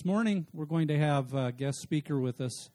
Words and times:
this 0.00 0.06
morning 0.06 0.46
we're 0.54 0.64
going 0.64 0.88
to 0.88 0.96
have 0.96 1.34
a 1.34 1.52
guest 1.52 1.78
speaker 1.82 2.18
with 2.18 2.40
us. 2.40 2.70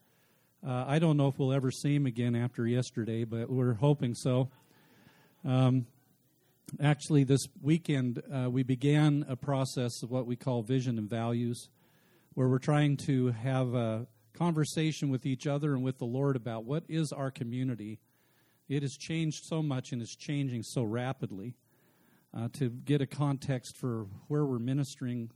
Uh, 0.63 0.85
I 0.87 0.99
don't 0.99 1.17
know 1.17 1.27
if 1.27 1.39
we'll 1.39 1.53
ever 1.53 1.71
see 1.71 1.95
him 1.95 2.05
again 2.05 2.35
after 2.35 2.67
yesterday, 2.67 3.23
but 3.23 3.49
we're 3.49 3.73
hoping 3.73 4.13
so. 4.13 4.51
Um, 5.43 5.87
actually, 6.79 7.23
this 7.23 7.47
weekend 7.63 8.21
uh, 8.31 8.47
we 8.51 8.61
began 8.61 9.25
a 9.27 9.35
process 9.35 10.03
of 10.03 10.11
what 10.11 10.27
we 10.27 10.35
call 10.35 10.61
vision 10.61 10.99
and 10.99 11.09
values, 11.09 11.69
where 12.35 12.47
we're 12.47 12.59
trying 12.59 12.95
to 13.07 13.31
have 13.31 13.73
a 13.73 14.05
conversation 14.33 15.09
with 15.09 15.25
each 15.25 15.47
other 15.47 15.73
and 15.73 15.83
with 15.83 15.97
the 15.97 16.05
Lord 16.05 16.35
about 16.35 16.63
what 16.63 16.83
is 16.87 17.11
our 17.11 17.31
community. 17.31 17.97
It 18.69 18.83
has 18.83 18.95
changed 18.95 19.45
so 19.45 19.63
much 19.63 19.91
and 19.91 19.99
is 19.99 20.15
changing 20.15 20.61
so 20.61 20.83
rapidly. 20.83 21.55
Uh, 22.37 22.49
to 22.53 22.69
get 22.69 23.01
a 23.01 23.07
context 23.07 23.77
for 23.77 24.05
where 24.27 24.45
we're 24.45 24.59
ministering 24.59 25.31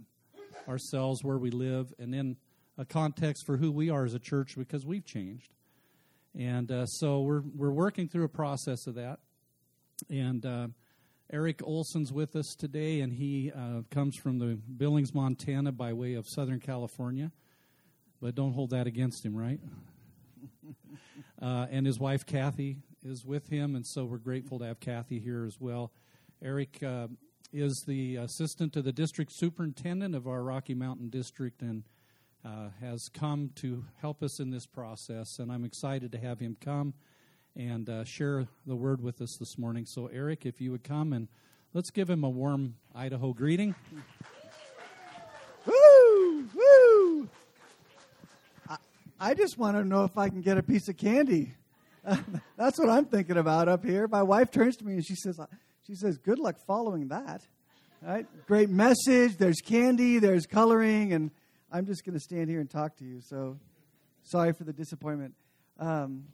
ourselves, 0.68 1.24
where 1.24 1.38
we 1.38 1.52
live, 1.52 1.94
and 2.00 2.14
then 2.14 2.38
a 2.78 2.86
context 2.86 3.46
for 3.46 3.58
who 3.58 3.72
we 3.72 3.90
are 3.90 4.06
as 4.06 4.14
a 4.14 4.20
church 4.20 4.56
because 4.58 4.86
we've 4.86 5.06
changed. 5.06 5.54
And 6.38 6.72
uh, 6.72 6.86
so 6.86 7.22
we're 7.22 7.44
we're 7.56 7.72
working 7.72 8.08
through 8.08 8.24
a 8.24 8.30
process 8.30 8.88
of 8.88 8.96
that. 8.96 9.20
And 10.10 10.46
uh, 10.46 10.68
Eric 11.32 11.62
Olesen's 11.64 12.14
with 12.14 12.36
us 12.36 12.56
today, 12.56 13.02
and 13.02 13.12
he 13.14 13.52
uh, 13.52 13.82
comes 13.92 14.16
from 14.16 14.40
the 14.40 14.58
Billings, 14.78 15.14
Montana, 15.14 15.72
by 15.72 15.94
way 15.94 16.14
of 16.14 16.28
Southern 16.28 16.60
California. 16.60 17.32
But 18.22 18.36
don't 18.36 18.54
hold 18.54 18.72
that 18.72 18.88
against 18.88 19.26
him, 19.26 19.36
right? 19.36 19.60
Uh, 21.42 21.68
and 21.72 21.86
his 21.86 21.98
wife 21.98 22.26
Kathy 22.26 22.80
is 23.02 23.24
with 23.24 23.48
him, 23.48 23.76
and 23.76 23.88
so 23.88 24.04
we're 24.04 24.18
grateful 24.18 24.60
to 24.60 24.66
have 24.66 24.82
Kathy 24.82 25.20
here 25.20 25.46
as 25.46 25.58
well. 25.58 25.94
Eric 26.42 26.84
uh, 26.84 27.08
is 27.52 27.84
the 27.88 28.16
assistant 28.18 28.74
to 28.74 28.82
the 28.82 28.92
district 28.92 29.32
superintendent 29.32 30.16
of 30.16 30.28
our 30.28 30.44
Rocky 30.44 30.76
Mountain 30.76 31.10
district 31.10 31.62
and 31.62 31.84
uh, 32.46 32.70
has 32.80 33.10
come 33.10 33.52
to 33.56 33.86
help 34.02 34.22
us 34.22 34.40
in 34.40 34.52
this 34.52 34.66
process. 34.66 35.40
And 35.40 35.52
I'm 35.52 35.66
excited 35.66 36.12
to 36.12 36.18
have 36.20 36.40
him 36.40 36.58
come 36.62 36.94
and 37.56 37.90
uh, 37.90 38.04
share 38.04 38.48
the 38.66 38.76
word 38.76 39.02
with 39.02 39.22
us 39.22 39.36
this 39.38 39.58
morning. 39.58 39.86
So, 39.86 40.08
Eric, 40.08 40.46
if 40.46 40.62
you 40.62 40.72
would 40.72 40.84
come 40.84 41.12
and 41.12 41.28
let's 41.74 41.90
give 41.90 42.10
him 42.10 42.24
a 42.24 42.30
warm 42.30 42.76
Idaho 42.94 43.34
greeting. 43.34 43.76
Woo! 45.66 46.48
Woo! 46.54 47.30
I, 48.70 48.78
I 49.20 49.34
just 49.34 49.58
want 49.58 49.76
to 49.76 49.84
know 49.84 50.04
if 50.04 50.18
I 50.18 50.30
can 50.30 50.42
get 50.42 50.58
a 50.58 50.64
piece 50.64 50.88
of 50.88 50.98
candy. 50.98 51.54
that's 52.58 52.80
what 52.80 52.90
I'm 52.90 53.06
thinking 53.06 53.38
about 53.38 53.68
up 53.68 53.84
here. 53.84 54.08
My 54.08 54.24
wife 54.24 54.52
turns 54.52 54.78
to 54.78 54.86
me 54.86 54.94
and 54.94 55.06
she 55.06 55.16
says, 55.16 55.40
she 55.90 55.96
says, 55.96 56.20
Good 56.20 56.38
luck 56.38 56.58
following 56.68 57.08
that. 57.08 57.42
Right? 58.04 58.28
Great 58.46 58.70
message. 58.70 59.38
There's 59.38 59.60
candy, 59.60 60.20
there's 60.20 60.46
coloring, 60.46 61.14
and 61.14 61.32
I'm 61.72 61.88
just 61.88 62.06
going 62.06 62.14
to 62.14 62.20
stand 62.20 62.48
here 62.48 62.60
and 62.60 62.70
talk 62.70 62.96
to 62.98 63.04
you. 63.04 63.22
So 63.22 63.58
sorry 64.22 64.54
for 64.54 64.66
the 64.66 64.72
disappointment. 64.72 65.34
Um, 65.80 66.26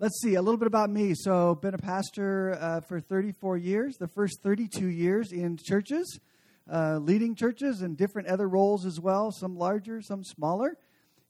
let's 0.00 0.20
see, 0.20 0.34
a 0.34 0.42
little 0.42 0.58
bit 0.58 0.66
about 0.66 0.90
me. 0.90 1.14
So, 1.14 1.54
been 1.54 1.74
a 1.74 1.78
pastor 1.78 2.58
uh, 2.60 2.80
for 2.80 3.00
34 3.00 3.58
years, 3.58 3.96
the 3.96 4.08
first 4.08 4.40
32 4.42 4.88
years 4.88 5.30
in 5.30 5.56
churches, 5.56 6.18
uh, 6.68 6.98
leading 7.00 7.36
churches, 7.36 7.82
and 7.82 7.96
different 7.96 8.26
other 8.26 8.48
roles 8.48 8.84
as 8.84 8.98
well, 8.98 9.30
some 9.30 9.56
larger, 9.56 10.02
some 10.02 10.24
smaller. 10.24 10.76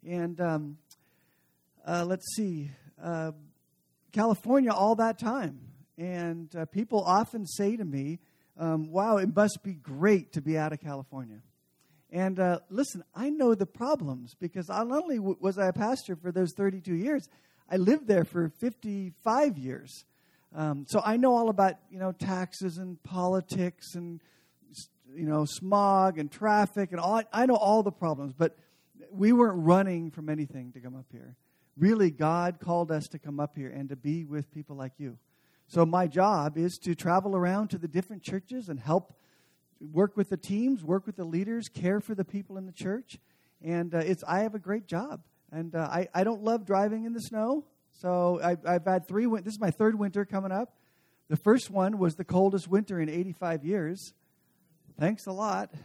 And 0.08 0.40
um, 0.40 0.78
uh, 1.86 2.06
let's 2.06 2.34
see, 2.34 2.70
uh, 3.02 3.32
California 4.12 4.72
all 4.72 4.94
that 4.94 5.18
time. 5.18 5.69
And 6.00 6.56
uh, 6.56 6.64
people 6.64 7.04
often 7.04 7.46
say 7.46 7.76
to 7.76 7.84
me, 7.84 8.20
um, 8.58 8.90
wow, 8.90 9.18
it 9.18 9.36
must 9.36 9.62
be 9.62 9.74
great 9.74 10.32
to 10.32 10.40
be 10.40 10.56
out 10.56 10.72
of 10.72 10.80
California. 10.80 11.42
And 12.10 12.40
uh, 12.40 12.60
listen, 12.70 13.04
I 13.14 13.28
know 13.28 13.54
the 13.54 13.66
problems 13.66 14.34
because 14.40 14.70
not 14.70 14.90
only 14.90 15.16
w- 15.16 15.36
was 15.40 15.58
I 15.58 15.66
a 15.66 15.72
pastor 15.74 16.16
for 16.16 16.32
those 16.32 16.54
32 16.56 16.94
years, 16.94 17.28
I 17.70 17.76
lived 17.76 18.08
there 18.08 18.24
for 18.24 18.48
55 18.48 19.58
years. 19.58 20.06
Um, 20.54 20.86
so 20.88 21.02
I 21.04 21.18
know 21.18 21.36
all 21.36 21.50
about 21.50 21.74
you 21.90 21.98
know 21.98 22.12
taxes 22.12 22.78
and 22.78 23.00
politics 23.02 23.94
and 23.94 24.20
you 25.14 25.26
know 25.26 25.44
smog 25.44 26.18
and 26.18 26.32
traffic 26.32 26.92
and 26.92 27.00
all. 27.00 27.22
I 27.30 27.44
know 27.44 27.56
all 27.56 27.82
the 27.82 27.92
problems, 27.92 28.32
but 28.32 28.56
we 29.12 29.32
weren't 29.32 29.64
running 29.64 30.10
from 30.10 30.30
anything 30.30 30.72
to 30.72 30.80
come 30.80 30.96
up 30.96 31.06
here. 31.12 31.36
Really, 31.76 32.10
God 32.10 32.58
called 32.58 32.90
us 32.90 33.06
to 33.08 33.18
come 33.18 33.38
up 33.38 33.54
here 33.54 33.68
and 33.68 33.90
to 33.90 33.96
be 33.96 34.24
with 34.24 34.50
people 34.50 34.76
like 34.76 34.92
you. 34.96 35.18
So 35.70 35.86
my 35.86 36.08
job 36.08 36.58
is 36.58 36.78
to 36.78 36.96
travel 36.96 37.36
around 37.36 37.68
to 37.68 37.78
the 37.78 37.86
different 37.86 38.24
churches 38.24 38.68
and 38.68 38.80
help 38.80 39.14
work 39.80 40.16
with 40.16 40.28
the 40.28 40.36
teams, 40.36 40.82
work 40.82 41.06
with 41.06 41.14
the 41.14 41.24
leaders, 41.24 41.68
care 41.68 42.00
for 42.00 42.12
the 42.16 42.24
people 42.24 42.58
in 42.58 42.66
the 42.66 42.72
church. 42.72 43.20
And 43.62 43.94
uh, 43.94 43.98
it's 43.98 44.24
I 44.24 44.40
have 44.40 44.56
a 44.56 44.58
great 44.58 44.88
job. 44.88 45.22
And 45.52 45.76
uh, 45.76 45.86
I, 45.88 46.08
I 46.12 46.24
don't 46.24 46.42
love 46.42 46.66
driving 46.66 47.04
in 47.04 47.12
the 47.12 47.20
snow. 47.20 47.66
So 47.92 48.40
I, 48.42 48.56
I've 48.66 48.84
had 48.84 49.06
three, 49.06 49.28
win- 49.28 49.44
this 49.44 49.54
is 49.54 49.60
my 49.60 49.70
third 49.70 49.96
winter 49.96 50.24
coming 50.24 50.50
up. 50.50 50.74
The 51.28 51.36
first 51.36 51.70
one 51.70 51.98
was 51.98 52.16
the 52.16 52.24
coldest 52.24 52.66
winter 52.66 52.98
in 52.98 53.08
85 53.08 53.64
years. 53.64 54.12
Thanks 54.98 55.26
a 55.26 55.32
lot. 55.32 55.72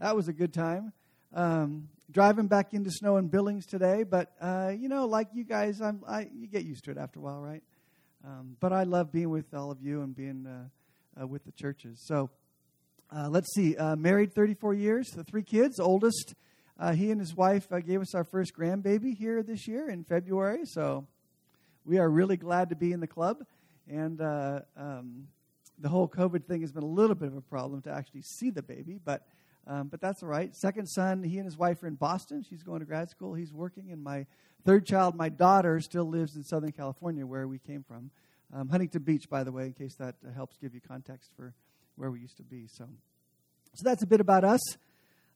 That 0.00 0.14
was 0.14 0.28
a 0.28 0.32
good 0.32 0.54
time. 0.54 0.92
Um, 1.34 1.88
driving 2.08 2.46
back 2.46 2.72
into 2.72 2.88
snow 2.92 3.16
in 3.16 3.26
Billings 3.26 3.66
today, 3.66 4.04
but 4.04 4.30
uh, 4.40 4.72
you 4.78 4.88
know, 4.88 5.06
like 5.06 5.26
you 5.34 5.42
guys, 5.42 5.80
I'm, 5.80 6.04
I, 6.06 6.28
you 6.32 6.46
get 6.46 6.64
used 6.64 6.84
to 6.84 6.92
it 6.92 6.98
after 6.98 7.18
a 7.18 7.22
while, 7.22 7.40
right? 7.40 7.64
Um, 8.24 8.56
but 8.58 8.72
I 8.72 8.82
love 8.82 9.12
being 9.12 9.30
with 9.30 9.54
all 9.54 9.70
of 9.70 9.80
you 9.80 10.02
and 10.02 10.14
being 10.14 10.46
uh, 10.46 11.22
uh, 11.22 11.26
with 11.26 11.44
the 11.44 11.52
churches. 11.52 12.00
So 12.04 12.30
uh, 13.14 13.28
let's 13.28 13.52
see. 13.54 13.76
Uh, 13.76 13.96
married 13.96 14.34
34 14.34 14.74
years, 14.74 15.08
the 15.10 15.24
three 15.24 15.42
kids. 15.42 15.78
Oldest, 15.78 16.34
uh, 16.78 16.92
he 16.92 17.10
and 17.10 17.20
his 17.20 17.34
wife 17.34 17.68
gave 17.86 18.00
us 18.00 18.14
our 18.14 18.24
first 18.24 18.54
grandbaby 18.56 19.16
here 19.16 19.42
this 19.42 19.68
year 19.68 19.88
in 19.88 20.04
February. 20.04 20.64
So 20.64 21.06
we 21.84 21.98
are 21.98 22.08
really 22.08 22.36
glad 22.36 22.70
to 22.70 22.76
be 22.76 22.92
in 22.92 23.00
the 23.00 23.06
club. 23.06 23.44
And 23.88 24.20
um, 24.20 25.28
the 25.78 25.88
whole 25.88 26.08
COVID 26.08 26.44
thing 26.44 26.60
has 26.62 26.72
been 26.72 26.82
a 26.82 26.86
little 26.86 27.16
bit 27.16 27.28
of 27.28 27.36
a 27.36 27.40
problem 27.40 27.82
to 27.82 27.90
actually 27.90 28.22
see 28.22 28.50
the 28.50 28.62
baby, 28.62 28.98
but. 29.04 29.26
Um, 29.70 29.88
but 29.88 30.00
that's 30.00 30.22
all 30.22 30.30
right. 30.30 30.56
Second 30.56 30.86
son, 30.86 31.22
he 31.22 31.36
and 31.36 31.44
his 31.44 31.58
wife 31.58 31.82
are 31.82 31.88
in 31.88 31.96
Boston. 31.96 32.42
She's 32.42 32.62
going 32.62 32.80
to 32.80 32.86
grad 32.86 33.10
school. 33.10 33.34
He's 33.34 33.52
working. 33.52 33.92
And 33.92 34.02
my 34.02 34.24
third 34.64 34.86
child, 34.86 35.14
my 35.14 35.28
daughter, 35.28 35.80
still 35.80 36.08
lives 36.08 36.36
in 36.36 36.44
Southern 36.44 36.72
California, 36.72 37.26
where 37.26 37.48
we 37.48 37.58
came 37.58 37.82
from. 37.82 38.10
Um, 38.52 38.68
Huntington 38.68 39.02
Beach, 39.02 39.28
by 39.28 39.44
the 39.44 39.52
way, 39.52 39.66
in 39.66 39.72
case 39.72 39.94
that 39.96 40.14
uh, 40.26 40.32
helps 40.32 40.56
give 40.56 40.74
you 40.74 40.80
context 40.80 41.30
for 41.36 41.54
where 41.96 42.10
we 42.10 42.20
used 42.20 42.36
to 42.38 42.42
be. 42.42 42.66
So, 42.66 42.88
so 43.74 43.82
that's 43.84 44.02
a 44.02 44.06
bit 44.06 44.20
about 44.20 44.44
us. 44.44 44.60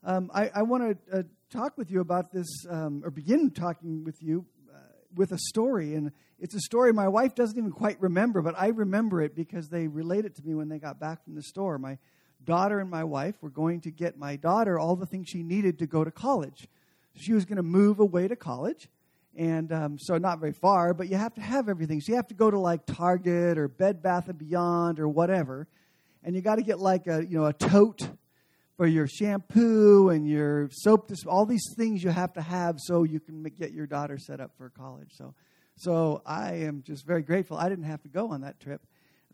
Um, 0.04 0.30
I, 0.34 0.50
I 0.54 0.62
want 0.62 0.98
to 1.10 1.18
uh, 1.18 1.22
talk 1.50 1.76
with 1.76 1.90
you 1.90 2.00
about 2.00 2.32
this, 2.32 2.48
um, 2.68 3.02
or 3.04 3.10
begin 3.10 3.50
talking 3.50 4.02
with 4.02 4.22
you 4.22 4.46
uh, 4.72 4.78
with 5.14 5.32
a 5.32 5.38
story. 5.38 5.94
And 5.94 6.10
it's 6.40 6.54
a 6.54 6.60
story 6.60 6.92
my 6.92 7.08
wife 7.08 7.34
doesn't 7.34 7.56
even 7.56 7.70
quite 7.70 8.00
remember, 8.00 8.42
but 8.42 8.54
I 8.58 8.68
remember 8.68 9.20
it 9.20 9.36
because 9.36 9.68
they 9.68 9.86
relate 9.86 10.24
it 10.24 10.34
to 10.36 10.42
me 10.42 10.54
when 10.54 10.68
they 10.68 10.78
got 10.78 10.98
back 10.98 11.22
from 11.22 11.34
the 11.34 11.42
store. 11.42 11.78
My 11.78 11.98
daughter 12.44 12.80
and 12.80 12.90
my 12.90 13.04
wife 13.04 13.36
were 13.40 13.50
going 13.50 13.80
to 13.82 13.90
get 13.90 14.18
my 14.18 14.36
daughter 14.36 14.78
all 14.78 14.96
the 14.96 15.06
things 15.06 15.28
she 15.28 15.42
needed 15.42 15.78
to 15.78 15.86
go 15.86 16.02
to 16.02 16.10
college. 16.10 16.66
She 17.14 17.32
was 17.32 17.44
going 17.44 17.58
to 17.58 17.62
move 17.62 18.00
away 18.00 18.26
to 18.26 18.36
college, 18.36 18.88
and 19.36 19.72
um, 19.72 19.98
so 19.98 20.18
not 20.18 20.40
very 20.40 20.52
far, 20.52 20.92
but 20.94 21.08
you 21.08 21.16
have 21.16 21.34
to 21.34 21.40
have 21.40 21.68
everything. 21.68 22.00
So 22.00 22.12
you 22.12 22.16
have 22.16 22.28
to 22.28 22.34
go 22.34 22.50
to 22.50 22.58
like 22.58 22.84
Target 22.86 23.58
or 23.58 23.68
Bed 23.68 24.02
Bath 24.02 24.28
and 24.28 24.38
Beyond 24.38 25.00
or 25.00 25.08
whatever, 25.08 25.68
and 26.22 26.34
you 26.34 26.42
got 26.42 26.56
to 26.56 26.62
get 26.62 26.78
like 26.78 27.06
a 27.06 27.24
you 27.24 27.38
know 27.38 27.46
a 27.46 27.52
tote 27.52 28.10
for 28.76 28.86
your 28.86 29.06
shampoo 29.06 30.08
and 30.08 30.28
your 30.28 30.68
soap. 30.72 31.10
All 31.26 31.46
these 31.46 31.74
things 31.76 32.02
you 32.02 32.10
have 32.10 32.32
to 32.34 32.42
have 32.42 32.76
so 32.78 33.04
you 33.04 33.20
can 33.20 33.42
get 33.42 33.72
your 33.72 33.86
daughter 33.86 34.18
set 34.18 34.40
up 34.40 34.52
for 34.56 34.70
college. 34.70 35.12
So, 35.12 35.34
so 35.76 36.22
I 36.26 36.54
am 36.54 36.82
just 36.84 37.06
very 37.06 37.22
grateful. 37.22 37.56
I 37.56 37.68
didn't 37.68 37.84
have 37.84 38.02
to 38.02 38.08
go 38.08 38.30
on 38.30 38.40
that 38.42 38.60
trip. 38.60 38.82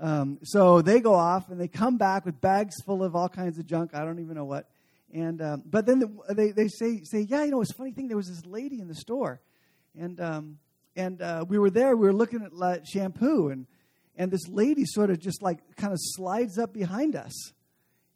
Um, 0.01 0.39
so 0.43 0.81
they 0.81 1.01
go 1.01 1.15
off 1.15 1.51
and 1.51 1.61
they 1.61 1.69
come 1.69 1.97
back 1.97 2.25
with 2.25 2.41
bags 2.41 2.75
full 2.85 3.03
of 3.03 3.17
all 3.17 3.29
kinds 3.29 3.59
of 3.59 3.67
junk. 3.67 3.95
I 3.95 4.05
don't 4.05 4.21
even 4.21 4.37
know 4.37 4.45
what. 4.45 4.69
And 5.13 5.41
um, 5.41 5.63
but 5.65 5.87
then 5.87 6.01
the, 6.01 6.35
they 6.35 6.51
they 6.51 6.69
say 6.69 7.01
say 7.03 7.21
yeah 7.21 7.43
you 7.43 7.51
know 7.51 7.63
it's 7.63 7.71
a 7.71 7.75
funny 7.75 7.93
thing 7.93 8.09
there 8.09 8.17
was 8.17 8.29
this 8.29 8.45
lady 8.45 8.81
in 8.81 8.89
the 8.89 8.95
store, 8.95 9.41
and 9.99 10.21
um, 10.21 10.59
and 10.97 11.21
uh, 11.21 11.45
we 11.49 11.59
were 11.59 11.71
there 11.71 11.97
we 11.97 12.07
were 12.07 12.13
looking 12.13 12.43
at 12.43 12.87
shampoo 12.87 13.49
and 13.49 13.67
and 14.17 14.31
this 14.31 14.49
lady 14.49 14.85
sort 14.85 15.11
of 15.11 15.19
just 15.19 15.43
like 15.43 15.59
kind 15.77 15.93
of 15.93 15.99
slides 16.01 16.59
up 16.59 16.73
behind 16.73 17.17
us, 17.17 17.53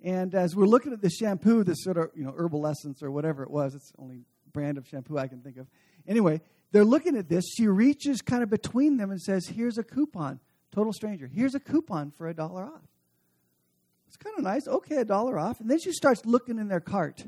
and 0.03 0.35
as 0.35 0.55
we're 0.55 0.67
looking 0.67 0.93
at 0.93 1.01
the 1.01 1.11
shampoo 1.11 1.65
this 1.65 1.83
sort 1.83 1.97
of 1.97 2.11
you 2.15 2.25
know 2.25 2.35
herbal 2.37 2.67
essence 2.67 3.03
or 3.03 3.11
whatever 3.11 3.43
it 3.43 3.51
was 3.51 3.75
it's 3.75 3.91
the 3.93 4.03
only 4.03 4.25
brand 4.53 4.79
of 4.79 4.87
shampoo 4.87 5.19
I 5.19 5.29
can 5.29 5.41
think 5.41 5.57
of. 5.57 5.67
Anyway, 6.07 6.41
they're 6.73 6.85
looking 6.85 7.17
at 7.17 7.29
this. 7.29 7.45
She 7.57 7.67
reaches 7.67 8.23
kind 8.23 8.43
of 8.43 8.51
between 8.51 8.97
them 8.97 9.11
and 9.11 9.21
says, 9.21 9.47
"Here's 9.47 9.79
a 9.79 9.85
coupon." 9.85 10.41
Total 10.73 10.93
stranger. 10.93 11.27
Here's 11.27 11.55
a 11.55 11.61
coupon 11.61 12.11
for 12.11 12.29
a 12.29 12.35
dollar 12.35 12.65
off. 12.65 12.81
It's 14.09 14.17
kind 14.17 14.37
of 14.37 14.45
nice. 14.45 14.67
Okay, 14.67 14.97
a 14.97 15.05
dollar 15.05 15.39
off. 15.39 15.61
And 15.61 15.71
then 15.71 15.79
she 15.79 15.93
starts 15.93 16.25
looking 16.25 16.59
in 16.59 16.69
their 16.69 16.81
cart. 16.81 17.27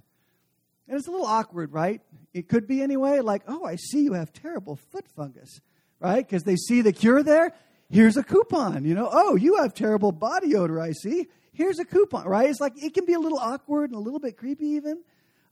And 0.86 0.98
it's 0.98 1.08
a 1.08 1.10
little 1.10 1.26
awkward, 1.26 1.72
right? 1.72 2.00
It 2.32 2.48
could 2.48 2.66
be 2.66 2.82
anyway, 2.82 3.20
like, 3.20 3.42
oh, 3.48 3.64
I 3.64 3.76
see 3.76 4.02
you 4.02 4.12
have 4.12 4.32
terrible 4.32 4.76
foot 4.76 5.06
fungus, 5.16 5.60
right? 6.00 6.26
Because 6.26 6.42
they 6.42 6.56
see 6.56 6.82
the 6.82 6.92
cure 6.92 7.22
there. 7.22 7.52
Here's 7.90 8.16
a 8.16 8.22
coupon, 8.22 8.84
you 8.84 8.94
know. 8.94 9.08
Oh, 9.10 9.36
you 9.36 9.56
have 9.56 9.74
terrible 9.74 10.12
body 10.12 10.56
odor, 10.56 10.80
I 10.80 10.92
see. 10.92 11.28
Here's 11.52 11.78
a 11.78 11.84
coupon, 11.84 12.26
right? 12.26 12.50
It's 12.50 12.60
like 12.60 12.72
it 12.82 12.94
can 12.94 13.04
be 13.04 13.14
a 13.14 13.20
little 13.20 13.38
awkward 13.38 13.90
and 13.90 13.98
a 13.98 14.02
little 14.02 14.20
bit 14.20 14.36
creepy, 14.36 14.66
even. 14.66 15.02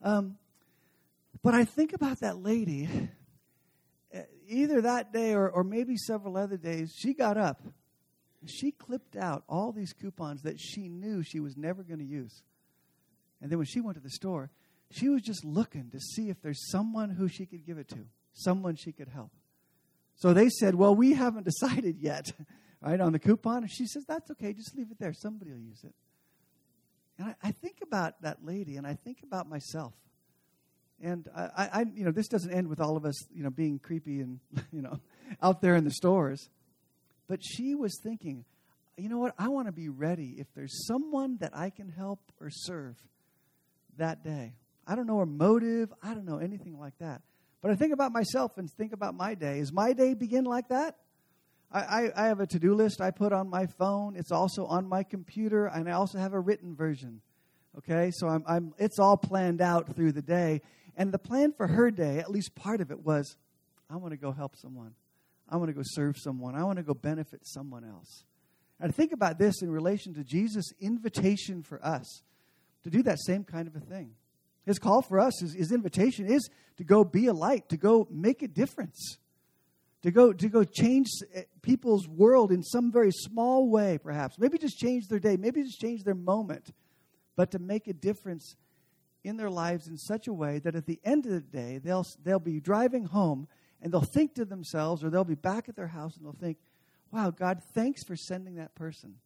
Um, 0.02 0.37
But 1.43 1.55
I 1.55 1.64
think 1.64 1.93
about 1.93 2.20
that 2.20 2.38
lady, 2.38 2.88
uh, 4.14 4.20
either 4.49 4.82
that 4.82 5.12
day 5.12 5.34
or, 5.34 5.49
or 5.49 5.64
maybe 5.64 5.96
several 5.96 6.37
other 6.37 6.56
days, 6.56 6.94
she 6.96 7.14
got 7.14 7.37
up. 7.37 7.62
She 8.46 8.73
clipped 8.73 9.17
out 9.17 9.44
all 9.49 9.73
these 9.73 9.93
coupons 9.93 10.43
that 10.43 10.61
she 10.61 10.88
knew 10.88 11.23
she 11.23 11.40
was 11.40 11.56
never 11.56 11.82
going 11.82 12.00
to 12.00 12.05
use. 12.05 12.43
And 13.40 13.50
then 13.50 13.58
when 13.58 13.67
she 13.67 13.81
went 13.81 13.96
to 13.96 14.02
the 14.02 14.11
store, 14.11 14.50
she 14.94 15.09
was 15.09 15.23
just 15.23 15.44
looking 15.44 15.91
to 15.91 16.00
see 16.00 16.29
if 16.29 16.41
there's 16.43 16.71
someone 16.71 17.11
who 17.11 17.29
she 17.29 17.47
could 17.47 17.65
give 17.67 17.79
it 17.79 17.89
to, 17.89 18.06
someone 18.33 18.77
she 18.77 18.93
could 18.93 19.09
help. 19.09 19.31
So 20.17 20.33
they 20.33 20.49
said, 20.49 20.75
Well, 20.75 20.94
we 20.94 21.15
haven't 21.15 21.44
decided 21.53 21.99
yet, 21.99 22.33
right, 22.81 23.00
on 23.00 23.12
the 23.12 23.19
coupon. 23.19 23.59
And 23.59 23.71
she 23.71 23.87
says, 23.87 24.05
That's 24.06 24.31
okay, 24.33 24.53
just 24.53 24.77
leave 24.77 24.91
it 24.91 24.99
there. 24.99 25.12
Somebody 25.12 25.53
will 25.53 25.61
use 25.61 25.83
it. 25.85 25.94
And 27.19 27.29
I, 27.29 27.49
I 27.49 27.50
think 27.53 27.79
about 27.83 28.21
that 28.23 28.44
lady 28.44 28.77
and 28.77 28.87
I 28.87 28.94
think 28.94 29.19
about 29.23 29.49
myself. 29.49 29.94
And 31.03 31.29
I, 31.37 31.69
I, 31.73 31.85
you 31.94 32.05
know, 32.05 32.12
this 32.12 32.29
doesn't 32.29 32.53
end 32.53 32.69
with 32.69 32.81
all 32.81 32.97
of 32.97 33.05
us, 33.05 33.27
you 33.35 33.43
know, 33.43 33.50
being 33.50 33.81
creepy 33.81 34.21
and, 34.21 34.39
you 34.73 34.83
know, 34.83 35.00
out 35.43 35.61
there 35.61 35.75
in 35.75 35.85
the 35.85 35.91
stores. 35.91 36.49
But 37.29 37.41
she 37.43 37.75
was 37.75 37.99
thinking, 38.03 38.44
you 38.97 39.09
know 39.09 39.19
what? 39.19 39.35
I 39.39 39.49
want 39.49 39.67
to 39.67 39.73
be 39.73 39.89
ready 39.89 40.37
if 40.39 40.47
there's 40.55 40.87
someone 40.87 41.39
that 41.39 41.56
I 41.56 41.71
can 41.71 41.89
help 41.89 42.21
or 42.41 42.50
serve 42.50 42.97
that 43.97 44.23
day. 44.23 44.55
I 44.87 44.94
don't 44.94 45.06
know 45.06 45.19
her 45.19 45.26
motive. 45.26 45.93
I 46.02 46.14
don't 46.14 46.25
know 46.25 46.38
anything 46.38 46.79
like 46.79 46.99
that. 46.99 47.23
But 47.61 47.70
I 47.70 47.76
think 47.76 47.93
about 47.93 48.12
myself 48.12 48.58
and 48.58 48.69
think 48.70 48.93
about 48.93 49.14
my 49.14 49.34
day. 49.34 49.58
Is 49.58 49.73
my 49.73 49.93
day 49.93 50.14
begin 50.14 50.44
like 50.44 50.69
that? 50.69 50.96
I, 51.70 51.81
I, 51.81 52.25
I 52.25 52.26
have 52.26 52.40
a 52.40 52.46
to 52.49 52.58
do 52.58 52.75
list 52.75 53.00
I 53.00 53.11
put 53.11 53.32
on 53.32 53.49
my 53.49 53.67
phone. 53.79 54.17
It's 54.17 54.32
also 54.32 54.67
on 54.67 54.88
my 54.88 55.05
computer, 55.05 55.67
and 55.67 55.88
I 55.88 55.93
also 55.93 56.19
have 56.19 56.32
a 56.32 56.40
written 56.40 56.75
version. 56.75 57.20
Okay, 57.79 58.11
so 58.12 58.29
I'm, 58.29 58.44
I'm, 58.46 58.75
it's 58.79 58.99
all 58.99 59.17
planned 59.17 59.62
out 59.62 59.94
through 59.94 60.12
the 60.12 60.23
day. 60.23 60.61
And 60.96 61.12
the 61.12 61.19
plan 61.19 61.52
for 61.56 61.67
her 61.67 61.90
day, 61.90 62.19
at 62.19 62.31
least 62.31 62.55
part 62.55 62.81
of 62.81 62.90
it, 62.90 63.00
was 63.00 63.37
I 63.88 63.96
want 63.96 64.12
to 64.12 64.19
go 64.19 64.32
help 64.32 64.56
someone. 64.56 64.94
I 65.49 65.56
want 65.56 65.69
to 65.69 65.75
go 65.75 65.82
serve 65.84 66.17
someone. 66.19 66.55
I 66.55 66.64
want 66.64 66.79
to 66.79 66.82
go 66.82 66.94
benefit 66.94 67.40
someone 67.44 67.84
else. 67.84 68.25
And 68.81 68.90
I 68.90 68.93
think 68.93 69.12
about 69.12 69.38
this 69.38 69.62
in 69.62 69.70
relation 69.70 70.12
to 70.14 70.25
Jesus' 70.25 70.73
invitation 70.81 71.62
for 71.62 71.82
us 71.84 72.23
to 72.82 72.90
do 72.90 73.02
that 73.05 73.19
same 73.20 73.44
kind 73.44 73.69
of 73.69 73.76
a 73.76 73.81
thing. 73.81 74.14
His 74.64 74.79
call 74.79 75.03
for 75.03 75.19
us, 75.19 75.41
his, 75.41 75.55
his 75.55 75.73
invitation 75.73 76.26
is 76.26 76.49
to 76.76 76.85
go 76.85 77.05
be 77.05 77.26
a 77.26 77.32
light, 77.32 77.69
to 77.70 77.76
go 77.76 78.06
make 78.11 78.43
a 78.43 78.49
difference, 78.49 79.19
to 80.03 80.11
go, 80.11 80.32
to 80.32 80.49
go 80.49 80.64
change 80.64 81.09
eh, 81.35 81.43
people's 81.62 82.06
world 82.09 82.53
in 82.53 82.62
some 82.62 82.93
very 82.93 83.11
small 83.11 83.69
way, 83.69 83.99
perhaps. 83.99 84.38
Maybe 84.38 84.59
just 84.59 84.79
change 84.79 85.09
their 85.09 85.19
day, 85.19 85.37
maybe 85.37 85.62
just 85.62 85.81
change 85.81 86.05
their 86.05 86.14
moment, 86.14 86.70
but 87.37 87.50
to 87.53 87.59
make 87.59 87.88
a 87.88 87.93
difference 87.93 88.56
in 89.25 89.37
their 89.37 89.50
lives 89.50 89.88
in 89.88 89.97
such 89.97 90.26
a 90.26 90.32
way 90.32 90.59
that 90.61 90.75
at 90.75 90.87
the 90.87 91.00
end 91.05 91.26
of 91.26 91.32
the 91.32 91.41
day, 91.41 91.79
they'll, 91.79 92.05
they'll 92.25 92.41
be 92.41 92.61
driving 92.61 93.05
home 93.05 93.49
and 93.81 93.93
they'll 93.93 94.00
think 94.00 94.35
to 94.35 94.44
themselves, 94.44 95.03
or 95.03 95.11
they'll 95.11 95.25
be 95.25 95.35
back 95.35 95.69
at 95.69 95.76
their 95.76 95.88
house 95.88 96.17
and 96.17 96.25
they'll 96.25 96.32
think, 96.32 96.58
wow, 97.11 97.31
God, 97.31 97.61
thanks 97.75 98.05
for 98.05 98.17
sending 98.17 98.56
that 98.56 98.75
person. 98.75 99.17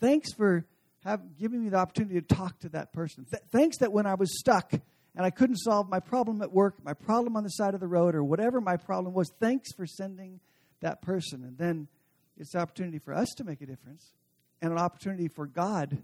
Thanks 0.00 0.32
for 0.32 0.64
have 1.06 1.38
giving 1.38 1.62
me 1.62 1.70
the 1.70 1.76
opportunity 1.76 2.20
to 2.20 2.34
talk 2.34 2.58
to 2.60 2.68
that 2.70 2.92
person. 2.92 3.24
Th- 3.30 3.42
thanks 3.52 3.78
that 3.78 3.92
when 3.92 4.06
I 4.06 4.14
was 4.14 4.38
stuck 4.38 4.72
and 4.72 5.24
I 5.24 5.30
couldn't 5.30 5.56
solve 5.56 5.88
my 5.88 6.00
problem 6.00 6.42
at 6.42 6.52
work, 6.52 6.74
my 6.84 6.94
problem 6.94 7.36
on 7.36 7.44
the 7.44 7.48
side 7.48 7.74
of 7.74 7.80
the 7.80 7.86
road, 7.86 8.14
or 8.14 8.24
whatever 8.24 8.60
my 8.60 8.76
problem 8.76 9.14
was, 9.14 9.30
thanks 9.40 9.72
for 9.72 9.86
sending 9.86 10.40
that 10.80 11.00
person. 11.02 11.44
And 11.44 11.56
then 11.56 11.88
it's 12.36 12.54
an 12.54 12.60
opportunity 12.60 12.98
for 12.98 13.14
us 13.14 13.28
to 13.36 13.44
make 13.44 13.60
a 13.62 13.66
difference 13.66 14.12
and 14.60 14.72
an 14.72 14.78
opportunity 14.78 15.28
for 15.28 15.46
God 15.46 16.02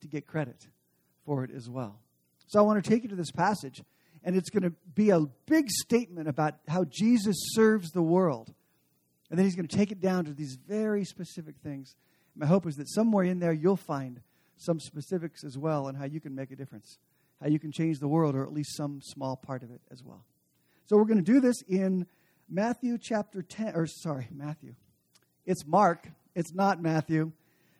to 0.00 0.08
get 0.08 0.26
credit 0.26 0.68
for 1.26 1.44
it 1.44 1.50
as 1.50 1.68
well. 1.68 1.98
So 2.46 2.58
I 2.58 2.62
want 2.62 2.82
to 2.82 2.88
take 2.88 3.02
you 3.02 3.08
to 3.08 3.16
this 3.16 3.30
passage, 3.30 3.82
and 4.22 4.36
it's 4.36 4.50
going 4.50 4.62
to 4.62 4.72
be 4.94 5.10
a 5.10 5.20
big 5.46 5.68
statement 5.68 6.28
about 6.28 6.54
how 6.68 6.84
Jesus 6.84 7.36
serves 7.52 7.90
the 7.90 8.02
world. 8.02 8.54
And 9.30 9.38
then 9.38 9.46
he's 9.46 9.56
going 9.56 9.66
to 9.66 9.76
take 9.76 9.90
it 9.90 10.00
down 10.00 10.26
to 10.26 10.32
these 10.32 10.56
very 10.68 11.04
specific 11.04 11.56
things. 11.62 11.96
My 12.36 12.46
hope 12.46 12.66
is 12.66 12.76
that 12.76 12.88
somewhere 12.88 13.24
in 13.24 13.40
there 13.40 13.52
you'll 13.52 13.76
find 13.76 14.20
some 14.56 14.80
specifics 14.80 15.44
as 15.44 15.58
well 15.58 15.86
on 15.86 15.94
how 15.94 16.04
you 16.04 16.20
can 16.20 16.34
make 16.34 16.50
a 16.50 16.56
difference, 16.56 16.98
how 17.40 17.48
you 17.48 17.58
can 17.58 17.72
change 17.72 17.98
the 17.98 18.08
world, 18.08 18.34
or 18.34 18.42
at 18.42 18.52
least 18.52 18.76
some 18.76 19.00
small 19.02 19.36
part 19.36 19.62
of 19.62 19.70
it 19.70 19.80
as 19.90 20.02
well. 20.02 20.24
So 20.86 20.96
we're 20.96 21.04
going 21.04 21.24
to 21.24 21.32
do 21.32 21.40
this 21.40 21.62
in 21.68 22.06
Matthew 22.48 22.98
chapter 23.00 23.42
10, 23.42 23.74
or 23.74 23.86
sorry, 23.86 24.28
Matthew. 24.30 24.74
It's 25.46 25.66
Mark, 25.66 26.08
it's 26.34 26.54
not 26.54 26.80
Matthew. 26.80 27.32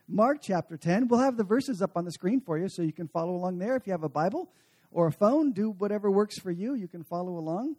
Mark 0.07 0.39
chapter 0.43 0.77
10. 0.77 1.09
We'll 1.09 1.21
have 1.21 1.37
the 1.37 1.45
verses 1.45 1.81
up 1.81 1.97
on 1.97 2.05
the 2.05 2.13
screen 2.13 2.41
for 2.41 2.59
you 2.59 2.69
so 2.69 2.83
you 2.83 2.93
can 2.93 3.09
follow 3.09 3.33
along 3.33 3.59
there. 3.59 3.75
If 3.75 3.87
you 3.87 3.93
have 3.93 4.05
a 4.05 4.09
Bible 4.09 4.51
or 4.93 5.07
a 5.07 5.13
phone, 5.13 5.53
do 5.53 5.71
whatever 5.71 6.11
works 6.11 6.39
for 6.39 6.51
you. 6.51 6.75
You 6.75 6.89
can 6.89 7.03
follow 7.05 7.39
along. 7.39 7.77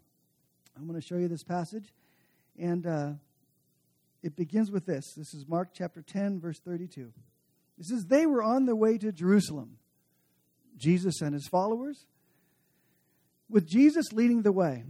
I'm 0.76 0.88
going 0.88 1.00
to 1.00 1.06
show 1.06 1.18
you 1.18 1.28
this 1.28 1.44
passage. 1.44 1.94
And 2.60 2.88
uh, 2.88 3.12
it 4.24 4.36
begins 4.36 4.72
with 4.72 4.88
this. 4.88 5.14
This 5.16 5.34
is 5.36 5.48
Mark 5.48 5.70
chapter 5.74 6.02
10, 6.02 6.40
verse 6.40 6.60
32. 6.60 7.12
It 7.78 7.86
says, 7.86 8.06
They 8.06 8.26
were 8.26 8.44
on 8.44 8.66
their 8.66 8.76
way 8.76 8.98
to 8.98 9.12
Jerusalem, 9.12 9.78
Jesus 10.78 11.22
and 11.22 11.34
his 11.34 11.48
followers, 11.48 12.06
with 13.50 13.68
Jesus 13.68 14.12
leading 14.14 14.42
the 14.42 14.52
way. 14.52 14.84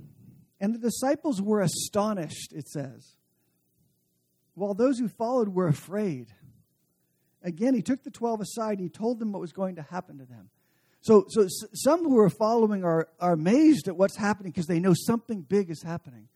And 0.59 0.73
the 0.73 0.79
disciples 0.79 1.41
were 1.41 1.61
astonished, 1.61 2.53
it 2.53 2.67
says, 2.67 3.15
while 4.55 4.73
those 4.73 4.97
who 4.97 5.07
followed 5.07 5.49
were 5.49 5.67
afraid. 5.67 6.33
Again, 7.43 7.75
he 7.75 7.81
took 7.81 8.03
the 8.03 8.09
12 8.09 8.41
aside 8.41 8.79
and 8.79 8.81
he 8.81 8.89
told 8.89 9.19
them 9.19 9.31
what 9.31 9.41
was 9.41 9.51
going 9.51 9.75
to 9.75 9.81
happen 9.83 10.17
to 10.17 10.25
them. 10.25 10.49
So, 11.01 11.25
so 11.27 11.47
some 11.73 12.03
who 12.03 12.17
are 12.17 12.29
following 12.29 12.83
are, 12.83 13.07
are 13.19 13.33
amazed 13.33 13.87
at 13.87 13.95
what's 13.95 14.15
happening 14.15 14.51
because 14.51 14.65
they 14.65 14.79
know 14.79 14.95
something 14.95 15.41
big 15.41 15.69
is 15.69 15.83
happening. 15.83 16.29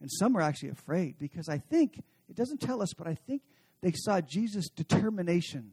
And 0.00 0.10
some 0.10 0.36
are 0.36 0.40
actually 0.40 0.70
afraid 0.70 1.18
because 1.18 1.48
I 1.48 1.58
think, 1.58 1.98
it 2.28 2.36
doesn't 2.36 2.62
tell 2.62 2.80
us, 2.80 2.94
but 2.96 3.06
I 3.06 3.14
think 3.14 3.42
they 3.82 3.92
saw 3.92 4.20
Jesus' 4.20 4.68
determination. 4.68 5.72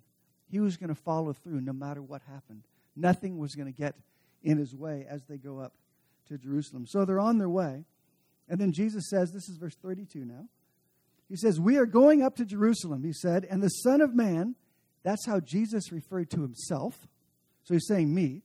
He 0.50 0.60
was 0.60 0.78
going 0.78 0.90
to 0.90 1.02
follow 1.02 1.34
through 1.34 1.62
no 1.62 1.74
matter 1.74 2.02
what 2.02 2.22
happened. 2.32 2.64
Nothing 2.96 3.38
was 3.38 3.56
going 3.56 3.72
to 3.72 3.78
get 3.78 3.96
in 4.44 4.58
his 4.58 4.76
way 4.76 5.06
as 5.10 5.24
they 5.26 5.38
go 5.38 5.60
up 5.60 5.74
to 6.30 6.38
Jerusalem. 6.38 6.86
So 6.88 7.06
they're 7.06 7.20
on 7.20 7.38
their 7.38 7.50
way. 7.50 7.84
And 8.50 8.60
then 8.60 8.72
Jesus 8.72 9.10
says, 9.10 9.32
this 9.32 9.50
is 9.50 9.58
verse 9.58 9.76
32 9.76 10.24
now. 10.26 10.46
He 11.30 11.36
says, 11.36 11.60
We 11.60 11.78
are 11.78 11.86
going 11.86 12.24
up 12.24 12.38
to 12.38 12.46
Jerusalem, 12.46 13.04
he 13.04 13.12
said, 13.12 13.46
and 13.50 13.62
the 13.62 13.70
Son 13.70 14.02
of 14.02 14.16
Man, 14.16 14.56
that's 15.04 15.26
how 15.26 15.40
Jesus 15.40 15.92
referred 15.92 16.30
to 16.32 16.42
himself. 16.42 17.08
So 17.64 17.74
he's 17.74 17.88
saying, 17.88 18.14
Me. 18.14 18.44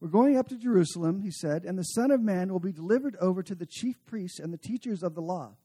We're 0.00 0.08
going 0.08 0.36
up 0.36 0.46
to 0.50 0.56
Jerusalem, 0.56 1.22
he 1.22 1.32
said, 1.32 1.64
and 1.64 1.76
the 1.76 1.82
Son 1.82 2.12
of 2.12 2.20
Man 2.20 2.52
will 2.52 2.60
be 2.60 2.70
delivered 2.70 3.16
over 3.16 3.42
to 3.42 3.56
the 3.56 3.66
chief 3.66 3.96
priests 4.06 4.38
and 4.38 4.52
the 4.52 4.58
teachers 4.58 5.02
of 5.02 5.16
the 5.16 5.20
law. 5.20 5.56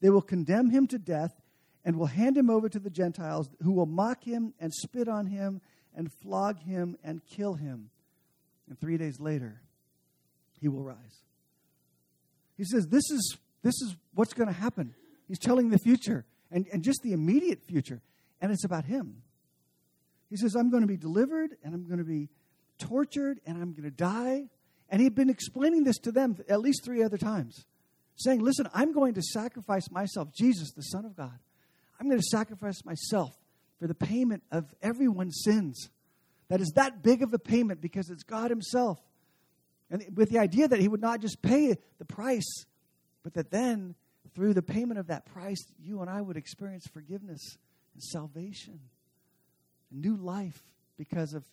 They 0.00 0.10
will 0.10 0.22
condemn 0.22 0.70
him 0.70 0.88
to 0.88 0.98
death 0.98 1.40
and 1.86 1.96
will 1.96 2.06
hand 2.06 2.36
him 2.36 2.50
over 2.50 2.68
to 2.68 2.80
the 2.80 2.90
Gentiles, 2.90 3.48
who 3.62 3.70
will 3.70 3.86
mock 3.86 4.24
him 4.24 4.52
and 4.58 4.74
spit 4.74 5.06
on 5.08 5.26
him 5.26 5.60
and 5.94 6.12
flog 6.12 6.58
him 6.58 6.96
and 7.04 7.24
kill 7.24 7.54
him. 7.54 7.90
And 8.68 8.78
three 8.78 8.98
days 8.98 9.20
later, 9.20 9.62
he 10.60 10.66
will 10.66 10.82
rise. 10.82 11.22
He 12.56 12.64
says, 12.64 12.88
This 12.88 13.08
is, 13.10 13.38
this 13.62 13.74
is 13.80 13.94
what's 14.14 14.34
going 14.34 14.48
to 14.48 14.60
happen. 14.60 14.94
He's 15.28 15.38
telling 15.38 15.70
the 15.70 15.78
future 15.78 16.24
and, 16.50 16.66
and 16.72 16.82
just 16.82 17.02
the 17.02 17.12
immediate 17.12 17.62
future. 17.62 18.02
And 18.40 18.50
it's 18.50 18.64
about 18.64 18.84
him. 18.84 19.22
He 20.28 20.36
says, 20.36 20.56
I'm 20.56 20.70
going 20.70 20.82
to 20.82 20.88
be 20.88 20.96
delivered 20.96 21.56
and 21.62 21.72
I'm 21.72 21.86
going 21.86 21.98
to 21.98 22.04
be 22.04 22.28
tortured 22.78 23.40
and 23.46 23.62
I'm 23.62 23.72
going 23.72 23.84
to 23.84 23.96
die. 23.96 24.48
And 24.90 25.00
he'd 25.00 25.14
been 25.14 25.30
explaining 25.30 25.84
this 25.84 25.98
to 25.98 26.10
them 26.12 26.36
at 26.48 26.60
least 26.60 26.84
three 26.84 27.04
other 27.04 27.18
times, 27.18 27.64
saying, 28.16 28.40
Listen, 28.40 28.68
I'm 28.74 28.92
going 28.92 29.14
to 29.14 29.22
sacrifice 29.22 29.88
myself, 29.88 30.32
Jesus, 30.34 30.72
the 30.72 30.82
Son 30.82 31.04
of 31.04 31.16
God. 31.16 31.38
I'm 31.98 32.08
going 32.08 32.20
to 32.20 32.26
sacrifice 32.30 32.84
myself 32.84 33.36
for 33.78 33.86
the 33.86 33.94
payment 33.94 34.42
of 34.50 34.74
everyone's 34.82 35.42
sins. 35.44 35.90
That 36.48 36.60
is 36.60 36.72
that 36.76 37.02
big 37.02 37.22
of 37.22 37.32
a 37.34 37.38
payment 37.38 37.80
because 37.80 38.10
it's 38.10 38.22
God 38.22 38.50
Himself. 38.50 38.98
And 39.90 40.04
with 40.16 40.30
the 40.30 40.38
idea 40.38 40.68
that 40.68 40.80
He 40.80 40.88
would 40.88 41.00
not 41.00 41.20
just 41.20 41.42
pay 41.42 41.76
the 41.98 42.04
price, 42.04 42.64
but 43.22 43.34
that 43.34 43.50
then 43.50 43.94
through 44.34 44.54
the 44.54 44.62
payment 44.62 44.98
of 44.98 45.08
that 45.08 45.26
price, 45.26 45.64
you 45.82 46.00
and 46.00 46.10
I 46.10 46.20
would 46.20 46.36
experience 46.36 46.86
forgiveness 46.86 47.58
and 47.94 48.02
salvation, 48.02 48.80
a 49.90 49.94
new 49.94 50.16
life 50.16 50.62
because 50.98 51.32
of 51.34 51.44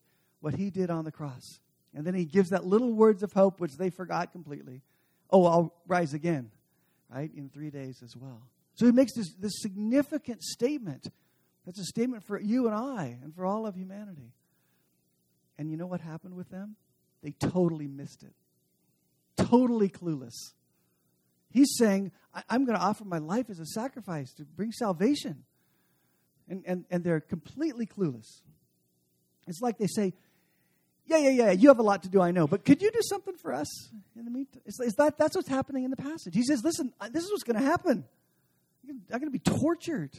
what 0.41 0.53
He 0.55 0.69
did 0.69 0.89
on 0.89 1.05
the 1.05 1.11
cross. 1.11 1.59
And 1.95 2.05
then 2.05 2.13
He 2.13 2.25
gives 2.25 2.49
that 2.49 2.65
little 2.65 2.91
words 2.91 3.23
of 3.23 3.33
hope, 3.33 3.59
which 3.59 3.77
they 3.77 3.89
forgot 3.89 4.31
completely. 4.31 4.81
Oh, 5.29 5.45
I'll 5.45 5.73
rise 5.87 6.13
again, 6.13 6.51
right, 7.09 7.31
in 7.35 7.49
three 7.49 7.69
days 7.69 8.01
as 8.03 8.15
well. 8.15 8.41
So 8.75 8.85
he 8.85 8.91
makes 8.91 9.13
this, 9.13 9.33
this 9.35 9.61
significant 9.61 10.43
statement. 10.43 11.11
That's 11.65 11.79
a 11.79 11.85
statement 11.85 12.23
for 12.23 12.39
you 12.39 12.67
and 12.67 12.75
I 12.75 13.17
and 13.23 13.33
for 13.35 13.45
all 13.45 13.65
of 13.65 13.75
humanity. 13.75 14.33
And 15.57 15.69
you 15.69 15.77
know 15.77 15.85
what 15.85 16.01
happened 16.01 16.35
with 16.35 16.49
them? 16.49 16.75
They 17.21 17.31
totally 17.31 17.87
missed 17.87 18.23
it. 18.23 18.33
Totally 19.37 19.89
clueless. 19.89 20.53
He's 21.49 21.75
saying, 21.77 22.11
I'm 22.49 22.65
going 22.65 22.77
to 22.77 22.83
offer 22.83 23.05
my 23.05 23.19
life 23.19 23.49
as 23.49 23.59
a 23.59 23.65
sacrifice 23.65 24.33
to 24.33 24.43
bring 24.43 24.71
salvation. 24.71 25.43
And, 26.49 26.63
and, 26.65 26.85
and 26.89 27.03
they're 27.03 27.21
completely 27.21 27.85
clueless. 27.85 28.41
It's 29.47 29.61
like 29.61 29.77
they 29.77 29.87
say, 29.87 30.13
Yeah, 31.05 31.17
yeah, 31.17 31.29
yeah. 31.29 31.51
You 31.51 31.67
have 31.69 31.79
a 31.79 31.83
lot 31.83 32.03
to 32.03 32.09
do, 32.09 32.21
I 32.21 32.31
know. 32.31 32.47
But 32.47 32.65
could 32.65 32.81
you 32.81 32.91
do 32.91 32.99
something 33.03 33.35
for 33.35 33.53
us 33.53 33.91
in 34.17 34.25
the 34.25 34.31
meantime? 34.31 34.61
Is, 34.65 34.79
is 34.79 34.93
that 34.95 35.17
that's 35.17 35.35
what's 35.35 35.47
happening 35.47 35.83
in 35.83 35.91
the 35.91 35.97
passage? 35.97 36.33
He 36.33 36.43
says, 36.43 36.63
"Listen, 36.63 36.91
this 37.11 37.23
is 37.23 37.31
what's 37.31 37.43
going 37.43 37.59
to 37.59 37.65
happen. 37.65 38.05
I'm 38.89 39.19
going 39.19 39.21
to 39.21 39.29
be 39.29 39.39
tortured." 39.39 40.11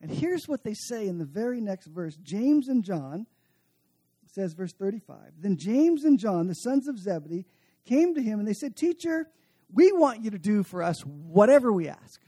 And 0.00 0.10
here's 0.10 0.46
what 0.46 0.64
they 0.64 0.74
say 0.74 1.06
in 1.06 1.18
the 1.18 1.24
very 1.24 1.60
next 1.60 1.86
verse. 1.86 2.16
James 2.22 2.68
and 2.68 2.84
John 2.84 3.26
says, 4.26 4.52
verse 4.52 4.72
35. 4.72 5.16
Then 5.38 5.56
James 5.56 6.04
and 6.04 6.18
John, 6.18 6.48
the 6.48 6.54
sons 6.54 6.88
of 6.88 6.98
Zebedee, 6.98 7.46
came 7.86 8.14
to 8.14 8.22
him 8.22 8.38
and 8.38 8.46
they 8.46 8.52
said, 8.52 8.76
"Teacher, 8.76 9.30
we 9.72 9.92
want 9.92 10.22
you 10.22 10.30
to 10.30 10.38
do 10.38 10.62
for 10.62 10.82
us 10.82 11.00
whatever 11.06 11.72
we 11.72 11.88
ask." 11.88 12.20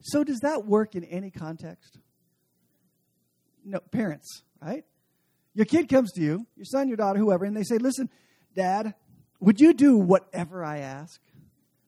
So 0.00 0.24
does 0.24 0.40
that 0.40 0.64
work 0.64 0.94
in 0.94 1.04
any 1.04 1.30
context? 1.30 1.98
No, 3.64 3.80
parents, 3.80 4.42
right? 4.62 4.84
Your 5.54 5.66
kid 5.66 5.88
comes 5.88 6.12
to 6.12 6.20
you, 6.20 6.46
your 6.56 6.64
son, 6.64 6.88
your 6.88 6.96
daughter, 6.96 7.18
whoever, 7.18 7.44
and 7.44 7.56
they 7.56 7.64
say, 7.64 7.78
Listen, 7.78 8.08
dad, 8.54 8.94
would 9.40 9.60
you 9.60 9.74
do 9.74 9.96
whatever 9.96 10.64
I 10.64 10.78
ask? 10.78 11.20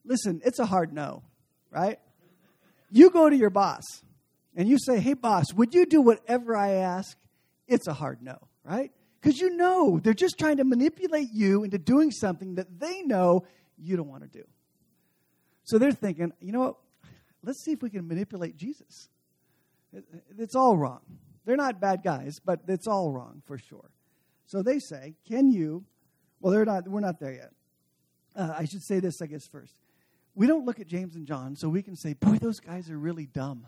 Listen, 0.03 0.41
it's 0.43 0.59
a 0.59 0.65
hard 0.65 0.93
no, 0.93 1.23
right? 1.69 1.99
You 2.91 3.09
go 3.09 3.29
to 3.29 3.35
your 3.35 3.49
boss 3.49 3.83
and 4.55 4.67
you 4.67 4.77
say, 4.77 4.99
Hey, 4.99 5.13
boss, 5.13 5.53
would 5.53 5.73
you 5.73 5.85
do 5.85 6.01
whatever 6.01 6.55
I 6.55 6.73
ask? 6.73 7.17
It's 7.67 7.87
a 7.87 7.93
hard 7.93 8.21
no, 8.21 8.37
right? 8.63 8.91
Because 9.19 9.39
you 9.39 9.55
know 9.55 9.99
they're 9.99 10.13
just 10.13 10.37
trying 10.37 10.57
to 10.57 10.63
manipulate 10.63 11.29
you 11.31 11.63
into 11.63 11.77
doing 11.77 12.11
something 12.11 12.55
that 12.55 12.79
they 12.79 13.01
know 13.03 13.45
you 13.77 13.95
don't 13.95 14.09
want 14.09 14.23
to 14.23 14.29
do. 14.29 14.43
So 15.63 15.77
they're 15.77 15.91
thinking, 15.91 16.33
you 16.41 16.51
know 16.51 16.59
what? 16.59 16.75
Let's 17.43 17.63
see 17.63 17.71
if 17.71 17.81
we 17.81 17.89
can 17.89 18.07
manipulate 18.07 18.57
Jesus. 18.57 19.09
It's 20.37 20.55
all 20.55 20.77
wrong. 20.77 21.01
They're 21.45 21.57
not 21.57 21.79
bad 21.79 22.03
guys, 22.03 22.39
but 22.43 22.61
it's 22.67 22.87
all 22.87 23.11
wrong 23.11 23.41
for 23.45 23.57
sure. 23.57 23.89
So 24.45 24.61
they 24.61 24.79
say, 24.79 25.15
Can 25.27 25.51
you? 25.51 25.85
Well, 26.39 26.51
they're 26.51 26.65
not, 26.65 26.87
we're 26.87 26.99
not 26.99 27.19
there 27.19 27.33
yet. 27.33 27.51
Uh, 28.35 28.53
I 28.57 28.65
should 28.65 28.83
say 28.83 28.99
this, 28.99 29.21
I 29.21 29.27
guess, 29.27 29.47
first. 29.47 29.75
We 30.33 30.47
don't 30.47 30.65
look 30.65 30.79
at 30.79 30.87
James 30.87 31.15
and 31.15 31.27
John 31.27 31.55
so 31.55 31.67
we 31.69 31.81
can 31.81 31.95
say, 31.95 32.13
Boy, 32.13 32.37
those 32.37 32.59
guys 32.59 32.89
are 32.89 32.97
really 32.97 33.25
dumb. 33.25 33.67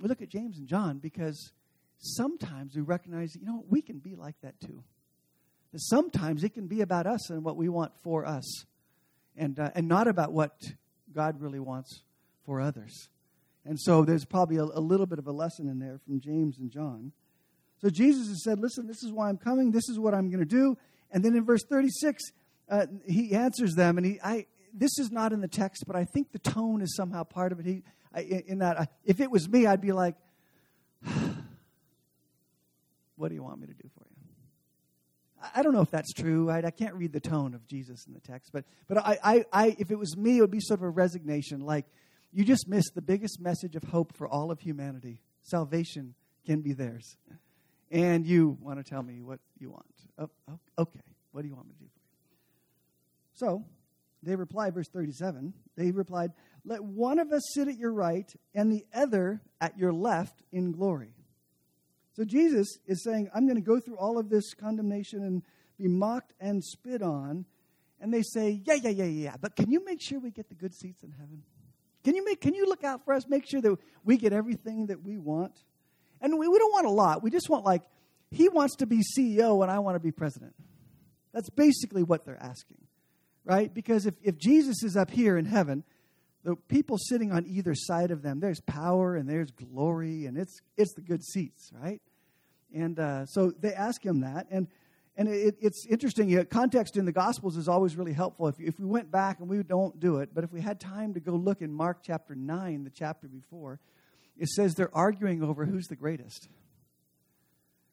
We 0.00 0.08
look 0.08 0.22
at 0.22 0.28
James 0.28 0.58
and 0.58 0.68
John 0.68 0.98
because 0.98 1.52
sometimes 1.98 2.76
we 2.76 2.82
recognize, 2.82 3.34
you 3.34 3.46
know, 3.46 3.64
we 3.68 3.82
can 3.82 3.98
be 3.98 4.14
like 4.14 4.36
that 4.42 4.60
too. 4.60 4.84
That 5.72 5.80
sometimes 5.80 6.44
it 6.44 6.54
can 6.54 6.66
be 6.66 6.80
about 6.80 7.06
us 7.06 7.30
and 7.30 7.44
what 7.44 7.56
we 7.56 7.68
want 7.68 7.92
for 8.02 8.24
us, 8.24 8.64
and, 9.36 9.58
uh, 9.58 9.70
and 9.74 9.88
not 9.88 10.08
about 10.08 10.32
what 10.32 10.52
God 11.12 11.40
really 11.40 11.60
wants 11.60 12.02
for 12.44 12.60
others. 12.60 13.08
And 13.64 13.78
so 13.78 14.04
there's 14.04 14.24
probably 14.24 14.56
a, 14.56 14.62
a, 14.62 14.80
little 14.80 15.04
bit 15.04 15.18
of 15.18 15.26
a 15.26 15.32
lesson 15.32 15.68
in 15.68 15.78
there 15.78 16.00
from 16.06 16.20
James 16.20 16.58
and 16.58 16.70
John. 16.70 17.12
So 17.82 17.90
Jesus 17.90 18.28
has 18.28 18.42
said, 18.42 18.58
Listen, 18.58 18.86
this 18.86 19.02
is 19.02 19.12
why 19.12 19.28
I'm 19.28 19.36
coming. 19.36 19.72
This 19.72 19.88
is 19.88 19.98
what 19.98 20.14
I'm 20.14 20.30
going 20.30 20.40
to 20.40 20.46
do. 20.46 20.76
And 21.10 21.24
then 21.24 21.36
in 21.36 21.44
verse 21.44 21.62
36, 21.68 22.22
uh, 22.70 22.86
he 23.06 23.34
answers 23.34 23.74
them. 23.74 23.98
And 23.98 24.06
he, 24.06 24.20
I, 24.22 24.46
this 24.78 24.98
is 24.98 25.10
not 25.10 25.32
in 25.32 25.40
the 25.40 25.48
text, 25.48 25.84
but 25.86 25.96
I 25.96 26.04
think 26.04 26.32
the 26.32 26.38
tone 26.38 26.82
is 26.82 26.94
somehow 26.96 27.24
part 27.24 27.52
of 27.52 27.60
it. 27.60 27.66
He, 27.66 27.82
I, 28.14 28.20
in 28.46 28.58
that, 28.58 28.80
I, 28.80 28.88
if 29.04 29.20
it 29.20 29.30
was 29.30 29.48
me, 29.48 29.66
I'd 29.66 29.80
be 29.80 29.92
like, 29.92 30.14
What 33.18 33.28
do 33.30 33.34
you 33.34 33.42
want 33.42 33.60
me 33.60 33.66
to 33.66 33.74
do 33.74 33.88
for 33.98 34.04
you? 34.08 35.50
I 35.54 35.62
don't 35.62 35.72
know 35.72 35.80
if 35.80 35.90
that's 35.90 36.12
true. 36.12 36.48
I, 36.48 36.58
I, 36.58 36.70
can't 36.70 36.94
read 36.94 37.12
the 37.12 37.20
tone 37.20 37.52
of 37.52 37.66
Jesus 37.66 38.06
in 38.06 38.14
the 38.14 38.20
text, 38.20 38.52
but 38.52 38.64
but 38.88 38.98
I, 38.98 39.18
I, 39.22 39.44
I, 39.52 39.76
if 39.78 39.90
it 39.90 39.98
was 39.98 40.16
me, 40.16 40.38
it 40.38 40.40
would 40.40 40.52
be 40.52 40.60
sort 40.60 40.80
of 40.80 40.84
a 40.84 40.90
resignation, 40.90 41.60
like 41.60 41.86
you 42.32 42.44
just 42.44 42.68
missed 42.68 42.92
the 42.94 43.02
biggest 43.02 43.40
message 43.40 43.74
of 43.74 43.82
hope 43.84 44.16
for 44.16 44.28
all 44.28 44.50
of 44.50 44.60
humanity. 44.60 45.20
Salvation 45.42 46.14
can 46.46 46.60
be 46.60 46.72
theirs. 46.72 47.16
And 47.90 48.26
you 48.26 48.56
want 48.60 48.84
to 48.84 48.88
tell 48.88 49.02
me 49.02 49.20
what 49.20 49.40
you 49.58 49.70
want. 49.70 49.86
Oh, 50.18 50.30
oh, 50.48 50.58
okay, 50.78 51.00
what 51.32 51.42
do 51.42 51.48
you 51.48 51.54
want 51.54 51.66
me 51.66 51.74
to 51.74 51.80
do 51.80 51.86
for 51.86 52.00
you? 52.00 52.08
So 53.32 53.64
they 54.22 54.34
replied, 54.34 54.74
verse 54.74 54.88
37, 54.88 55.54
they 55.76 55.90
replied, 55.90 56.32
Let 56.64 56.82
one 56.82 57.18
of 57.18 57.32
us 57.32 57.42
sit 57.54 57.68
at 57.68 57.76
your 57.76 57.92
right 57.92 58.30
and 58.54 58.72
the 58.72 58.84
other 58.92 59.40
at 59.60 59.78
your 59.78 59.92
left 59.92 60.42
in 60.52 60.72
glory. 60.72 61.14
So 62.14 62.24
Jesus 62.24 62.78
is 62.86 63.04
saying, 63.04 63.30
I'm 63.34 63.46
going 63.46 63.56
to 63.56 63.62
go 63.62 63.78
through 63.78 63.96
all 63.96 64.18
of 64.18 64.28
this 64.28 64.54
condemnation 64.54 65.22
and 65.22 65.42
be 65.78 65.86
mocked 65.86 66.32
and 66.40 66.64
spit 66.64 67.00
on. 67.00 67.44
And 68.00 68.12
they 68.12 68.22
say, 68.22 68.60
Yeah, 68.64 68.74
yeah, 68.74 68.90
yeah, 68.90 69.04
yeah, 69.04 69.36
but 69.40 69.54
can 69.54 69.70
you 69.70 69.84
make 69.84 70.00
sure 70.02 70.18
we 70.18 70.30
get 70.30 70.48
the 70.48 70.54
good 70.54 70.74
seats 70.74 71.02
in 71.02 71.12
heaven? 71.12 71.42
Can 72.04 72.14
you, 72.14 72.24
make, 72.24 72.40
can 72.40 72.54
you 72.54 72.66
look 72.66 72.84
out 72.84 73.04
for 73.04 73.12
us? 73.12 73.28
Make 73.28 73.48
sure 73.48 73.60
that 73.60 73.76
we 74.04 74.16
get 74.16 74.32
everything 74.32 74.86
that 74.86 75.02
we 75.02 75.18
want? 75.18 75.52
And 76.20 76.38
we, 76.38 76.48
we 76.48 76.58
don't 76.58 76.72
want 76.72 76.86
a 76.86 76.90
lot. 76.90 77.22
We 77.22 77.30
just 77.30 77.48
want, 77.50 77.64
like, 77.64 77.82
he 78.30 78.48
wants 78.48 78.76
to 78.76 78.86
be 78.86 79.02
CEO 79.16 79.62
and 79.62 79.70
I 79.70 79.78
want 79.78 79.96
to 79.96 80.00
be 80.00 80.12
president. 80.12 80.54
That's 81.32 81.50
basically 81.50 82.02
what 82.02 82.24
they're 82.24 82.42
asking, 82.42 82.78
right? 83.48 83.72
Because 83.72 84.04
if, 84.04 84.14
if 84.22 84.36
Jesus 84.36 84.82
is 84.84 84.96
up 84.96 85.10
here 85.10 85.38
in 85.38 85.46
heaven, 85.46 85.82
the 86.44 86.54
people 86.54 86.98
sitting 86.98 87.32
on 87.32 87.46
either 87.46 87.74
side 87.74 88.10
of 88.10 88.22
them, 88.22 88.40
there's 88.40 88.60
power 88.60 89.16
and 89.16 89.28
there's 89.28 89.50
glory 89.50 90.26
and 90.26 90.36
it's, 90.36 90.60
it's 90.76 90.92
the 90.94 91.00
good 91.00 91.24
seats, 91.24 91.72
right? 91.72 92.02
And 92.74 93.00
uh, 93.00 93.24
so 93.24 93.50
they 93.58 93.72
ask 93.72 94.04
him 94.04 94.20
that. 94.20 94.46
And 94.50 94.68
and 95.16 95.26
it, 95.26 95.56
it's 95.60 95.84
interesting. 95.90 96.28
You 96.28 96.36
know, 96.36 96.44
context 96.44 96.96
in 96.96 97.04
the 97.04 97.10
Gospels 97.10 97.56
is 97.56 97.66
always 97.66 97.96
really 97.96 98.12
helpful. 98.12 98.46
If, 98.46 98.60
if 98.60 98.78
we 98.78 98.86
went 98.86 99.10
back, 99.10 99.40
and 99.40 99.48
we 99.48 99.60
don't 99.64 99.98
do 99.98 100.18
it, 100.18 100.30
but 100.32 100.44
if 100.44 100.52
we 100.52 100.60
had 100.60 100.78
time 100.78 101.12
to 101.14 101.20
go 101.20 101.32
look 101.32 101.60
in 101.60 101.72
Mark 101.72 102.04
chapter 102.04 102.36
9, 102.36 102.84
the 102.84 102.90
chapter 102.90 103.26
before, 103.26 103.80
it 104.38 104.46
says 104.48 104.74
they're 104.74 104.94
arguing 104.96 105.42
over 105.42 105.66
who's 105.66 105.88
the 105.88 105.96
greatest. 105.96 106.48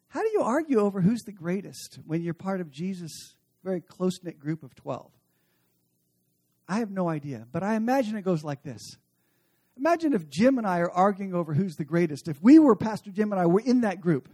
How 0.10 0.22
do 0.22 0.30
you 0.34 0.42
argue 0.42 0.80
over 0.80 1.02
who's 1.02 1.24
the 1.24 1.32
greatest 1.32 1.98
when 2.06 2.22
you're 2.22 2.36
part 2.36 2.62
of 2.62 2.70
Jesus' 2.70 3.34
very 3.64 3.82
close 3.82 4.20
knit 4.22 4.38
group 4.38 4.62
of 4.62 4.76
12? 4.76 5.12
I 6.68 6.80
have 6.80 6.92
no 6.92 7.10
idea, 7.10 7.48
but 7.52 7.64
I 7.64 7.76
imagine 7.76 8.16
it 8.16 8.24
goes 8.24 8.44
like 8.44 8.64
this. 8.64 8.98
Imagine 9.78 10.14
if 10.14 10.30
Jim 10.30 10.58
and 10.58 10.66
I 10.66 10.80
are 10.80 10.92
arguing 10.92 11.34
over 11.34 11.54
who's 11.54 11.76
the 11.76 11.84
greatest. 11.84 12.28
If 12.28 12.42
we 12.42 12.60
were, 12.60 12.76
Pastor 12.76 13.12
Jim 13.12 13.32
and 13.32 13.42
I 13.42 13.46
were 13.46 13.62
in 13.64 13.82
that 13.82 14.00
group, 14.00 14.30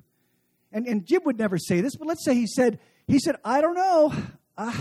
and, 0.71 0.87
and 0.87 1.05
Jim 1.05 1.21
would 1.25 1.37
never 1.37 1.57
say 1.57 1.81
this, 1.81 1.95
but 1.95 2.07
let's 2.07 2.23
say 2.23 2.33
he 2.35 2.47
said, 2.47 2.79
he 3.07 3.19
said, 3.19 3.35
I 3.43 3.61
don't 3.61 3.75
know. 3.75 4.13
Uh, 4.57 4.73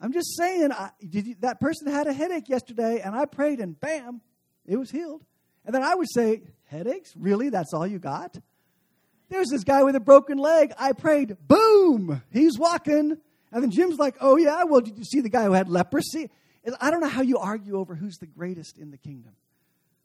I'm 0.00 0.12
just 0.12 0.36
saying, 0.36 0.72
I, 0.72 0.90
you, 1.00 1.34
that 1.40 1.60
person 1.60 1.90
had 1.90 2.06
a 2.06 2.12
headache 2.12 2.48
yesterday, 2.48 3.00
and 3.00 3.14
I 3.14 3.26
prayed, 3.26 3.60
and 3.60 3.78
bam, 3.78 4.20
it 4.66 4.76
was 4.76 4.90
healed. 4.90 5.24
And 5.64 5.74
then 5.74 5.82
I 5.82 5.94
would 5.94 6.08
say, 6.10 6.42
Headaches? 6.64 7.14
Really? 7.16 7.48
That's 7.48 7.72
all 7.72 7.86
you 7.86 7.98
got? 7.98 8.38
There's 9.30 9.48
this 9.48 9.64
guy 9.64 9.82
with 9.82 9.96
a 9.96 10.00
broken 10.00 10.38
leg. 10.38 10.72
I 10.78 10.92
prayed, 10.92 11.36
boom, 11.46 12.22
he's 12.30 12.58
walking. 12.58 13.16
And 13.52 13.62
then 13.62 13.70
Jim's 13.70 13.98
like, 13.98 14.16
Oh, 14.20 14.36
yeah, 14.36 14.64
well, 14.64 14.80
did 14.80 14.98
you 14.98 15.04
see 15.04 15.20
the 15.20 15.28
guy 15.28 15.44
who 15.44 15.52
had 15.52 15.68
leprosy? 15.68 16.30
I 16.80 16.90
don't 16.90 17.00
know 17.00 17.08
how 17.08 17.22
you 17.22 17.38
argue 17.38 17.78
over 17.78 17.94
who's 17.94 18.18
the 18.18 18.26
greatest 18.26 18.78
in 18.78 18.90
the 18.90 18.98
kingdom. 18.98 19.32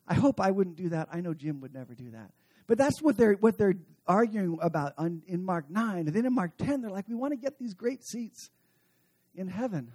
I 0.08 0.14
hope 0.14 0.40
I 0.40 0.52
wouldn't 0.52 0.76
do 0.76 0.90
that. 0.90 1.10
I 1.12 1.22
know 1.22 1.34
Jim 1.34 1.62
would 1.62 1.74
never 1.74 1.94
do 1.94 2.12
that. 2.12 2.32
But 2.68 2.78
that's 2.78 3.02
what 3.02 3.18
they're, 3.18 3.34
what 3.34 3.58
they're 3.58 3.76
arguing 4.08 4.58
about 4.62 4.94
on, 4.98 5.22
in 5.28 5.44
Mark 5.44 5.70
9. 5.70 6.08
And 6.08 6.14
then 6.14 6.26
in 6.26 6.34
Mark 6.34 6.58
10, 6.58 6.82
they're 6.82 6.92
like, 6.92 7.08
we 7.08 7.16
want 7.16 7.32
to 7.32 7.38
get 7.38 7.60
these 7.60 7.74
great 7.74 8.04
seats 8.04 8.50
in 9.36 9.48
heaven. 9.48 9.92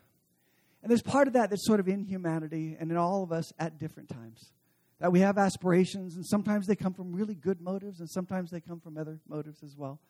And 0.82 0.90
there's 0.90 1.02
part 1.02 1.26
of 1.26 1.34
that 1.34 1.50
that's 1.50 1.66
sort 1.66 1.80
of 1.80 1.88
in 1.88 2.04
humanity 2.04 2.76
and 2.78 2.90
in 2.90 2.96
all 2.96 3.22
of 3.22 3.32
us 3.32 3.52
at 3.58 3.78
different 3.78 4.08
times. 4.08 4.52
That 5.00 5.12
we 5.12 5.20
have 5.20 5.38
aspirations, 5.38 6.16
and 6.16 6.26
sometimes 6.26 6.66
they 6.66 6.74
come 6.74 6.92
from 6.92 7.12
really 7.12 7.34
good 7.36 7.60
motives, 7.60 8.00
and 8.00 8.10
sometimes 8.10 8.50
they 8.50 8.60
come 8.60 8.80
from 8.80 8.98
other 8.98 9.20
motives 9.28 9.62
as 9.62 9.76
well. 9.76 10.00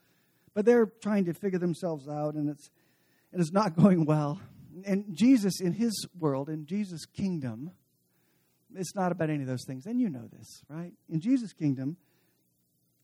But 0.55 0.65
they're 0.65 0.87
trying 0.87 1.25
to 1.25 1.33
figure 1.33 1.59
themselves 1.59 2.07
out, 2.07 2.33
and 2.33 2.49
it's, 2.49 2.71
and 3.31 3.39
it's 3.39 3.51
not 3.51 3.75
going 3.77 4.05
well. 4.05 4.41
And 4.85 5.05
Jesus, 5.13 5.59
in 5.61 5.73
his 5.73 6.07
world, 6.17 6.49
in 6.49 6.65
Jesus' 6.65 7.05
kingdom, 7.05 7.71
it's 8.75 8.95
not 8.95 9.11
about 9.11 9.29
any 9.29 9.41
of 9.41 9.47
those 9.47 9.65
things. 9.65 9.85
And 9.85 9.99
you 9.99 10.09
know 10.09 10.27
this, 10.31 10.63
right? 10.69 10.93
In 11.09 11.19
Jesus' 11.19 11.53
kingdom, 11.53 11.97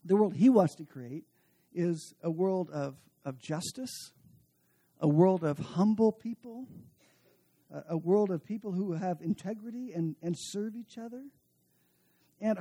the 0.03 0.15
world 0.15 0.36
he 0.36 0.50
wants 0.50 0.75
to 0.75 0.86
create 0.86 1.24
is 1.74 2.13
a 2.22 2.29
world 2.29 2.69
of, 2.69 2.95
of 3.25 3.39
justice, 3.39 4.12
a 5.00 5.07
world 5.07 5.43
of 5.43 5.57
humble 5.57 6.12
people, 6.12 6.67
a, 7.74 7.93
a 7.93 7.98
world 7.98 8.29
of 8.29 8.45
people 8.45 8.72
who 8.72 8.93
have 8.93 9.22
integrity 9.22 9.91
and, 9.93 10.15
and 10.22 10.36
serve 10.38 10.75
each 10.75 10.98
other. 10.98 11.24
And 12.39 12.60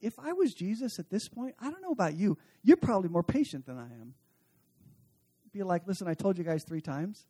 if 0.00 0.18
I 0.18 0.32
was 0.32 0.54
Jesus 0.54 0.98
at 0.98 1.10
this 1.10 1.28
point, 1.28 1.54
I 1.60 1.70
don't 1.70 1.82
know 1.82 1.92
about 1.92 2.14
you, 2.14 2.38
you're 2.62 2.76
probably 2.76 3.10
more 3.10 3.22
patient 3.22 3.66
than 3.66 3.78
I 3.78 3.86
am. 4.00 4.14
Be 5.52 5.62
like, 5.62 5.86
listen, 5.86 6.08
I 6.08 6.14
told 6.14 6.38
you 6.38 6.44
guys 6.44 6.62
three 6.66 6.80
times. 6.80 7.26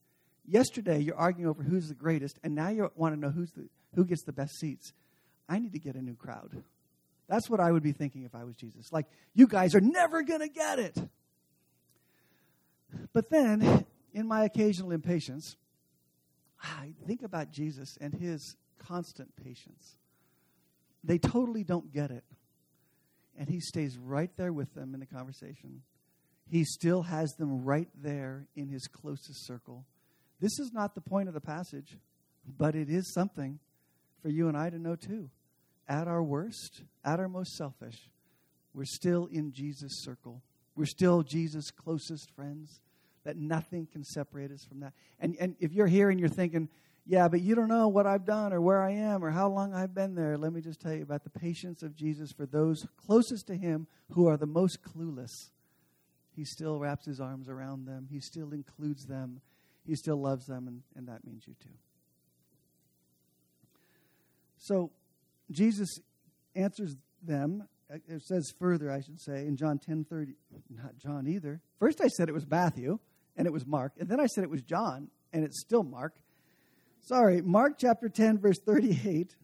Yesterday 0.48 1.00
you're 1.00 1.16
arguing 1.16 1.48
over 1.48 1.62
who's 1.62 1.88
the 1.88 1.94
greatest, 1.94 2.38
and 2.42 2.54
now 2.54 2.70
you 2.70 2.90
want 2.96 3.14
to 3.14 3.20
know 3.20 3.30
who's 3.30 3.50
the, 3.52 3.68
who 3.94 4.04
gets 4.04 4.24
the 4.24 4.32
best 4.32 4.58
seats. 4.58 4.92
I 5.48 5.58
need 5.58 5.72
to 5.74 5.78
get 5.78 5.94
a 5.94 6.02
new 6.02 6.14
crowd. 6.14 6.62
That's 7.28 7.50
what 7.50 7.60
I 7.60 7.70
would 7.70 7.82
be 7.82 7.92
thinking 7.92 8.22
if 8.22 8.34
I 8.34 8.44
was 8.44 8.54
Jesus. 8.54 8.90
Like, 8.90 9.06
you 9.34 9.46
guys 9.46 9.74
are 9.74 9.80
never 9.80 10.22
going 10.22 10.40
to 10.40 10.48
get 10.48 10.78
it. 10.78 10.96
But 13.12 13.28
then, 13.28 13.84
in 14.14 14.26
my 14.26 14.44
occasional 14.44 14.92
impatience, 14.92 15.56
I 16.62 16.94
think 17.06 17.22
about 17.22 17.50
Jesus 17.50 17.98
and 18.00 18.14
his 18.14 18.56
constant 18.78 19.36
patience. 19.36 19.98
They 21.04 21.18
totally 21.18 21.64
don't 21.64 21.92
get 21.92 22.10
it. 22.10 22.24
And 23.38 23.48
he 23.48 23.60
stays 23.60 23.98
right 23.98 24.30
there 24.38 24.52
with 24.52 24.74
them 24.74 24.94
in 24.94 25.00
the 25.00 25.06
conversation. 25.06 25.82
He 26.50 26.64
still 26.64 27.02
has 27.02 27.30
them 27.34 27.64
right 27.64 27.88
there 27.94 28.46
in 28.56 28.68
his 28.68 28.86
closest 28.88 29.46
circle. 29.46 29.84
This 30.40 30.58
is 30.58 30.72
not 30.72 30.94
the 30.94 31.00
point 31.00 31.28
of 31.28 31.34
the 31.34 31.40
passage, 31.40 31.98
but 32.46 32.74
it 32.74 32.88
is 32.88 33.12
something 33.12 33.58
for 34.22 34.28
you 34.28 34.48
and 34.48 34.56
I 34.56 34.70
to 34.70 34.78
know 34.78 34.96
too. 34.96 35.30
At 35.88 36.06
our 36.06 36.22
worst, 36.22 36.82
at 37.04 37.18
our 37.18 37.28
most 37.28 37.56
selfish, 37.56 38.10
we're 38.74 38.84
still 38.84 39.26
in 39.26 39.52
Jesus' 39.52 40.02
circle. 40.04 40.42
We're 40.76 40.86
still 40.86 41.22
Jesus' 41.22 41.70
closest 41.70 42.30
friends, 42.36 42.80
that 43.24 43.36
nothing 43.36 43.88
can 43.90 44.04
separate 44.04 44.52
us 44.52 44.64
from 44.64 44.80
that. 44.80 44.92
And, 45.18 45.36
and 45.40 45.56
if 45.58 45.72
you're 45.72 45.86
here 45.86 46.10
and 46.10 46.20
you're 46.20 46.28
thinking, 46.28 46.68
yeah, 47.04 47.26
but 47.28 47.40
you 47.40 47.54
don't 47.54 47.68
know 47.68 47.88
what 47.88 48.06
I've 48.06 48.26
done 48.26 48.52
or 48.52 48.60
where 48.60 48.82
I 48.82 48.92
am 48.92 49.24
or 49.24 49.30
how 49.30 49.48
long 49.48 49.74
I've 49.74 49.94
been 49.94 50.14
there, 50.14 50.36
let 50.36 50.52
me 50.52 50.60
just 50.60 50.80
tell 50.80 50.92
you 50.92 51.02
about 51.02 51.24
the 51.24 51.30
patience 51.30 51.82
of 51.82 51.96
Jesus 51.96 52.32
for 52.32 52.44
those 52.44 52.86
closest 53.06 53.46
to 53.46 53.56
him 53.56 53.86
who 54.12 54.28
are 54.28 54.36
the 54.36 54.46
most 54.46 54.82
clueless. 54.82 55.50
He 56.36 56.44
still 56.44 56.78
wraps 56.78 57.06
his 57.06 57.18
arms 57.18 57.48
around 57.48 57.86
them, 57.86 58.06
he 58.10 58.20
still 58.20 58.52
includes 58.52 59.06
them, 59.06 59.40
he 59.88 59.96
still 59.96 60.20
loves 60.20 60.46
them, 60.46 60.68
and, 60.68 60.82
and 60.94 61.08
that 61.08 61.24
means 61.24 61.44
you 61.46 61.54
too. 61.60 61.74
So 64.58 64.90
Jesus 65.50 65.98
answers 66.54 66.94
them. 67.22 67.66
It 67.88 68.22
says 68.22 68.52
further, 68.58 68.92
I 68.92 69.00
should 69.00 69.18
say, 69.18 69.46
in 69.46 69.56
John 69.56 69.78
10 69.78 70.04
30, 70.04 70.34
not 70.68 70.98
John 70.98 71.26
either. 71.26 71.62
First 71.78 72.02
I 72.02 72.08
said 72.08 72.28
it 72.28 72.34
was 72.34 72.46
Matthew, 72.46 72.98
and 73.34 73.46
it 73.46 73.52
was 73.52 73.66
Mark. 73.66 73.92
And 73.98 74.10
then 74.10 74.20
I 74.20 74.26
said 74.26 74.44
it 74.44 74.50
was 74.50 74.60
John, 74.60 75.08
and 75.32 75.42
it's 75.42 75.58
still 75.60 75.82
Mark. 75.82 76.14
Sorry, 77.00 77.40
Mark 77.40 77.78
chapter 77.78 78.10
10, 78.10 78.38
verse 78.38 78.58
38. 78.58 79.34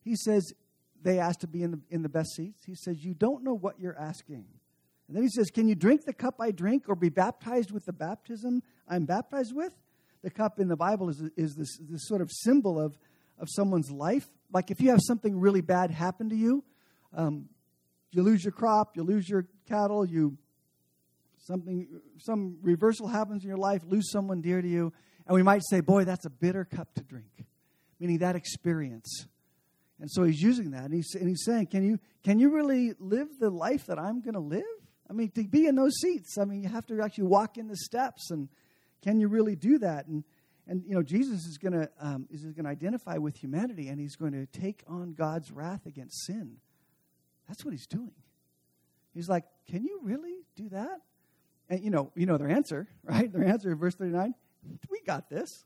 He 0.00 0.16
says, 0.16 0.54
they 1.02 1.18
asked 1.18 1.40
to 1.40 1.46
be 1.46 1.62
in 1.62 1.72
the, 1.72 1.80
in 1.90 2.02
the 2.02 2.08
best 2.08 2.30
seats. 2.34 2.64
He 2.64 2.74
says, 2.74 3.04
You 3.04 3.12
don't 3.12 3.44
know 3.44 3.54
what 3.54 3.78
you're 3.78 3.98
asking. 3.98 4.46
And 5.12 5.18
then 5.18 5.24
he 5.24 5.28
says, 5.28 5.50
Can 5.50 5.68
you 5.68 5.74
drink 5.74 6.06
the 6.06 6.14
cup 6.14 6.36
I 6.40 6.52
drink 6.52 6.84
or 6.88 6.96
be 6.96 7.10
baptized 7.10 7.70
with 7.70 7.84
the 7.84 7.92
baptism 7.92 8.62
I'm 8.88 9.04
baptized 9.04 9.54
with? 9.54 9.74
The 10.22 10.30
cup 10.30 10.58
in 10.58 10.68
the 10.68 10.76
Bible 10.76 11.10
is, 11.10 11.22
is 11.36 11.54
this, 11.54 11.76
this 11.82 12.08
sort 12.08 12.22
of 12.22 12.30
symbol 12.32 12.80
of, 12.80 12.96
of 13.38 13.48
someone's 13.50 13.90
life. 13.90 14.26
Like 14.54 14.70
if 14.70 14.80
you 14.80 14.88
have 14.88 15.00
something 15.02 15.38
really 15.38 15.60
bad 15.60 15.90
happen 15.90 16.30
to 16.30 16.34
you, 16.34 16.64
um, 17.14 17.50
you 18.10 18.22
lose 18.22 18.42
your 18.42 18.52
crop, 18.52 18.96
you 18.96 19.02
lose 19.02 19.28
your 19.28 19.44
cattle, 19.68 20.06
you 20.06 20.38
something 21.36 21.88
some 22.16 22.56
reversal 22.62 23.06
happens 23.06 23.42
in 23.42 23.48
your 23.50 23.58
life, 23.58 23.82
lose 23.86 24.10
someone 24.10 24.40
dear 24.40 24.62
to 24.62 24.68
you, 24.68 24.94
and 25.26 25.34
we 25.34 25.42
might 25.42 25.60
say, 25.68 25.80
boy, 25.80 26.04
that's 26.06 26.24
a 26.24 26.30
bitter 26.30 26.64
cup 26.64 26.94
to 26.94 27.02
drink, 27.02 27.44
meaning 28.00 28.16
that 28.20 28.34
experience. 28.34 29.26
And 30.00 30.10
so 30.10 30.24
he's 30.24 30.40
using 30.40 30.70
that, 30.70 30.84
and 30.84 30.94
he's, 30.94 31.14
and 31.14 31.28
he's 31.28 31.44
saying, 31.44 31.66
can 31.66 31.84
you, 31.84 31.98
can 32.24 32.38
you 32.38 32.48
really 32.48 32.94
live 32.98 33.28
the 33.38 33.50
life 33.50 33.84
that 33.88 33.98
I'm 33.98 34.22
going 34.22 34.34
to 34.34 34.40
live? 34.40 34.62
I 35.12 35.14
mean, 35.14 35.30
to 35.32 35.44
be 35.44 35.66
in 35.66 35.74
those 35.74 35.94
seats, 36.00 36.38
I 36.38 36.46
mean, 36.46 36.62
you 36.62 36.70
have 36.70 36.86
to 36.86 37.02
actually 37.02 37.24
walk 37.24 37.58
in 37.58 37.68
the 37.68 37.76
steps, 37.76 38.30
and 38.30 38.48
can 39.02 39.20
you 39.20 39.28
really 39.28 39.54
do 39.54 39.78
that? 39.78 40.06
And, 40.06 40.24
and 40.66 40.82
you 40.86 40.94
know, 40.94 41.02
Jesus 41.02 41.44
is 41.44 41.58
going 41.58 41.74
to 41.74 41.90
um, 42.00 42.26
is 42.30 42.44
going 42.44 42.64
to 42.64 42.70
identify 42.70 43.18
with 43.18 43.36
humanity, 43.36 43.88
and 43.88 44.00
he's 44.00 44.16
going 44.16 44.32
to 44.32 44.46
take 44.46 44.82
on 44.88 45.12
God's 45.12 45.50
wrath 45.52 45.84
against 45.84 46.24
sin. 46.24 46.56
That's 47.46 47.62
what 47.62 47.72
he's 47.72 47.86
doing. 47.86 48.14
He's 49.12 49.28
like, 49.28 49.44
can 49.70 49.84
you 49.84 50.00
really 50.02 50.46
do 50.56 50.70
that? 50.70 51.02
And 51.68 51.84
you 51.84 51.90
know, 51.90 52.10
you 52.14 52.24
know 52.24 52.38
their 52.38 52.48
answer, 52.48 52.88
right? 53.04 53.30
Their 53.30 53.44
answer 53.44 53.70
in 53.70 53.78
verse 53.78 53.94
39 53.96 54.34
we 54.90 55.00
got 55.06 55.28
this. 55.28 55.64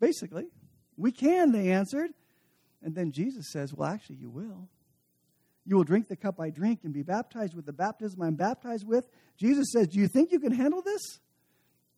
Basically, 0.00 0.48
we 0.96 1.12
can, 1.12 1.52
they 1.52 1.70
answered. 1.70 2.10
And 2.82 2.94
then 2.94 3.12
Jesus 3.12 3.46
says, 3.50 3.72
Well, 3.74 3.88
actually, 3.88 4.16
you 4.16 4.30
will. 4.30 4.68
You 5.68 5.76
will 5.76 5.84
drink 5.84 6.08
the 6.08 6.16
cup 6.16 6.40
I 6.40 6.48
drink 6.48 6.80
and 6.84 6.94
be 6.94 7.02
baptized 7.02 7.54
with 7.54 7.66
the 7.66 7.74
baptism 7.74 8.22
I'm 8.22 8.36
baptized 8.36 8.86
with. 8.86 9.04
Jesus 9.36 9.66
says, 9.70 9.88
Do 9.88 9.98
you 9.98 10.08
think 10.08 10.32
you 10.32 10.40
can 10.40 10.52
handle 10.52 10.80
this? 10.80 11.20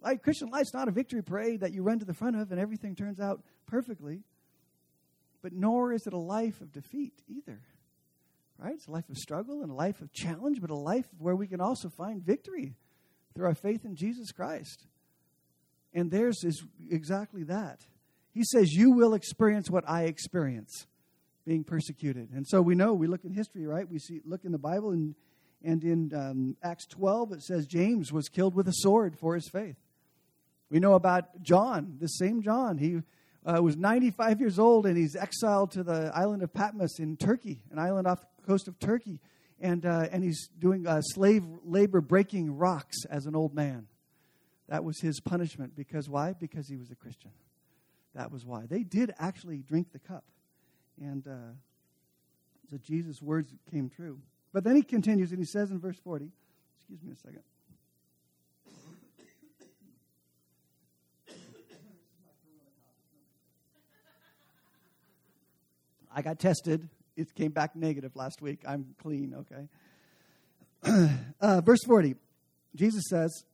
Like 0.02 0.24
Christian 0.24 0.48
life's 0.48 0.74
not 0.74 0.88
a 0.88 0.90
victory 0.90 1.22
parade 1.22 1.60
that 1.60 1.72
you 1.72 1.84
run 1.84 2.00
to 2.00 2.04
the 2.04 2.12
front 2.12 2.34
of 2.34 2.50
and 2.50 2.60
everything 2.60 2.96
turns 2.96 3.20
out 3.20 3.44
perfectly. 3.66 4.24
But 5.40 5.52
nor 5.52 5.92
is 5.92 6.04
it 6.08 6.12
a 6.12 6.18
life 6.18 6.60
of 6.60 6.72
defeat 6.72 7.22
either. 7.28 7.60
Right? 8.58 8.74
It's 8.74 8.88
a 8.88 8.90
life 8.90 9.08
of 9.08 9.16
struggle 9.16 9.62
and 9.62 9.70
a 9.70 9.74
life 9.74 10.00
of 10.00 10.12
challenge, 10.12 10.60
but 10.60 10.70
a 10.70 10.74
life 10.74 11.06
where 11.18 11.36
we 11.36 11.46
can 11.46 11.60
also 11.60 11.88
find 11.88 12.20
victory 12.20 12.74
through 13.36 13.46
our 13.46 13.54
faith 13.54 13.84
in 13.84 13.94
Jesus 13.94 14.32
Christ. 14.32 14.88
And 15.94 16.10
theirs 16.10 16.42
is 16.42 16.60
exactly 16.90 17.44
that. 17.44 17.82
He 18.32 18.42
says, 18.42 18.72
You 18.72 18.90
will 18.90 19.14
experience 19.14 19.70
what 19.70 19.88
I 19.88 20.06
experience, 20.06 20.86
being 21.44 21.64
persecuted. 21.64 22.30
And 22.34 22.46
so 22.46 22.60
we 22.62 22.74
know, 22.74 22.92
we 22.92 23.06
look 23.06 23.24
in 23.24 23.32
history, 23.32 23.66
right? 23.66 23.88
We 23.88 23.98
see, 23.98 24.20
look 24.24 24.44
in 24.44 24.52
the 24.52 24.58
Bible, 24.58 24.90
and, 24.90 25.14
and 25.64 25.82
in 25.82 26.12
um, 26.14 26.56
Acts 26.62 26.86
12, 26.86 27.32
it 27.32 27.42
says 27.42 27.66
James 27.66 28.12
was 28.12 28.28
killed 28.28 28.54
with 28.54 28.68
a 28.68 28.72
sword 28.74 29.18
for 29.18 29.34
his 29.34 29.48
faith. 29.48 29.76
We 30.70 30.78
know 30.78 30.94
about 30.94 31.42
John, 31.42 31.96
the 32.00 32.06
same 32.06 32.42
John. 32.42 32.78
He 32.78 33.00
uh, 33.44 33.60
was 33.62 33.76
95 33.76 34.40
years 34.40 34.58
old, 34.58 34.86
and 34.86 34.96
he's 34.96 35.16
exiled 35.16 35.72
to 35.72 35.82
the 35.82 36.12
island 36.14 36.42
of 36.42 36.52
Patmos 36.52 36.98
in 36.98 37.16
Turkey, 37.16 37.62
an 37.70 37.78
island 37.78 38.06
off 38.06 38.20
the 38.36 38.46
coast 38.46 38.68
of 38.68 38.78
Turkey. 38.78 39.18
And, 39.62 39.84
uh, 39.84 40.06
and 40.10 40.24
he's 40.24 40.48
doing 40.58 40.86
uh, 40.86 41.02
slave 41.02 41.44
labor 41.64 42.00
breaking 42.00 42.56
rocks 42.56 43.04
as 43.10 43.26
an 43.26 43.36
old 43.36 43.54
man. 43.54 43.88
That 44.68 44.84
was 44.84 45.00
his 45.00 45.20
punishment. 45.20 45.76
Because 45.76 46.08
why? 46.08 46.32
Because 46.32 46.68
he 46.68 46.76
was 46.76 46.90
a 46.90 46.94
Christian. 46.94 47.32
That 48.14 48.30
was 48.30 48.46
why. 48.46 48.66
They 48.66 48.84
did 48.84 49.12
actually 49.18 49.58
drink 49.58 49.92
the 49.92 49.98
cup. 49.98 50.24
And 51.00 51.26
uh, 51.26 51.54
so 52.70 52.76
Jesus' 52.78 53.22
words 53.22 53.52
came 53.70 53.88
true. 53.88 54.18
But 54.52 54.64
then 54.64 54.76
he 54.76 54.82
continues 54.82 55.30
and 55.30 55.38
he 55.38 55.46
says 55.46 55.70
in 55.70 55.80
verse 55.80 55.98
40, 56.04 56.28
excuse 56.78 57.02
me 57.02 57.12
a 57.12 57.16
second. 57.16 57.42
I 66.12 66.22
got 66.22 66.38
tested. 66.38 66.88
It 67.16 67.34
came 67.34 67.52
back 67.52 67.76
negative 67.76 68.16
last 68.16 68.42
week. 68.42 68.60
I'm 68.66 68.94
clean, 69.00 69.34
okay? 70.82 71.10
uh, 71.40 71.60
verse 71.60 71.84
40, 71.86 72.16
Jesus 72.74 73.04
says, 73.08 73.44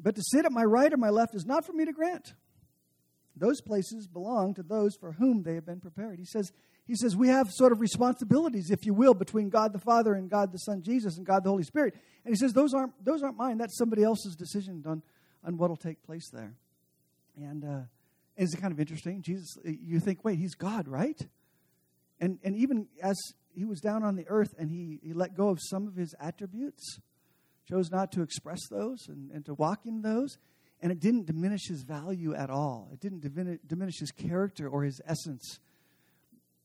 but 0.00 0.16
to 0.16 0.22
sit 0.22 0.44
at 0.44 0.52
my 0.52 0.64
right 0.64 0.92
or 0.92 0.96
my 0.96 1.10
left 1.10 1.34
is 1.34 1.44
not 1.44 1.66
for 1.66 1.72
me 1.72 1.84
to 1.84 1.92
grant. 1.92 2.34
Those 3.36 3.60
places 3.60 4.06
belong 4.06 4.54
to 4.54 4.62
those 4.62 4.96
for 4.96 5.12
whom 5.12 5.42
they 5.42 5.54
have 5.54 5.66
been 5.66 5.80
prepared. 5.80 6.18
He 6.18 6.24
says, 6.24 6.52
he 6.90 6.96
says 6.96 7.14
we 7.14 7.28
have 7.28 7.46
sort 7.52 7.70
of 7.70 7.80
responsibilities, 7.80 8.72
if 8.72 8.84
you 8.84 8.92
will, 8.92 9.14
between 9.14 9.48
God 9.48 9.72
the 9.72 9.78
Father 9.78 10.14
and 10.14 10.28
God 10.28 10.50
the 10.50 10.58
Son 10.58 10.82
Jesus 10.82 11.18
and 11.18 11.24
God 11.24 11.44
the 11.44 11.48
Holy 11.48 11.62
Spirit. 11.62 11.94
And 12.24 12.34
he 12.34 12.36
says 12.36 12.52
those 12.52 12.74
aren't 12.74 12.92
those 13.04 13.22
aren't 13.22 13.36
mine. 13.36 13.58
That's 13.58 13.78
somebody 13.78 14.02
else's 14.02 14.34
decision 14.34 14.82
on 14.84 15.00
on 15.44 15.56
what'll 15.56 15.76
take 15.76 16.02
place 16.02 16.28
there. 16.32 16.56
And 17.36 17.64
uh, 17.64 17.82
it's 18.36 18.56
kind 18.56 18.72
of 18.72 18.80
interesting. 18.80 19.22
Jesus, 19.22 19.56
you 19.64 20.00
think, 20.00 20.24
wait, 20.24 20.40
he's 20.40 20.56
God, 20.56 20.88
right? 20.88 21.16
And 22.20 22.40
and 22.42 22.56
even 22.56 22.88
as 23.00 23.16
he 23.54 23.64
was 23.64 23.80
down 23.80 24.02
on 24.02 24.16
the 24.16 24.26
earth 24.26 24.52
and 24.58 24.68
he, 24.68 24.98
he 25.00 25.12
let 25.12 25.36
go 25.36 25.48
of 25.48 25.60
some 25.60 25.86
of 25.86 25.94
his 25.94 26.12
attributes, 26.18 26.98
chose 27.68 27.88
not 27.92 28.10
to 28.12 28.22
express 28.22 28.66
those 28.68 29.06
and, 29.06 29.30
and 29.30 29.46
to 29.46 29.54
walk 29.54 29.86
in 29.86 30.02
those. 30.02 30.38
And 30.82 30.90
it 30.90 30.98
didn't 30.98 31.26
diminish 31.26 31.68
his 31.68 31.82
value 31.82 32.34
at 32.34 32.50
all. 32.50 32.88
It 32.92 32.98
didn't 32.98 33.20
diminish 33.68 34.00
his 34.00 34.10
character 34.10 34.66
or 34.66 34.82
his 34.82 35.00
essence 35.06 35.60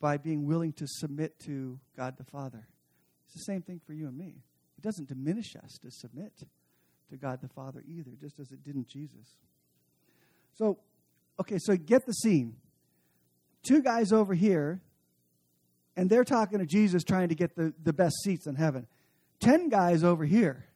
by 0.05 0.17
being 0.17 0.45
willing 0.45 0.71
to 0.73 0.85
submit 0.87 1.39
to 1.39 1.79
God 1.97 2.15
the 2.15 2.23
Father. 2.23 2.67
It's 3.25 3.33
the 3.33 3.51
same 3.51 3.63
thing 3.63 3.81
for 3.83 3.93
you 3.93 4.07
and 4.07 4.15
me. 4.15 4.35
It 4.77 4.83
doesn't 4.83 5.07
diminish 5.07 5.55
us 5.55 5.79
to 5.81 5.89
submit 5.89 6.31
to 7.09 7.17
God 7.17 7.41
the 7.41 7.49
Father 7.49 7.83
either, 7.87 8.11
just 8.21 8.39
as 8.39 8.51
it 8.51 8.63
didn't 8.63 8.87
Jesus. 8.87 9.37
So, 10.53 10.77
okay, 11.39 11.57
so 11.57 11.75
get 11.75 12.05
the 12.05 12.13
scene. 12.13 12.57
Two 13.63 13.81
guys 13.81 14.11
over 14.11 14.35
here, 14.35 14.79
and 15.97 16.07
they're 16.07 16.23
talking 16.23 16.59
to 16.59 16.67
Jesus 16.67 17.03
trying 17.03 17.29
to 17.29 17.35
get 17.35 17.55
the, 17.55 17.73
the 17.81 17.93
best 17.93 18.21
seats 18.21 18.45
in 18.45 18.53
heaven. 18.53 18.85
Ten 19.39 19.69
guys 19.69 20.03
over 20.03 20.23
here 20.23 20.67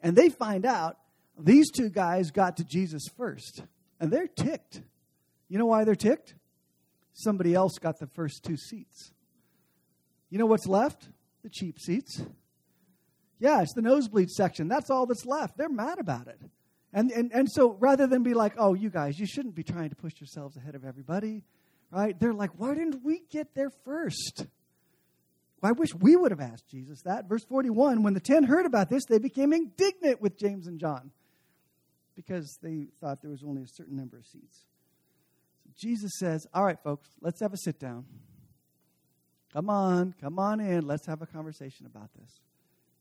and 0.00 0.16
they 0.16 0.30
find 0.30 0.64
out 0.64 0.96
these 1.38 1.70
two 1.70 1.90
guys 1.90 2.30
got 2.30 2.56
to 2.56 2.64
Jesus 2.64 3.02
first. 3.16 3.62
And 4.00 4.12
they're 4.12 4.28
ticked. 4.28 4.80
You 5.48 5.58
know 5.58 5.66
why 5.66 5.84
they're 5.84 5.96
ticked? 5.96 6.34
Somebody 7.18 7.52
else 7.52 7.80
got 7.80 7.98
the 7.98 8.06
first 8.06 8.44
two 8.44 8.56
seats. 8.56 9.10
You 10.30 10.38
know 10.38 10.46
what's 10.46 10.68
left? 10.68 11.08
The 11.42 11.50
cheap 11.50 11.80
seats. 11.80 12.22
Yeah, 13.40 13.60
it's 13.60 13.74
the 13.74 13.82
nosebleed 13.82 14.30
section. 14.30 14.68
That's 14.68 14.88
all 14.88 15.04
that's 15.04 15.26
left. 15.26 15.58
They're 15.58 15.68
mad 15.68 15.98
about 15.98 16.28
it. 16.28 16.40
And, 16.92 17.10
and, 17.10 17.32
and 17.32 17.50
so 17.50 17.76
rather 17.80 18.06
than 18.06 18.22
be 18.22 18.34
like, 18.34 18.52
oh, 18.56 18.74
you 18.74 18.88
guys, 18.88 19.18
you 19.18 19.26
shouldn't 19.26 19.56
be 19.56 19.64
trying 19.64 19.90
to 19.90 19.96
push 19.96 20.20
yourselves 20.20 20.56
ahead 20.56 20.76
of 20.76 20.84
everybody, 20.84 21.42
right? 21.90 22.18
They're 22.18 22.32
like, 22.32 22.52
why 22.56 22.74
didn't 22.74 23.04
we 23.04 23.22
get 23.30 23.52
there 23.52 23.70
first? 23.84 24.46
I 25.60 25.72
wish 25.72 25.92
we 25.96 26.14
would 26.14 26.30
have 26.30 26.40
asked 26.40 26.68
Jesus 26.68 27.02
that. 27.02 27.28
Verse 27.28 27.44
41 27.44 28.04
When 28.04 28.14
the 28.14 28.20
ten 28.20 28.44
heard 28.44 28.64
about 28.64 28.90
this, 28.90 29.06
they 29.06 29.18
became 29.18 29.52
indignant 29.52 30.22
with 30.22 30.38
James 30.38 30.68
and 30.68 30.78
John 30.78 31.10
because 32.14 32.60
they 32.62 32.86
thought 33.00 33.22
there 33.22 33.30
was 33.30 33.42
only 33.42 33.64
a 33.64 33.68
certain 33.68 33.96
number 33.96 34.18
of 34.18 34.24
seats. 34.24 34.66
Jesus 35.78 36.12
says, 36.18 36.46
All 36.52 36.64
right, 36.64 36.78
folks, 36.82 37.08
let's 37.20 37.40
have 37.40 37.52
a 37.52 37.56
sit 37.56 37.78
down. 37.78 38.04
Come 39.52 39.70
on, 39.70 40.14
come 40.20 40.38
on 40.38 40.60
in. 40.60 40.86
Let's 40.86 41.06
have 41.06 41.22
a 41.22 41.26
conversation 41.26 41.86
about 41.86 42.10
this. 42.14 42.40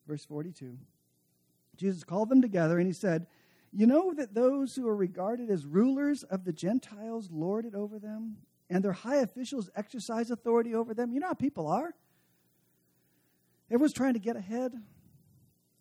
Verse 0.07 0.23
42 0.25 0.77
Jesus 1.75 2.03
called 2.03 2.29
them 2.29 2.41
together 2.41 2.77
and 2.77 2.87
he 2.87 2.93
said, 2.93 3.27
You 3.71 3.87
know 3.87 4.13
that 4.13 4.33
those 4.33 4.75
who 4.75 4.87
are 4.87 4.95
regarded 4.95 5.49
as 5.49 5.65
rulers 5.65 6.23
of 6.23 6.45
the 6.45 6.53
Gentiles 6.53 7.29
lord 7.31 7.65
it 7.65 7.75
over 7.75 7.99
them, 7.99 8.37
and 8.69 8.83
their 8.83 8.93
high 8.93 9.17
officials 9.17 9.69
exercise 9.75 10.31
authority 10.31 10.73
over 10.73 10.93
them? 10.93 11.11
You 11.11 11.19
know 11.19 11.27
how 11.27 11.33
people 11.33 11.67
are? 11.67 11.93
Everyone's 13.69 13.93
trying 13.93 14.13
to 14.13 14.19
get 14.19 14.37
ahead. 14.37 14.71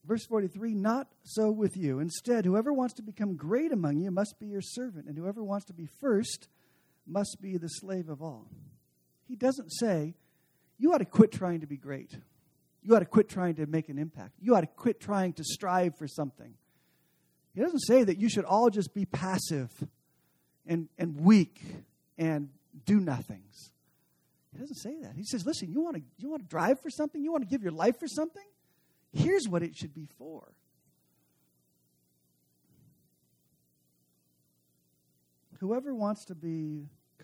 Verse 0.05 0.25
43 0.27 0.75
Not 0.75 1.09
so 1.23 1.51
with 1.51 1.77
you. 1.77 1.99
Instead, 1.99 2.45
whoever 2.45 2.73
wants 2.73 2.95
to 2.95 3.03
become 3.03 3.37
great 3.37 3.73
among 3.73 3.99
you 3.99 4.11
must 4.11 4.39
be 4.39 4.47
your 4.47 4.63
servant, 4.63 5.07
and 5.07 5.17
whoever 5.17 5.43
wants 5.43 5.67
to 5.67 5.73
be 5.73 5.89
first 6.01 6.49
must 7.07 7.39
be 7.41 7.57
the 7.57 7.69
slave 7.69 8.09
of 8.09 8.23
all. 8.23 8.49
He 9.27 9.37
doesn't 9.37 9.71
say, 9.71 10.15
You 10.79 10.93
ought 10.93 10.99
to 10.99 11.05
quit 11.05 11.33
trying 11.33 11.61
to 11.61 11.67
be 11.67 11.77
great. 11.77 12.17
You 12.83 12.95
ought 12.95 13.01
to 13.01 13.07
quit 13.07 13.29
trying 13.29 13.57
to 13.57 13.67
make 13.67 13.89
an 13.89 13.99
impact. 13.99 14.35
You 14.41 14.55
ought 14.55 14.61
to 14.61 14.69
quit 14.69 15.01
trying 15.01 15.33
to 15.35 15.45
strive 15.45 15.97
for 15.97 16.07
something. 16.07 16.55
He 17.55 17.61
doesn't 17.61 17.81
say 17.81 18.05
that 18.05 18.19
you 18.19 18.29
should 18.29 18.45
all 18.45 18.71
just 18.71 18.95
be 18.95 19.07
passive 19.07 19.71
and, 20.67 20.89
and 20.99 21.21
weak 21.21 21.61
and 22.19 22.51
do 22.85 23.01
nothings. 23.01 23.73
He 24.53 24.59
doesn't 24.59 24.77
say 24.77 24.97
that. 25.03 25.17
He 25.17 25.25
says, 25.25 25.45
listen, 25.45 25.73
you 25.73 25.81
want 25.81 25.97
to 25.97 26.03
you 26.19 26.31
want 26.31 26.43
to 26.43 26.49
drive 26.49 26.81
for 26.81 26.91
something? 26.91 27.23
You 27.23 27.33
want 27.33 27.43
to 27.43 27.49
give 27.49 27.63
your 27.63 27.73
life 27.73 27.99
for 27.99 28.07
something? 28.07 28.47
Here's 29.13 29.49
what 29.49 29.63
it 29.63 29.75
should 29.75 29.95
be 29.95 30.07
for. 30.19 30.53
Whoever 35.61 35.95
wants 35.95 36.25
to 36.27 36.35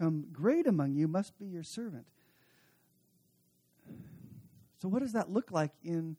become 0.03 0.27
great 0.33 0.67
among 0.67 0.95
you 0.95 1.07
must 1.07 1.39
be 1.39 1.47
your 1.47 1.63
servant. 1.63 2.07
So, 4.81 4.89
what 4.89 5.01
does 5.01 5.13
that 5.13 5.31
look 5.31 5.53
like 5.53 5.71
in 5.85 6.17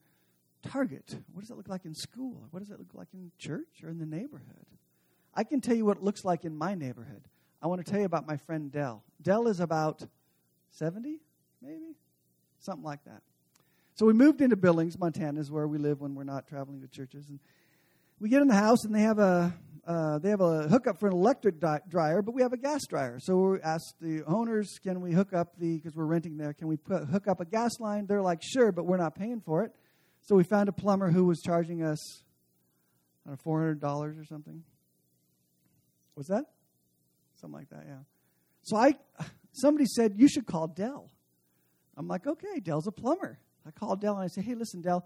Target? 0.61 1.17
What 1.33 1.41
does 1.41 1.49
that 1.49 1.57
look 1.57 1.67
like 1.67 1.83
in 1.83 1.93
school? 1.93 2.47
What 2.51 2.61
does 2.61 2.69
that 2.69 2.79
look 2.79 2.93
like 2.93 3.09
in 3.13 3.31
church 3.37 3.83
or 3.83 3.89
in 3.89 3.99
the 3.99 4.05
neighborhood? 4.05 4.65
I 5.35 5.43
can 5.43 5.59
tell 5.59 5.75
you 5.75 5.83
what 5.83 5.97
it 5.97 6.03
looks 6.03 6.23
like 6.23 6.45
in 6.45 6.55
my 6.55 6.75
neighborhood. 6.75 7.23
I 7.61 7.67
want 7.67 7.85
to 7.85 7.91
tell 7.91 7.99
you 7.99 8.05
about 8.05 8.25
my 8.25 8.37
friend 8.37 8.71
Dell. 8.71 9.03
Dell 9.21 9.47
is 9.47 9.59
about 9.59 10.01
70, 10.71 11.19
maybe? 11.61 11.97
Something 12.59 12.85
like 12.85 13.03
that. 13.03 13.21
So 13.95 14.05
we 14.05 14.13
moved 14.13 14.39
into 14.39 14.55
Billings, 14.55 14.97
Montana, 14.97 15.41
is 15.41 15.51
where 15.51 15.67
we 15.67 15.77
live 15.77 15.99
when 15.99 16.15
we're 16.15 16.23
not 16.23 16.47
traveling 16.47 16.79
to 16.81 16.87
churches. 16.87 17.27
And 17.27 17.39
we 18.21 18.29
get 18.29 18.41
in 18.41 18.47
the 18.47 18.55
house, 18.55 18.85
and 18.85 18.95
they 18.95 19.01
have 19.01 19.19
a 19.19 19.53
uh, 19.85 20.19
they 20.19 20.29
have 20.29 20.41
a 20.41 20.67
hookup 20.67 20.99
for 20.99 21.07
an 21.07 21.13
electric 21.13 21.59
di- 21.59 21.81
dryer, 21.89 22.21
but 22.21 22.33
we 22.33 22.41
have 22.41 22.53
a 22.53 22.57
gas 22.57 22.81
dryer. 22.87 23.19
So 23.19 23.35
we 23.35 23.61
asked 23.61 23.95
the 23.99 24.23
owners, 24.25 24.79
"Can 24.81 25.01
we 25.01 25.11
hook 25.11 25.33
up 25.33 25.57
the 25.57 25.77
because 25.77 25.95
we're 25.95 26.05
renting 26.05 26.37
there? 26.37 26.53
Can 26.53 26.67
we 26.67 26.77
put, 26.77 27.05
hook 27.05 27.27
up 27.27 27.41
a 27.41 27.45
gas 27.45 27.79
line?" 27.79 28.05
They're 28.05 28.21
like, 28.21 28.41
"Sure, 28.41 28.71
but 28.71 28.85
we're 28.85 28.97
not 28.97 29.15
paying 29.15 29.41
for 29.41 29.63
it." 29.63 29.71
So 30.21 30.35
we 30.35 30.43
found 30.43 30.69
a 30.69 30.71
plumber 30.71 31.11
who 31.11 31.25
was 31.25 31.41
charging 31.41 31.83
us 31.83 32.23
hundred 33.25 33.79
dollars 33.79 34.17
or 34.17 34.25
something. 34.25 34.63
Was 36.15 36.27
that? 36.27 36.45
Something 37.35 37.59
like 37.59 37.69
that, 37.69 37.85
yeah. 37.87 37.99
So 38.61 38.77
I 38.77 38.95
somebody 39.51 39.85
said 39.85 40.13
you 40.17 40.27
should 40.27 40.45
call 40.45 40.67
Dell. 40.67 41.11
I'm 41.97 42.07
like, 42.07 42.25
okay, 42.25 42.59
Dell's 42.59 42.87
a 42.87 42.91
plumber. 42.91 43.39
I 43.65 43.71
called 43.71 44.01
Dell 44.01 44.15
and 44.15 44.23
I 44.23 44.27
said, 44.27 44.43
hey, 44.43 44.55
listen, 44.55 44.81
Dell, 44.81 45.05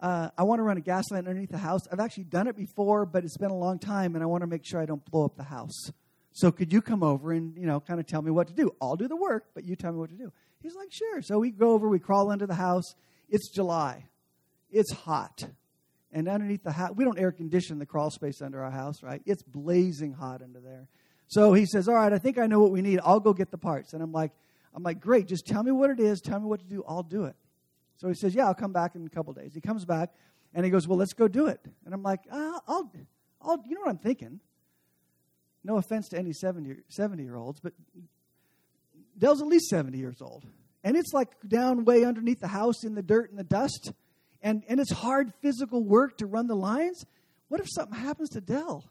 uh, 0.00 0.30
I 0.36 0.44
want 0.44 0.60
to 0.60 0.62
run 0.62 0.76
a 0.76 0.80
gas 0.80 1.10
line 1.10 1.26
underneath 1.26 1.50
the 1.50 1.58
house. 1.58 1.82
I've 1.90 2.00
actually 2.00 2.24
done 2.24 2.46
it 2.46 2.56
before, 2.56 3.04
but 3.04 3.24
it's 3.24 3.36
been 3.36 3.50
a 3.50 3.56
long 3.56 3.78
time, 3.78 4.14
and 4.14 4.22
I 4.22 4.26
want 4.26 4.42
to 4.42 4.46
make 4.46 4.64
sure 4.64 4.80
I 4.80 4.86
don't 4.86 5.04
blow 5.10 5.24
up 5.24 5.36
the 5.36 5.42
house. 5.42 5.90
So 6.32 6.52
could 6.52 6.72
you 6.72 6.80
come 6.80 7.02
over 7.02 7.32
and 7.32 7.56
you 7.56 7.66
know 7.66 7.80
kind 7.80 7.98
of 7.98 8.06
tell 8.06 8.22
me 8.22 8.30
what 8.30 8.46
to 8.48 8.54
do? 8.54 8.70
I'll 8.80 8.96
do 8.96 9.08
the 9.08 9.16
work, 9.16 9.46
but 9.54 9.64
you 9.64 9.74
tell 9.74 9.92
me 9.92 9.98
what 9.98 10.10
to 10.10 10.16
do. 10.16 10.32
He's 10.62 10.74
like, 10.74 10.92
sure. 10.92 11.22
So 11.22 11.38
we 11.38 11.50
go 11.50 11.72
over, 11.72 11.88
we 11.88 11.98
crawl 11.98 12.30
into 12.30 12.46
the 12.46 12.54
house. 12.54 12.94
It's 13.28 13.50
July, 13.50 14.06
it's 14.70 14.92
hot, 14.92 15.46
and 16.12 16.28
underneath 16.28 16.62
the 16.62 16.72
house, 16.72 16.92
we 16.94 17.04
don't 17.04 17.18
air 17.18 17.32
condition 17.32 17.78
the 17.78 17.86
crawl 17.86 18.10
space 18.10 18.40
under 18.40 18.62
our 18.62 18.70
house, 18.70 19.02
right? 19.02 19.20
It's 19.26 19.42
blazing 19.42 20.12
hot 20.12 20.42
under 20.42 20.60
there. 20.60 20.88
So 21.26 21.52
he 21.52 21.66
says, 21.66 21.88
all 21.88 21.94
right, 21.94 22.12
I 22.12 22.18
think 22.18 22.38
I 22.38 22.46
know 22.46 22.60
what 22.60 22.70
we 22.70 22.80
need. 22.80 23.00
I'll 23.04 23.20
go 23.20 23.34
get 23.34 23.50
the 23.50 23.58
parts. 23.58 23.92
And 23.92 24.02
I'm 24.02 24.12
like, 24.12 24.32
I'm 24.74 24.82
like, 24.82 25.00
great. 25.00 25.26
Just 25.26 25.46
tell 25.46 25.62
me 25.62 25.70
what 25.70 25.90
it 25.90 26.00
is. 26.00 26.20
Tell 26.22 26.40
me 26.40 26.46
what 26.46 26.60
to 26.60 26.66
do. 26.66 26.82
I'll 26.88 27.02
do 27.02 27.24
it. 27.24 27.36
So 27.98 28.08
he 28.08 28.14
says, 28.14 28.34
Yeah, 28.34 28.46
I'll 28.46 28.54
come 28.54 28.72
back 28.72 28.94
in 28.94 29.04
a 29.04 29.10
couple 29.10 29.32
days. 29.34 29.52
He 29.54 29.60
comes 29.60 29.84
back 29.84 30.10
and 30.54 30.64
he 30.64 30.70
goes, 30.70 30.88
Well, 30.88 30.98
let's 30.98 31.12
go 31.12 31.28
do 31.28 31.46
it. 31.46 31.60
And 31.84 31.92
I'm 31.92 32.02
like, 32.02 32.20
uh, 32.30 32.60
I'll, 32.66 32.90
I'll, 33.42 33.62
you 33.68 33.74
know 33.74 33.82
what 33.82 33.90
I'm 33.90 33.98
thinking? 33.98 34.40
No 35.64 35.76
offense 35.76 36.08
to 36.10 36.18
any 36.18 36.32
70, 36.32 36.76
70 36.88 37.22
year 37.22 37.36
olds, 37.36 37.60
but 37.60 37.72
Dell's 39.18 39.42
at 39.42 39.48
least 39.48 39.68
70 39.68 39.98
years 39.98 40.22
old. 40.22 40.44
And 40.84 40.96
it's 40.96 41.12
like 41.12 41.28
down 41.46 41.84
way 41.84 42.04
underneath 42.04 42.40
the 42.40 42.48
house 42.48 42.84
in 42.84 42.94
the 42.94 43.02
dirt 43.02 43.30
and 43.30 43.38
the 43.38 43.44
dust. 43.44 43.92
And, 44.40 44.62
and 44.68 44.78
it's 44.78 44.92
hard 44.92 45.32
physical 45.42 45.82
work 45.82 46.18
to 46.18 46.26
run 46.26 46.46
the 46.46 46.54
lines. 46.54 47.04
What 47.48 47.60
if 47.60 47.66
something 47.68 47.98
happens 47.98 48.30
to 48.30 48.40
Dell? 48.40 48.84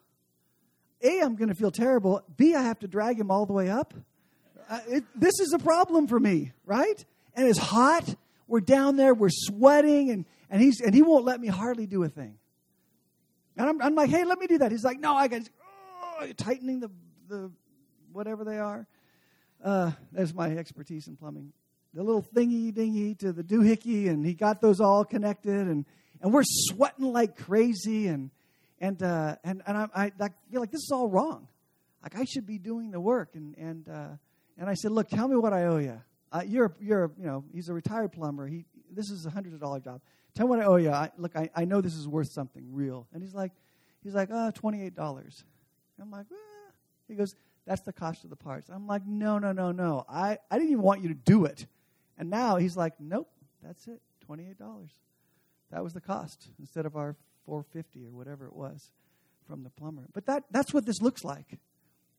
A, 1.02 1.22
I'm 1.22 1.36
going 1.36 1.50
to 1.50 1.56
feel 1.56 1.72
terrible. 1.72 2.22
B, 2.36 2.54
I 2.56 2.64
have 2.64 2.80
to 2.80 2.88
drag 2.88 3.20
him 3.20 3.32
all 3.32 3.46
the 3.46 3.54
way 3.54 3.70
up. 3.70 3.94
Uh, 4.70 4.80
it, 4.88 5.04
this 5.16 5.40
is 5.40 5.54
a 5.54 5.60
problem 5.60 6.08
for 6.08 6.20
me, 6.20 6.52
right? 6.66 7.06
And 7.36 7.48
it's 7.48 7.60
hot 7.60 8.16
we're 8.48 8.62
down 8.62 8.96
there, 8.96 9.14
we're 9.14 9.30
sweating, 9.30 10.10
and, 10.12 10.26
and, 10.50 10.62
he's, 10.62 10.82
and 10.82 10.94
he 10.94 11.02
won't 11.02 11.26
let 11.26 11.40
me 11.40 11.48
hardly 11.48 11.86
do 11.86 12.04
a 12.04 12.10
thing. 12.10 12.38
And 13.58 13.70
I'm, 13.70 13.82
I'm 13.82 13.96
like, 13.96 14.10
hey, 14.10 14.24
let 14.24 14.40
me 14.40 14.48
do 14.48 14.60
that. 14.60 14.72
He's 14.72 14.84
like, 14.84 15.00
no, 15.00 15.14
I 15.14 15.28
got 15.28 15.42
oh, 16.22 16.32
tightening 16.38 16.80
the, 16.80 16.92
the 17.28 17.52
whatever 18.12 18.44
they 18.44 18.58
are. 18.58 18.88
Uh, 19.64 19.92
that's 20.12 20.34
my 20.34 20.56
expertise 20.56 21.08
in 21.08 21.16
plumbing. 21.16 21.52
The 21.94 22.04
little 22.04 22.22
thingy 22.22 22.74
dingy 22.74 23.16
to 23.16 23.34
the 23.34 23.44
doohickey, 23.44 24.08
and 24.10 24.26
he 24.26 24.34
got 24.34 24.62
those 24.62 24.80
all 24.80 25.04
connected, 25.04 25.68
and, 25.68 25.86
and 26.22 26.32
we're 26.32 26.44
sweating 26.46 27.12
like 27.12 27.38
crazy, 27.38 28.08
and 28.08 28.30
and 28.80 29.02
uh, 29.02 29.36
and 29.44 29.64
and 29.66 29.78
I, 29.78 29.88
I, 29.96 30.12
I, 30.20 30.30
feel 30.52 30.60
like 30.60 30.72
this 30.72 30.84
is 30.84 30.92
all 30.94 31.10
wrong. 31.10 31.48
Like 32.04 32.16
I 32.16 32.26
should 32.26 32.46
be 32.46 32.60
doing 32.60 32.92
the 32.92 33.00
work, 33.00 33.30
and 33.34 33.58
and 33.58 33.90
uh, 33.90 34.10
and 34.58 34.70
I 34.70 34.76
said, 34.76 34.92
look, 34.92 35.10
tell 35.10 35.28
me 35.28 35.38
what 35.38 35.54
I 35.54 35.66
owe 35.66 35.78
you. 35.78 36.00
Uh, 36.32 36.44
you're, 36.46 36.76
you're, 36.80 37.12
you 37.18 37.26
know, 37.26 37.44
he's 37.54 37.70
a 37.70 37.74
retired 37.74 38.12
plumber. 38.12 38.48
He, 38.48 38.66
this 38.92 39.10
is 39.10 39.26
a 39.26 39.30
hundred 39.30 39.60
dollar 39.60 39.80
job. 39.80 40.02
Tell 40.36 40.46
me 40.46 40.52
what 40.52 40.60
I 40.60 40.66
owe 40.66 40.76
you. 40.76 40.92
I, 40.92 41.10
look, 41.18 41.36
I, 41.36 41.50
I 41.56 41.66
know 41.66 41.82
this 41.82 41.96
is 41.96 42.08
worth 42.08 42.32
something 42.32 42.64
real. 42.72 43.08
And 43.14 43.24
he's 43.24 43.34
like, 43.34 43.52
he's 44.04 44.14
like, 44.14 44.30
uh, 44.32 44.52
twenty 44.52 44.84
eight 44.84 44.96
dollars. 44.96 45.44
I'm 46.00 46.12
like, 46.12 46.28
ah. 46.32 46.72
he 47.08 47.16
goes, 47.16 47.36
that's 47.66 47.82
the 47.82 47.94
cost 47.94 48.24
of 48.24 48.30
the 48.30 48.36
parts. 48.36 48.70
I'm 48.70 48.88
like, 48.88 49.06
no, 49.06 49.40
no, 49.40 49.52
no, 49.52 49.72
no. 49.72 50.06
I, 50.08 50.38
I 50.52 50.58
didn't 50.58 50.72
even 50.72 50.84
want 50.84 51.02
you 51.02 51.10
to 51.10 51.16
do 51.16 51.46
it. 51.46 51.66
And 52.18 52.30
now 52.30 52.58
he's 52.58 52.78
like, 52.78 52.94
nope, 53.00 53.30
that's 53.64 53.88
it, 53.88 54.02
twenty 54.22 54.48
eight 54.48 54.60
dollars. 54.60 54.92
That 55.72 55.84
was 55.84 55.94
the 55.94 56.02
cost 56.02 56.48
instead 56.60 56.86
of 56.86 56.96
our 56.96 57.16
four 57.46 57.64
fifty 57.64 58.06
or 58.06 58.12
whatever 58.12 58.46
it 58.46 58.54
was 58.54 58.92
from 59.48 59.64
the 59.64 59.70
plumber. 59.70 60.08
But 60.14 60.26
that, 60.26 60.44
that's 60.52 60.74
what 60.74 60.86
this 60.86 61.02
looks 61.02 61.24
like 61.24 61.60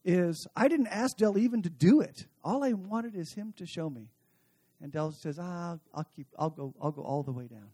is 0.05 0.47
I 0.55 0.67
didn't 0.67 0.87
ask 0.87 1.17
Dell 1.17 1.37
even 1.37 1.61
to 1.63 1.69
do 1.69 2.01
it. 2.01 2.25
All 2.43 2.63
I 2.63 2.73
wanted 2.73 3.15
is 3.15 3.33
him 3.33 3.53
to 3.57 3.65
show 3.65 3.89
me. 3.89 4.09
And 4.81 4.91
Dell 4.91 5.11
says, 5.11 5.37
ah, 5.39 5.77
I'll 5.93 6.07
keep, 6.15 6.27
I'll 6.37 6.49
go, 6.49 6.73
I'll 6.81 6.91
go 6.91 7.01
all 7.01 7.23
the 7.23 7.31
way 7.31 7.47
down. 7.47 7.69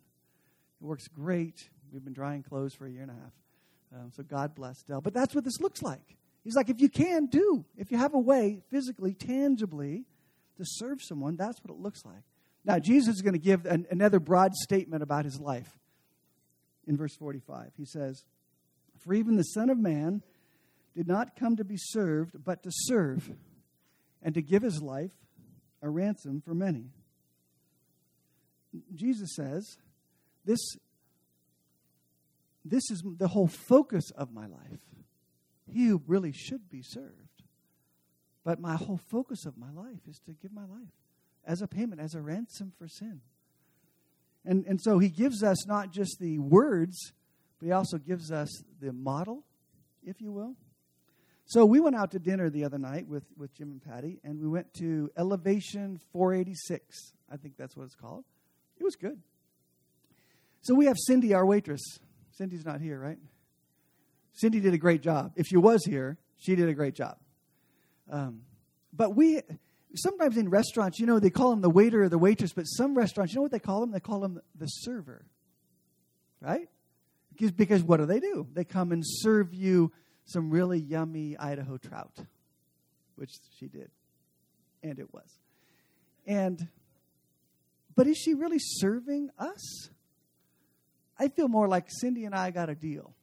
It 0.82 0.86
works 0.86 1.08
great. 1.08 1.70
We've 1.92 2.04
been 2.04 2.14
drying 2.14 2.44
clothes 2.44 2.74
for 2.74 2.88
a 2.88 2.92
year 2.92 3.04
and 3.04 3.12
a 3.12 3.14
half. 3.14 3.34
Um, 3.96 4.12
so 4.16 4.24
God 4.24 4.56
bless 4.56 4.82
Dell. 4.84 5.02
But 5.02 5.14
that's 5.14 5.36
what 5.36 5.44
this 5.44 5.60
looks 5.60 5.82
like. 5.82 6.18
He's 6.44 6.56
like, 6.56 6.70
if 6.70 6.80
you 6.80 6.90
can 6.90 7.28
do, 7.28 7.66
if 7.78 7.92
you 7.92 7.98
have 7.98 8.14
a 8.14 8.20
way 8.20 8.62
physically, 8.70 9.14
tangibly 9.14 10.06
to 10.58 10.64
serve 10.64 11.02
someone, 11.02 11.36
that's 11.36 11.64
what 11.64 11.74
it 11.74 11.80
looks 11.80 12.04
like. 12.06 12.24
Now, 12.64 12.80
Jesus 12.80 13.16
is 13.16 13.22
going 13.22 13.34
to 13.34 13.40
give 13.40 13.66
an, 13.66 13.86
another 13.92 14.20
broad 14.20 14.54
statement 14.56 15.04
about 15.04 15.26
his 15.26 15.40
life 15.40 15.78
in 16.88 16.98
verse 16.98 17.16
45. 17.16 17.72
He 17.78 17.86
says, 17.86 18.24
For 19.00 19.14
even 19.14 19.36
the 19.36 19.44
Son 19.44 19.70
of 19.70 19.78
Man 19.78 20.24
did 20.96 21.08
not 21.08 21.36
come 21.36 21.58
to 21.58 21.64
be 21.64 21.78
served, 21.78 22.44
but 22.44 22.64
to 22.64 22.70
serve, 22.72 23.30
and 24.22 24.34
to 24.34 24.42
give 24.42 24.64
his 24.64 24.82
life 24.82 25.12
a 25.82 25.90
ransom 25.90 26.42
for 26.42 26.56
many. 26.56 26.86
Jesus 28.94 29.36
says, 29.36 29.78
This, 30.46 30.60
this 32.64 32.90
is 32.90 33.04
the 33.18 33.28
whole 33.28 33.48
focus 33.48 34.10
of 34.12 34.34
my 34.34 34.48
life. 34.48 34.80
He 35.68 35.88
who 35.88 36.02
really 36.08 36.32
should 36.32 36.70
be 36.70 36.82
served. 36.82 37.44
But 38.44 38.60
my 38.60 38.76
whole 38.76 39.00
focus 39.10 39.46
of 39.46 39.58
my 39.58 39.72
life 39.72 40.02
is 40.08 40.20
to 40.28 40.34
give 40.34 40.54
my 40.54 40.66
life 40.66 40.94
as 41.46 41.62
a 41.62 41.68
payment, 41.68 42.00
as 42.00 42.14
a 42.14 42.22
ransom 42.22 42.72
for 42.78 42.88
sin. 42.88 43.22
And, 44.46 44.66
and 44.68 44.80
so 44.80 45.00
he 45.00 45.10
gives 45.10 45.44
us 45.44 45.66
not 45.66 45.92
just 45.92 46.20
the 46.20 46.38
words, 46.38 47.14
but 47.60 47.66
he 47.66 47.72
also 47.72 47.98
gives 47.98 48.32
us 48.32 48.50
the 48.80 48.94
model, 48.94 49.44
if 50.04 50.22
you 50.22 50.32
will. 50.32 50.56
So 51.48 51.64
we 51.64 51.80
went 51.80 51.96
out 51.96 52.12
to 52.12 52.20
dinner 52.20 52.50
the 52.50 52.66
other 52.66 52.80
night 52.80 53.08
with, 53.08 53.24
with 53.38 53.54
Jim 53.54 53.70
and 53.70 53.84
Patty, 53.84 54.20
and 54.24 54.40
we 54.40 54.48
went 54.48 54.74
to 54.76 55.12
Elevation 55.16 56.00
486. 56.12 57.14
I 57.32 57.38
think 57.38 57.56
that's 57.56 57.78
what 57.78 57.84
it's 57.84 57.96
called. 57.96 58.26
It 58.80 58.84
was 58.84 58.96
good. 58.96 59.22
So 60.62 60.74
we 60.74 60.88
have 60.88 60.98
Cindy, 60.98 61.36
our 61.36 61.46
waitress. 61.46 62.00
Cindy's 62.32 62.66
not 62.66 62.82
here, 62.82 63.00
right? 63.00 63.20
Cindy 64.34 64.60
did 64.60 64.74
a 64.74 64.78
great 64.80 65.02
job. 65.02 65.34
If 65.36 65.46
she 65.46 65.58
was 65.58 65.86
here, 65.86 66.18
she 66.38 66.56
did 66.56 66.68
a 66.68 66.74
great 66.74 66.96
job. 66.96 67.18
Um, 68.10 68.42
but 68.92 69.16
we, 69.16 69.42
sometimes 69.94 70.38
in 70.38 70.50
restaurants, 70.50 71.00
you 71.00 71.06
know, 71.06 71.20
they 71.20 71.30
call 71.30 71.52
them 71.52 71.62
the 71.62 71.70
waiter 71.70 72.04
or 72.04 72.10
the 72.10 72.18
waitress, 72.18 72.54
but 72.54 72.64
some 72.64 72.98
restaurants, 72.98 73.34
you 73.34 73.38
know 73.38 73.44
what 73.44 73.52
they 73.52 73.60
call 73.60 73.82
them? 73.82 73.92
They 73.92 74.00
call 74.00 74.20
them 74.20 74.42
the 74.56 74.66
server, 74.66 75.26
right? 76.42 76.68
Because, 77.32 77.52
because 77.52 77.84
what 77.84 77.98
do 77.98 78.08
they 78.08 78.20
do? 78.20 78.48
They 78.52 78.64
come 78.64 78.92
and 78.92 79.04
serve 79.06 79.54
you 79.54 79.92
some 80.26 80.50
really 80.50 80.80
yummy 80.80 81.38
Idaho 81.38 81.78
trout, 81.78 82.18
which 83.16 83.32
she 83.60 83.68
did. 83.68 83.90
And 84.84 85.00
it 85.00 85.14
was. 85.14 85.40
And, 86.28 86.68
but 87.96 88.08
is 88.08 88.18
she 88.18 88.34
really 88.34 88.60
serving 88.60 89.30
us? 89.38 89.90
I 91.18 91.30
feel 91.30 91.48
more 91.48 91.68
like 91.68 91.86
Cindy 91.88 92.26
and 92.26 92.36
I 92.36 92.52
got 92.52 92.70
a 92.70 92.76
deal. 92.76 93.14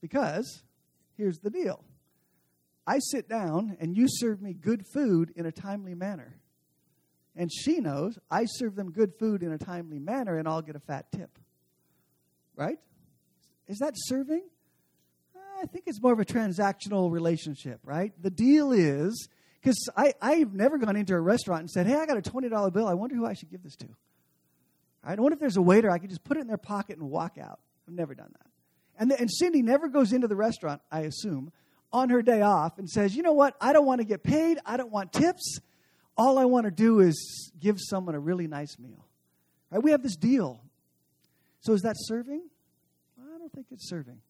Because 0.00 0.62
here's 1.16 1.38
the 1.38 1.50
deal 1.50 1.84
I 2.86 2.98
sit 2.98 3.28
down 3.28 3.76
and 3.80 3.96
you 3.96 4.06
serve 4.08 4.40
me 4.40 4.52
good 4.52 4.84
food 4.92 5.32
in 5.36 5.46
a 5.46 5.52
timely 5.52 5.94
manner. 5.94 6.36
And 7.36 7.50
she 7.52 7.78
knows 7.80 8.18
I 8.30 8.44
serve 8.44 8.74
them 8.74 8.90
good 8.90 9.12
food 9.18 9.42
in 9.42 9.52
a 9.52 9.58
timely 9.58 9.98
manner 9.98 10.38
and 10.38 10.48
I'll 10.48 10.62
get 10.62 10.76
a 10.76 10.80
fat 10.80 11.06
tip. 11.12 11.30
Right? 12.56 12.78
Is 13.68 13.78
that 13.78 13.92
serving? 13.94 14.42
I 15.62 15.66
think 15.66 15.84
it's 15.86 16.00
more 16.00 16.12
of 16.12 16.20
a 16.20 16.24
transactional 16.24 17.10
relationship, 17.10 17.80
right? 17.84 18.12
The 18.22 18.30
deal 18.30 18.72
is 18.72 19.28
because 19.60 19.88
I've 19.96 20.54
never 20.54 20.78
gone 20.78 20.96
into 20.96 21.14
a 21.14 21.20
restaurant 21.20 21.60
and 21.60 21.70
said, 21.70 21.86
hey, 21.86 21.96
I 21.96 22.06
got 22.06 22.16
a 22.16 22.22
$20 22.22 22.72
bill. 22.72 22.88
I 22.88 22.94
wonder 22.94 23.14
who 23.14 23.26
I 23.26 23.34
should 23.34 23.50
give 23.50 23.62
this 23.62 23.76
to. 23.76 23.88
I 25.04 25.14
wonder 25.14 25.34
if 25.34 25.40
there's 25.40 25.56
a 25.56 25.62
waiter 25.62 25.90
I 25.90 25.98
could 25.98 26.10
just 26.10 26.24
put 26.24 26.36
it 26.36 26.40
in 26.40 26.46
their 26.46 26.56
pocket 26.56 26.98
and 26.98 27.10
walk 27.10 27.36
out. 27.38 27.60
I've 27.86 27.94
never 27.94 28.14
done 28.14 28.32
that. 28.32 28.46
And, 28.98 29.10
the, 29.10 29.20
and 29.20 29.30
Cindy 29.30 29.62
never 29.62 29.88
goes 29.88 30.12
into 30.12 30.28
the 30.28 30.36
restaurant, 30.36 30.80
I 30.90 31.00
assume, 31.00 31.52
on 31.92 32.10
her 32.10 32.22
day 32.22 32.42
off 32.42 32.78
and 32.78 32.88
says, 32.88 33.14
you 33.14 33.22
know 33.22 33.32
what? 33.32 33.56
I 33.60 33.72
don't 33.72 33.86
want 33.86 34.00
to 34.00 34.06
get 34.06 34.22
paid. 34.22 34.58
I 34.64 34.76
don't 34.76 34.90
want 34.90 35.12
tips. 35.12 35.58
All 36.16 36.38
I 36.38 36.44
want 36.44 36.64
to 36.64 36.70
do 36.70 37.00
is 37.00 37.52
give 37.58 37.76
someone 37.78 38.14
a 38.14 38.20
really 38.20 38.46
nice 38.46 38.78
meal. 38.78 39.06
Right? 39.70 39.82
We 39.82 39.90
have 39.90 40.02
this 40.02 40.16
deal. 40.16 40.62
So 41.60 41.72
is 41.72 41.82
that 41.82 41.96
serving? 41.98 42.42
I 43.18 43.38
don't 43.38 43.52
think 43.52 43.66
it's 43.70 43.88
serving. 43.88 44.20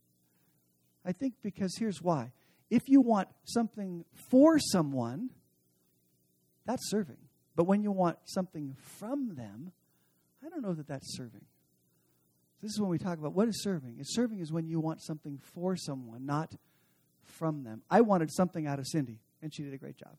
I 1.05 1.13
think 1.13 1.35
because 1.43 1.77
here's 1.79 2.03
why. 2.03 2.33
If 2.69 2.89
you 2.89 3.01
want 3.01 3.29
something 3.45 4.05
for 4.31 4.59
someone, 4.59 5.31
that's 6.67 6.89
serving. 6.91 7.17
But 7.57 7.65
when 7.65 7.83
you 7.83 7.91
want 7.91 8.19
something 8.25 8.77
from 8.99 9.35
them, 9.35 9.73
I 10.45 10.49
don't 10.49 10.63
know 10.63 10.75
that 10.75 10.87
that's 10.87 11.17
serving. 11.17 11.45
This 12.63 12.73
is 12.73 12.81
when 12.81 12.91
we 12.91 12.99
talk 12.99 13.19
about 13.19 13.33
what 13.33 13.49
is 13.49 13.63
serving. 13.63 13.99
Is 13.99 14.15
serving 14.15 14.41
is 14.41 14.53
when 14.53 14.69
you 14.69 14.81
want 14.81 15.03
something 15.03 15.41
for 15.55 15.77
someone, 15.77 16.27
not 16.27 16.55
from 17.25 17.65
them. 17.65 17.83
I 17.91 18.03
wanted 18.03 18.31
something 18.31 18.67
out 18.67 18.79
of 18.79 18.87
Cindy, 18.87 19.21
and 19.43 19.53
she 19.53 19.63
did 19.63 19.73
a 19.73 19.79
great 19.79 19.97
job. 19.97 20.17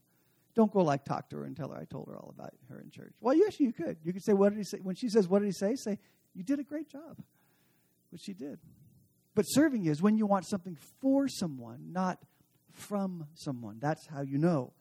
Don't 0.55 0.71
go 0.71 0.83
like 0.83 1.05
talk 1.05 1.29
to 1.29 1.37
her 1.37 1.43
and 1.45 1.55
tell 1.55 1.69
her 1.69 1.77
I 1.77 1.85
told 1.85 2.07
her 2.07 2.17
all 2.17 2.33
about 2.35 2.53
her 2.69 2.81
in 2.81 2.89
church. 2.89 3.13
Well, 3.21 3.35
yes, 3.35 3.59
you 3.59 3.71
could. 3.71 3.97
You 4.03 4.11
could 4.11 4.23
say, 4.23 4.33
"What 4.33 4.49
did 4.49 4.57
he 4.57 4.63
say?" 4.63 4.79
When 4.79 4.95
she 4.95 5.07
says, 5.07 5.27
"What 5.29 5.39
did 5.39 5.45
he 5.45 5.53
say?" 5.53 5.75
Say, 5.75 5.99
"You 6.33 6.43
did 6.43 6.59
a 6.59 6.63
great 6.63 6.89
job," 6.89 7.23
which 8.09 8.21
she 8.21 8.33
did. 8.33 8.59
But 9.33 9.43
serving 9.43 9.85
is 9.85 10.01
when 10.01 10.17
you 10.17 10.25
want 10.25 10.47
something 10.47 10.77
for 10.99 11.27
someone, 11.27 11.91
not 11.91 12.19
from 12.71 13.27
someone. 13.33 13.77
That's 13.79 14.07
how 14.07 14.21
you 14.21 14.37
know. 14.37 14.73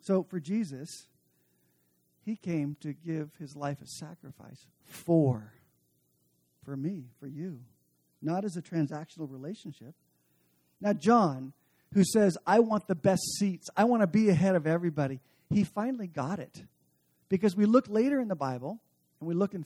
So 0.00 0.22
for 0.22 0.40
Jesus, 0.40 1.06
he 2.24 2.36
came 2.36 2.76
to 2.80 2.92
give 2.92 3.30
his 3.38 3.54
life 3.56 3.80
a 3.80 3.86
sacrifice 3.86 4.66
for 4.84 5.52
for 6.64 6.76
me, 6.76 7.04
for 7.18 7.26
you, 7.26 7.60
not 8.20 8.44
as 8.44 8.56
a 8.56 8.62
transactional 8.62 9.30
relationship. 9.30 9.94
Now 10.80 10.92
John, 10.92 11.54
who 11.94 12.04
says, 12.04 12.36
"I 12.46 12.60
want 12.60 12.86
the 12.86 12.94
best 12.94 13.22
seats. 13.38 13.68
I 13.76 13.84
want 13.84 14.02
to 14.02 14.06
be 14.06 14.28
ahead 14.28 14.54
of 14.54 14.66
everybody." 14.66 15.20
He 15.50 15.64
finally 15.64 16.06
got 16.06 16.38
it. 16.38 16.64
Because 17.28 17.56
we 17.56 17.66
look 17.66 17.88
later 17.88 18.20
in 18.20 18.28
the 18.28 18.36
Bible, 18.36 18.80
and 19.20 19.28
we 19.28 19.34
look 19.34 19.54
in 19.54 19.64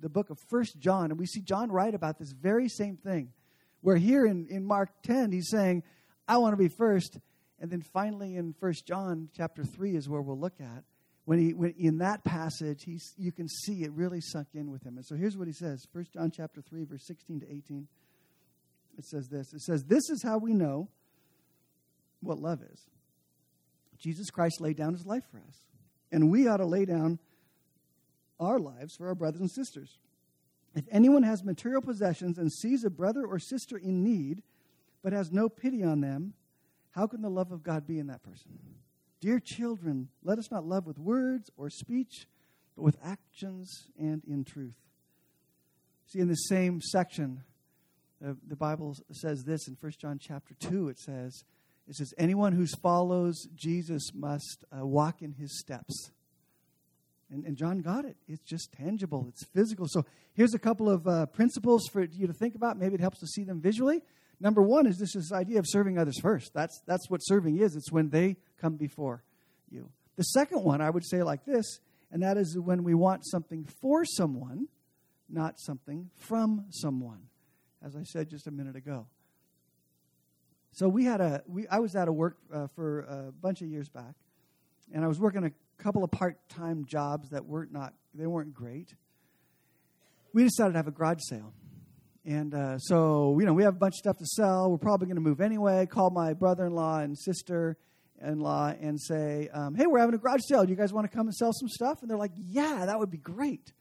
the 0.00 0.08
book 0.08 0.30
of 0.30 0.38
First 0.48 0.78
John, 0.78 1.10
and 1.10 1.18
we 1.18 1.26
see 1.26 1.40
John 1.40 1.70
write 1.70 1.94
about 1.94 2.18
this 2.18 2.32
very 2.32 2.68
same 2.68 2.96
thing. 2.96 3.32
Where 3.80 3.96
here 3.96 4.24
in, 4.24 4.46
in 4.48 4.64
Mark 4.64 4.90
10, 5.02 5.32
he's 5.32 5.50
saying, 5.50 5.82
I 6.28 6.38
want 6.38 6.52
to 6.52 6.56
be 6.56 6.68
first. 6.68 7.18
And 7.58 7.70
then 7.70 7.82
finally 7.82 8.36
in 8.36 8.54
First 8.54 8.86
John 8.86 9.28
chapter 9.36 9.64
3 9.64 9.96
is 9.96 10.08
where 10.08 10.22
we'll 10.22 10.38
look 10.38 10.60
at. 10.60 10.84
When 11.24 11.38
he 11.38 11.54
when 11.54 11.74
in 11.78 11.98
that 11.98 12.24
passage, 12.24 12.82
he's, 12.84 13.14
you 13.16 13.30
can 13.30 13.48
see 13.48 13.84
it 13.84 13.92
really 13.92 14.20
sunk 14.20 14.48
in 14.54 14.70
with 14.70 14.84
him. 14.84 14.96
And 14.96 15.06
so 15.06 15.14
here's 15.14 15.36
what 15.36 15.46
he 15.46 15.52
says. 15.52 15.86
First 15.92 16.12
John 16.12 16.32
chapter 16.32 16.60
3, 16.60 16.84
verse 16.84 17.06
16 17.06 17.40
to 17.40 17.46
18. 17.50 17.86
It 18.98 19.04
says 19.04 19.28
this. 19.28 19.52
It 19.52 19.60
says, 19.60 19.84
This 19.84 20.10
is 20.10 20.22
how 20.22 20.38
we 20.38 20.52
know 20.52 20.88
what 22.20 22.38
love 22.38 22.60
is. 22.62 22.80
Jesus 23.98 24.30
Christ 24.30 24.60
laid 24.60 24.76
down 24.76 24.94
his 24.94 25.06
life 25.06 25.22
for 25.30 25.38
us. 25.38 25.66
And 26.10 26.30
we 26.30 26.48
ought 26.48 26.56
to 26.58 26.66
lay 26.66 26.84
down 26.84 27.20
our 28.42 28.58
lives 28.58 28.96
for 28.96 29.08
our 29.08 29.14
brothers 29.14 29.40
and 29.40 29.50
sisters. 29.50 29.98
If 30.74 30.84
anyone 30.90 31.22
has 31.22 31.44
material 31.44 31.82
possessions 31.82 32.38
and 32.38 32.52
sees 32.52 32.84
a 32.84 32.90
brother 32.90 33.24
or 33.26 33.38
sister 33.38 33.76
in 33.76 34.02
need, 34.02 34.42
but 35.02 35.12
has 35.12 35.30
no 35.30 35.48
pity 35.48 35.82
on 35.82 36.00
them, 36.00 36.34
how 36.92 37.06
can 37.06 37.22
the 37.22 37.30
love 37.30 37.52
of 37.52 37.62
God 37.62 37.86
be 37.86 37.98
in 37.98 38.06
that 38.08 38.22
person? 38.22 38.58
Dear 39.20 39.38
children, 39.38 40.08
let 40.22 40.38
us 40.38 40.50
not 40.50 40.64
love 40.64 40.86
with 40.86 40.98
words 40.98 41.50
or 41.56 41.70
speech, 41.70 42.26
but 42.76 42.82
with 42.82 42.96
actions 43.04 43.88
and 43.98 44.22
in 44.26 44.44
truth. 44.44 44.76
See, 46.06 46.18
in 46.18 46.28
the 46.28 46.34
same 46.34 46.80
section, 46.80 47.42
uh, 48.24 48.34
the 48.46 48.56
Bible 48.56 48.96
says 49.10 49.44
this 49.44 49.68
in 49.68 49.76
1 49.80 49.92
John 49.98 50.18
chapter 50.20 50.54
2. 50.54 50.88
It 50.88 50.98
says, 50.98 51.44
it 51.88 51.96
says, 51.96 52.14
anyone 52.16 52.52
who 52.52 52.66
follows 52.66 53.48
Jesus 53.54 54.10
must 54.14 54.64
uh, 54.70 54.86
walk 54.86 55.22
in 55.22 55.32
his 55.32 55.58
steps. 55.58 56.10
And, 57.32 57.46
and 57.46 57.56
John 57.56 57.78
got 57.78 58.04
it. 58.04 58.16
It's 58.28 58.42
just 58.42 58.72
tangible, 58.72 59.26
it's 59.28 59.44
physical. 59.46 59.86
So 59.88 60.04
here's 60.34 60.52
a 60.52 60.58
couple 60.58 60.90
of 60.90 61.08
uh, 61.08 61.26
principles 61.26 61.88
for 61.90 62.04
you 62.04 62.26
to 62.26 62.32
think 62.34 62.54
about. 62.54 62.78
Maybe 62.78 62.94
it 62.94 63.00
helps 63.00 63.20
to 63.20 63.26
see 63.26 63.42
them 63.42 63.60
visually. 63.60 64.02
Number 64.38 64.60
one 64.60 64.86
is 64.86 64.98
this, 64.98 65.14
this 65.14 65.32
idea 65.32 65.58
of 65.58 65.64
serving 65.66 65.98
others 65.98 66.20
first. 66.20 66.52
That's, 66.52 66.82
that's 66.86 67.08
what 67.08 67.18
serving 67.20 67.58
is, 67.58 67.74
it's 67.74 67.90
when 67.90 68.10
they 68.10 68.36
come 68.60 68.76
before 68.76 69.22
you. 69.70 69.88
The 70.16 70.24
second 70.24 70.62
one 70.62 70.82
I 70.82 70.90
would 70.90 71.06
say 71.06 71.22
like 71.22 71.46
this, 71.46 71.80
and 72.10 72.22
that 72.22 72.36
is 72.36 72.58
when 72.58 72.84
we 72.84 72.92
want 72.92 73.24
something 73.24 73.64
for 73.80 74.04
someone, 74.04 74.68
not 75.30 75.58
something 75.58 76.10
from 76.16 76.66
someone, 76.68 77.22
as 77.82 77.96
I 77.96 78.02
said 78.02 78.28
just 78.28 78.46
a 78.46 78.50
minute 78.50 78.76
ago. 78.76 79.06
So 80.72 80.88
we 80.88 81.04
had 81.04 81.20
a, 81.22 81.42
we, 81.46 81.66
I 81.68 81.78
was 81.78 81.96
out 81.96 82.08
of 82.08 82.14
work 82.14 82.36
uh, 82.52 82.66
for 82.74 83.00
a 83.00 83.32
bunch 83.32 83.62
of 83.62 83.68
years 83.68 83.88
back, 83.88 84.14
and 84.92 85.02
I 85.04 85.08
was 85.08 85.18
working 85.18 85.44
a 85.44 85.52
couple 85.82 86.04
of 86.04 86.10
part-time 86.10 86.84
jobs 86.84 87.30
that 87.30 87.44
weren't 87.44 87.72
not 87.72 87.94
they 88.14 88.26
weren't 88.26 88.54
great. 88.54 88.94
We 90.32 90.44
decided 90.44 90.72
to 90.72 90.78
have 90.78 90.88
a 90.88 90.92
garage 90.92 91.20
sale. 91.28 91.52
And 92.24 92.54
uh, 92.54 92.78
so, 92.78 93.36
you 93.40 93.46
know, 93.46 93.52
we 93.52 93.64
have 93.64 93.74
a 93.74 93.78
bunch 93.78 93.94
of 93.94 93.98
stuff 93.98 94.18
to 94.18 94.26
sell. 94.26 94.70
We're 94.70 94.78
probably 94.78 95.06
going 95.06 95.16
to 95.16 95.22
move 95.22 95.40
anyway. 95.40 95.86
Call 95.86 96.10
my 96.10 96.34
brother 96.34 96.66
in 96.66 96.72
law 96.72 96.98
and 96.98 97.18
sister 97.18 97.76
in 98.24 98.38
law 98.38 98.72
and 98.80 99.00
say, 99.00 99.48
um, 99.52 99.74
hey, 99.74 99.86
we're 99.86 99.98
having 99.98 100.14
a 100.14 100.18
garage 100.18 100.40
sale. 100.48 100.64
Do 100.64 100.70
you 100.70 100.76
guys 100.76 100.92
want 100.92 101.10
to 101.10 101.14
come 101.14 101.26
and 101.26 101.34
sell 101.34 101.52
some 101.52 101.68
stuff? 101.68 102.00
And 102.00 102.08
they're 102.08 102.16
like, 102.16 102.32
yeah, 102.36 102.84
that 102.86 102.98
would 102.98 103.10
be 103.10 103.18
great. 103.18 103.72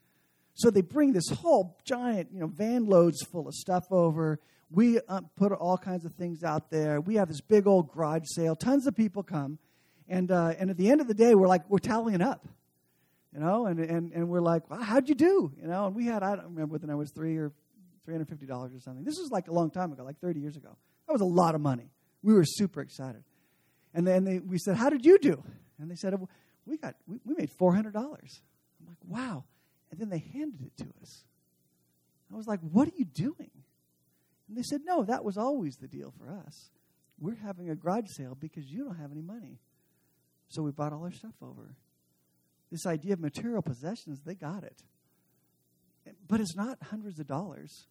So 0.55 0.71
they 0.71 0.81
bring 0.81 1.13
this 1.13 1.29
whole 1.29 1.77
giant, 1.85 2.29
you 2.33 2.39
know, 2.39 2.47
van 2.47 2.85
loads 2.85 3.21
full 3.31 3.47
of 3.47 3.53
stuff 3.53 3.83
over. 3.91 4.39
We 4.71 4.99
uh, 5.07 5.21
put 5.37 5.51
all 5.51 5.77
kinds 5.77 6.05
of 6.05 6.13
things 6.13 6.43
out 6.43 6.71
there. 6.71 6.99
We 6.99 7.15
have 7.15 7.27
this 7.27 7.41
big 7.41 7.67
old 7.67 7.91
garage 7.91 8.23
sale. 8.25 8.55
Tons 8.55 8.87
of 8.87 8.95
people 8.95 9.21
come. 9.21 9.59
And, 10.12 10.30
uh, 10.30 10.56
and 10.60 10.69
at 10.69 10.76
the 10.76 10.89
end 10.91 11.00
of 11.00 11.08
the 11.08 11.13
day, 11.13 11.36
we're 11.36 11.47
like, 11.47 11.69
we're 11.69 11.80
tallying 11.80 12.21
up, 12.21 12.45
you 13.34 13.39
know, 13.39 13.65
and, 13.65 13.80
and, 13.80 14.12
and 14.12 14.28
we're 14.28 14.41
like, 14.41 14.69
well, 14.69 14.82
how'd 14.82 15.08
you 15.08 15.15
do? 15.15 15.54
You 15.58 15.67
know, 15.69 15.86
and 15.86 15.95
we 15.95 16.06
had, 16.06 16.21
I 16.21 16.36
don't 16.36 16.54
remember 16.54 16.78
when 16.78 16.89
I 16.89 16.95
was 16.95 17.12
three 17.12 17.38
or 17.38 17.54
$350 18.06 18.76
or 18.76 18.80
something. 18.82 19.06
This 19.06 19.17
was 19.17 19.32
like 19.32 19.47
a 19.47 19.54
long 19.54 19.71
time 19.71 19.93
ago, 19.93 20.04
like 20.04 20.19
30 20.19 20.41
years 20.41 20.58
ago. 20.58 20.76
That 21.08 21.13
was 21.13 21.21
a 21.21 21.26
lot 21.26 21.56
of 21.56 21.62
money. 21.62 21.93
We 22.24 22.34
were 22.34 22.43
super 22.43 22.82
excited. 22.82 23.24
And 23.93 24.06
then 24.06 24.26
they, 24.26 24.39
we 24.39 24.58
said, 24.58 24.76
how 24.76 24.89
did 24.89 25.06
you 25.06 25.17
do? 25.17 25.41
And 25.80 25.89
they 25.89 25.95
said, 25.95 26.13
we 26.65 26.78
got, 26.78 26.95
we, 27.08 27.21
we 27.24 27.34
made 27.36 27.50
$400. 27.50 27.95
I'm 27.95 28.12
like, 28.86 28.97
wow. 29.08 29.45
And 29.91 30.00
then 30.02 30.10
they 30.10 30.26
handed 30.34 30.62
it 30.62 30.76
to 30.84 30.89
us. 31.02 31.24
I 32.34 32.36
was 32.36 32.47
like, 32.47 32.60
what 32.60 32.89
are 32.89 32.95
you 32.97 33.06
doing? 33.06 33.52
And 34.50 34.58
they 34.58 34.63
said, 34.63 34.82
no, 34.84 35.06
that 35.06 35.24
was 35.24 35.38
always 35.38 35.78
the 35.78 35.88
deal 35.88 36.13
for 36.19 36.30
us. 36.30 36.69
We're 37.17 37.36
having 37.36 37.69
a 37.69 37.76
garage 37.76 38.10
sale 38.10 38.36
because 38.38 38.65
you 38.65 38.84
don't 38.84 38.97
have 38.97 39.13
any 39.13 39.21
money. 39.21 39.60
So 40.51 40.61
we 40.61 40.71
brought 40.71 40.91
all 40.91 41.03
our 41.03 41.11
stuff 41.11 41.35
over. 41.41 41.75
This 42.71 42.85
idea 42.85 43.13
of 43.13 43.19
material 43.19 43.61
possessions, 43.61 44.21
they 44.25 44.35
got 44.35 44.63
it. 44.63 44.83
But 46.27 46.41
it's 46.41 46.55
not 46.55 46.77
hundreds 46.83 47.19
of 47.19 47.27
dollars. 47.27 47.87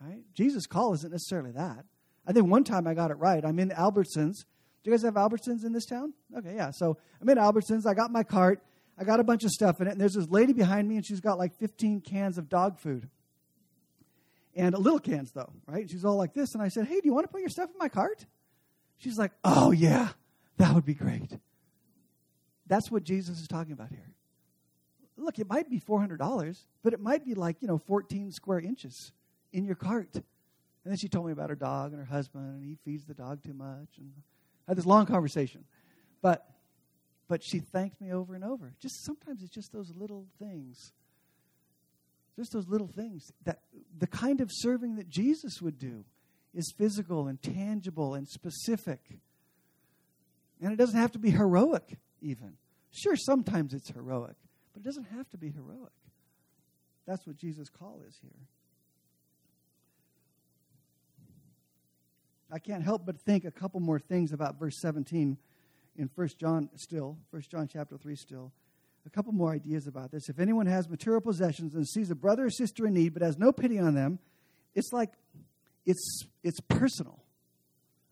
Right? 0.00 0.22
Jesus' 0.34 0.66
call 0.66 0.94
isn't 0.94 1.10
necessarily 1.10 1.50
that. 1.52 1.84
I 2.26 2.32
think 2.32 2.46
one 2.46 2.62
time 2.62 2.86
I 2.86 2.94
got 2.94 3.10
it 3.10 3.14
right. 3.14 3.42
I'm 3.44 3.58
in 3.58 3.70
Albertsons. 3.70 4.44
Do 4.82 4.90
you 4.90 4.92
guys 4.92 5.02
have 5.02 5.14
Albertsons 5.14 5.64
in 5.64 5.72
this 5.72 5.86
town? 5.86 6.12
Okay, 6.36 6.54
yeah. 6.54 6.70
So 6.72 6.98
I'm 7.20 7.28
in 7.28 7.38
Albertsons. 7.38 7.86
I 7.86 7.94
got 7.94 8.12
my 8.12 8.22
cart. 8.22 8.62
I 8.98 9.04
got 9.04 9.18
a 9.18 9.24
bunch 9.24 9.44
of 9.44 9.50
stuff 9.50 9.80
in 9.80 9.86
it. 9.86 9.92
And 9.92 10.00
there's 10.00 10.14
this 10.14 10.28
lady 10.28 10.52
behind 10.52 10.88
me, 10.88 10.96
and 10.96 11.06
she's 11.06 11.20
got 11.20 11.38
like 11.38 11.58
15 11.58 12.02
cans 12.02 12.36
of 12.36 12.48
dog 12.48 12.78
food. 12.78 13.08
And 14.54 14.76
little 14.76 14.98
cans, 14.98 15.32
though, 15.32 15.52
right? 15.66 15.88
She's 15.88 16.04
all 16.04 16.16
like 16.16 16.34
this. 16.34 16.54
And 16.54 16.62
I 16.62 16.68
said, 16.68 16.86
Hey, 16.86 17.00
do 17.00 17.02
you 17.04 17.14
want 17.14 17.24
to 17.24 17.32
put 17.32 17.40
your 17.40 17.48
stuff 17.48 17.70
in 17.70 17.78
my 17.78 17.88
cart? 17.88 18.26
She's 18.98 19.16
like, 19.16 19.32
Oh, 19.44 19.70
yeah, 19.70 20.08
that 20.58 20.74
would 20.74 20.84
be 20.84 20.94
great. 20.94 21.30
That's 22.68 22.90
what 22.90 23.02
Jesus 23.04 23.40
is 23.40 23.48
talking 23.48 23.72
about 23.72 23.90
here. 23.90 24.10
Look, 25.16 25.38
it 25.38 25.48
might 25.48 25.68
be 25.68 25.80
$400, 25.80 26.64
but 26.84 26.92
it 26.92 27.00
might 27.00 27.24
be 27.24 27.34
like, 27.34 27.56
you 27.60 27.66
know, 27.66 27.78
14 27.78 28.30
square 28.30 28.60
inches. 28.60 29.12
in 29.52 29.64
your 29.64 29.74
cart. 29.74 30.14
And 30.14 30.22
then 30.84 30.96
she 30.96 31.08
told 31.08 31.26
me 31.26 31.32
about 31.32 31.50
her 31.50 31.56
dog 31.56 31.92
and 31.92 32.00
her 32.00 32.06
husband, 32.06 32.54
and 32.54 32.64
he 32.64 32.76
feeds 32.84 33.04
the 33.04 33.14
dog 33.14 33.42
too 33.42 33.54
much. 33.54 33.98
And 33.98 34.12
I 34.66 34.70
had 34.70 34.78
this 34.78 34.86
long 34.86 35.06
conversation. 35.06 35.64
But 36.22 36.46
but 37.28 37.42
she 37.44 37.58
thanked 37.58 38.00
me 38.00 38.10
over 38.10 38.34
and 38.34 38.42
over. 38.42 38.72
Just 38.80 39.04
sometimes 39.04 39.42
it's 39.42 39.52
just 39.52 39.70
those 39.70 39.92
little 39.94 40.26
things. 40.38 40.92
Just 42.36 42.52
those 42.52 42.66
little 42.68 42.88
things 42.88 43.32
that 43.44 43.60
the 43.98 44.06
kind 44.06 44.40
of 44.40 44.50
serving 44.50 44.96
that 44.96 45.10
Jesus 45.10 45.60
would 45.60 45.78
do 45.78 46.04
is 46.54 46.72
physical 46.78 47.26
and 47.26 47.40
tangible 47.42 48.14
and 48.14 48.26
specific. 48.26 49.00
And 50.62 50.72
it 50.72 50.76
doesn't 50.76 50.98
have 50.98 51.12
to 51.12 51.18
be 51.18 51.30
heroic, 51.30 51.98
even. 52.20 52.54
Sure, 52.90 53.16
sometimes 53.16 53.74
it's 53.74 53.90
heroic, 53.90 54.36
but 54.72 54.82
it 54.82 54.84
doesn't 54.84 55.08
have 55.16 55.28
to 55.30 55.38
be 55.38 55.50
heroic. 55.50 55.92
That's 57.06 57.26
what 57.26 57.36
Jesus' 57.36 57.68
call 57.70 58.00
is 58.06 58.18
here. 58.20 58.46
I 62.50 62.58
can't 62.58 62.82
help 62.82 63.04
but 63.04 63.20
think 63.20 63.44
a 63.44 63.50
couple 63.50 63.80
more 63.80 63.98
things 63.98 64.32
about 64.32 64.58
verse 64.58 64.80
17 64.80 65.36
in 65.96 66.10
1 66.14 66.28
John 66.38 66.70
still, 66.76 67.18
1 67.30 67.42
John 67.50 67.68
chapter 67.70 67.96
3 67.98 68.16
still. 68.16 68.52
A 69.06 69.10
couple 69.10 69.32
more 69.32 69.52
ideas 69.52 69.86
about 69.86 70.10
this. 70.10 70.28
If 70.28 70.38
anyone 70.38 70.66
has 70.66 70.88
material 70.88 71.20
possessions 71.20 71.74
and 71.74 71.86
sees 71.88 72.10
a 72.10 72.14
brother 72.14 72.46
or 72.46 72.50
sister 72.50 72.86
in 72.86 72.92
need 72.92 73.14
but 73.14 73.22
has 73.22 73.38
no 73.38 73.52
pity 73.52 73.78
on 73.78 73.94
them, 73.94 74.18
it's 74.74 74.92
like 74.92 75.10
it's 75.86 76.24
it's 76.42 76.60
personal. 76.60 77.24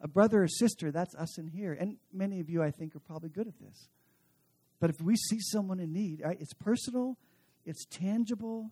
A 0.00 0.08
brother 0.08 0.42
or 0.42 0.48
sister, 0.48 0.90
that's 0.90 1.14
us 1.14 1.38
in 1.38 1.48
here. 1.48 1.76
And 1.78 1.96
many 2.12 2.40
of 2.40 2.48
you 2.48 2.62
I 2.62 2.70
think 2.70 2.96
are 2.96 3.00
probably 3.00 3.28
good 3.28 3.46
at 3.46 3.58
this. 3.60 3.88
But 4.80 4.90
if 4.90 5.00
we 5.00 5.16
see 5.16 5.38
someone 5.40 5.80
in 5.80 5.92
need, 5.92 6.22
it's 6.24 6.52
personal, 6.52 7.16
it's 7.64 7.86
tangible. 7.86 8.70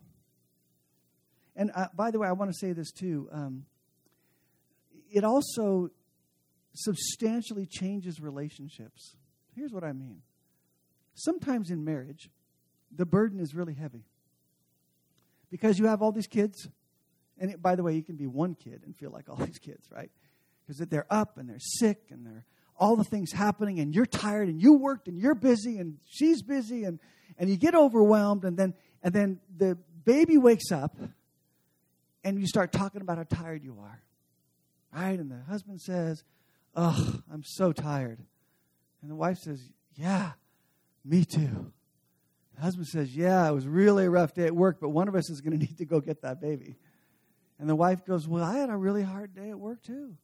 And 1.57 1.71
uh, 1.75 1.87
by 1.95 2.11
the 2.11 2.19
way, 2.19 2.29
I 2.29 2.33
want 2.33 2.51
to 2.51 2.57
say 2.59 2.73
this 2.73 2.91
too. 2.93 3.29
Um, 3.33 3.65
it 5.11 5.25
also 5.25 5.91
substantially 6.75 7.67
changes 7.67 8.21
relationships. 8.21 9.17
Here's 9.55 9.73
what 9.73 9.85
I 9.85 9.93
mean. 9.93 10.23
Sometimes 11.15 11.71
in 11.71 11.85
marriage, 11.85 12.29
the 12.95 13.07
burden 13.07 13.41
is 13.41 13.55
really 13.55 13.75
heavy 13.75 14.05
because 15.51 15.79
you 15.79 15.87
have 15.87 16.03
all 16.03 16.13
these 16.13 16.27
kids. 16.27 16.69
And 17.39 17.51
it, 17.51 17.63
by 17.63 17.77
the 17.77 17.83
way, 17.83 17.95
you 17.95 18.03
can 18.03 18.17
be 18.17 18.27
one 18.27 18.55
kid 18.55 18.83
and 18.85 18.97
feel 18.97 19.11
like 19.11 19.29
all 19.29 19.37
these 19.37 19.59
kids, 19.59 19.89
right? 19.91 20.11
Because 20.67 20.79
they're 20.89 21.07
up 21.11 21.39
and 21.39 21.49
they're 21.49 21.59
sick 21.59 22.07
and 22.11 22.27
they're 22.27 22.45
all 22.77 22.97
the 22.97 23.05
things 23.05 23.33
happening 23.33 23.79
and 23.81 23.95
you're 23.95 24.07
tired 24.07 24.49
and 24.49 24.61
you 24.61 24.75
worked 24.75 25.09
and 25.09 25.19
you're 25.19 25.35
busy 25.35 25.79
and 25.79 25.99
she's 26.07 26.43
busy 26.43 26.85
and, 26.85 26.99
and 27.39 27.49
you 27.49 27.57
get 27.57 27.75
overwhelmed 27.75 28.45
and 28.45 28.57
then 28.57 28.75
and 29.03 29.15
then 29.15 29.41
the 29.57 29.77
baby 30.05 30.39
wakes 30.39 30.73
up 30.73 30.97
and 32.25 32.41
you 32.41 32.47
start 32.47 32.73
talking 32.73 33.01
about 33.01 33.19
how 33.19 33.25
tired 33.25 33.63
you 33.63 33.79
are 33.81 34.05
right? 34.95 35.19
And 35.19 35.31
the 35.31 35.43
husband 35.49 35.81
says, 35.81 36.25
Oh, 36.77 37.21
I'm 37.33 37.43
so 37.45 37.73
tired. 37.73 38.19
And 39.03 39.11
the 39.11 39.15
wife 39.15 39.39
says, 39.39 39.61
Yeah, 39.95 40.33
me 41.05 41.25
too. 41.25 41.73
The 42.57 42.63
husband 42.63 42.87
says, 42.87 43.15
Yeah, 43.15 43.49
it 43.49 43.53
was 43.53 43.67
really 43.67 44.05
a 44.05 44.11
rough 44.11 44.35
day 44.35 44.47
at 44.47 44.55
work, 44.55 44.79
but 44.81 44.91
one 44.91 45.09
of 45.09 45.15
us 45.15 45.31
is 45.31 45.41
going 45.41 45.53
to 45.59 45.65
need 45.65 45.79
to 45.79 45.85
go 45.85 46.01
get 46.01 46.23
that 46.23 46.41
baby. 46.41 46.77
And 47.59 47.69
the 47.69 47.77
wife 47.77 48.05
goes, 48.05 48.27
Well, 48.27 48.45
I 48.45 48.59
had 48.59 48.71
a 48.71 48.77
really 48.77 49.03
hard 49.03 49.35
day 49.35 49.51
at 49.51 49.59
work 49.59 49.83
too. 49.83 50.17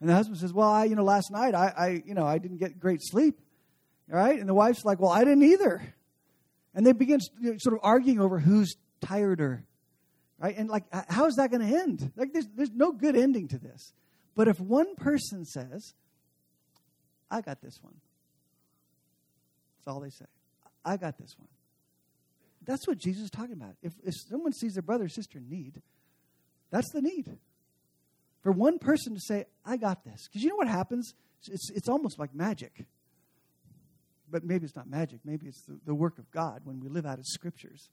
And 0.00 0.08
the 0.08 0.14
husband 0.14 0.38
says, 0.38 0.52
Well, 0.52 0.68
I, 0.68 0.84
you 0.84 0.94
know, 0.94 1.04
last 1.04 1.30
night 1.30 1.54
I, 1.54 1.72
I 1.76 2.02
you 2.06 2.14
know, 2.14 2.26
I 2.26 2.38
didn't 2.38 2.58
get 2.58 2.78
great 2.78 3.00
sleep. 3.02 3.38
All 4.10 4.18
right? 4.18 4.38
And 4.38 4.48
the 4.48 4.54
wife's 4.54 4.84
like, 4.84 5.00
Well, 5.00 5.10
I 5.10 5.24
didn't 5.24 5.44
either. 5.44 5.94
And 6.74 6.86
they 6.86 6.92
begin 6.92 7.20
sort 7.58 7.74
of 7.74 7.80
arguing 7.82 8.20
over 8.20 8.38
who's 8.38 8.76
tireder. 9.00 9.64
Right? 10.38 10.56
And 10.56 10.68
like, 10.68 10.84
how 11.08 11.26
is 11.26 11.34
that 11.36 11.50
going 11.50 11.68
to 11.68 11.76
end? 11.76 12.12
Like, 12.14 12.32
there's, 12.32 12.46
there's 12.54 12.70
no 12.70 12.92
good 12.92 13.16
ending 13.16 13.48
to 13.48 13.58
this. 13.58 13.92
But 14.36 14.46
if 14.46 14.60
one 14.60 14.94
person 14.94 15.44
says, 15.44 15.94
I 17.28 17.40
got 17.40 17.60
this 17.60 17.80
one, 17.82 17.94
that's 19.78 19.92
all 19.92 20.00
they 20.00 20.10
say. 20.10 20.26
I 20.84 20.96
got 20.96 21.18
this 21.18 21.34
one. 21.36 21.48
That's 22.64 22.86
what 22.86 22.98
Jesus 22.98 23.24
is 23.24 23.30
talking 23.30 23.54
about. 23.54 23.74
If, 23.82 23.94
if 24.04 24.14
someone 24.28 24.52
sees 24.52 24.74
their 24.74 24.82
brother 24.82 25.06
or 25.06 25.08
sister 25.08 25.38
in 25.38 25.48
need, 25.48 25.82
that's 26.70 26.92
the 26.92 27.02
need. 27.02 27.36
For 28.48 28.52
one 28.52 28.78
person 28.78 29.12
to 29.12 29.20
say, 29.20 29.44
I 29.62 29.76
got 29.76 30.04
this. 30.04 30.26
Because 30.26 30.42
you 30.42 30.48
know 30.48 30.56
what 30.56 30.68
happens? 30.68 31.12
It's, 31.50 31.68
it's 31.68 31.86
almost 31.86 32.18
like 32.18 32.34
magic. 32.34 32.86
But 34.30 34.42
maybe 34.42 34.64
it's 34.64 34.74
not 34.74 34.88
magic. 34.88 35.20
Maybe 35.22 35.48
it's 35.48 35.60
the, 35.68 35.78
the 35.84 35.94
work 35.94 36.18
of 36.18 36.30
God 36.30 36.62
when 36.64 36.80
we 36.80 36.88
live 36.88 37.04
out 37.04 37.18
of 37.18 37.26
scriptures. 37.26 37.90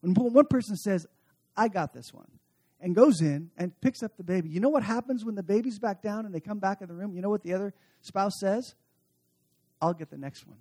When 0.00 0.14
one 0.14 0.46
person 0.46 0.74
says, 0.76 1.06
I 1.54 1.68
got 1.68 1.92
this 1.92 2.14
one, 2.14 2.30
and 2.80 2.94
goes 2.94 3.20
in 3.20 3.50
and 3.58 3.78
picks 3.82 4.02
up 4.02 4.16
the 4.16 4.24
baby. 4.24 4.48
You 4.48 4.60
know 4.60 4.70
what 4.70 4.84
happens 4.84 5.22
when 5.22 5.34
the 5.34 5.42
baby's 5.42 5.78
back 5.78 6.00
down 6.00 6.24
and 6.24 6.34
they 6.34 6.40
come 6.40 6.60
back 6.60 6.80
in 6.80 6.88
the 6.88 6.94
room? 6.94 7.14
You 7.14 7.20
know 7.20 7.28
what 7.28 7.42
the 7.42 7.52
other 7.52 7.74
spouse 8.00 8.40
says? 8.40 8.74
I'll 9.82 9.92
get 9.92 10.08
the 10.08 10.16
next 10.16 10.46
one. 10.46 10.60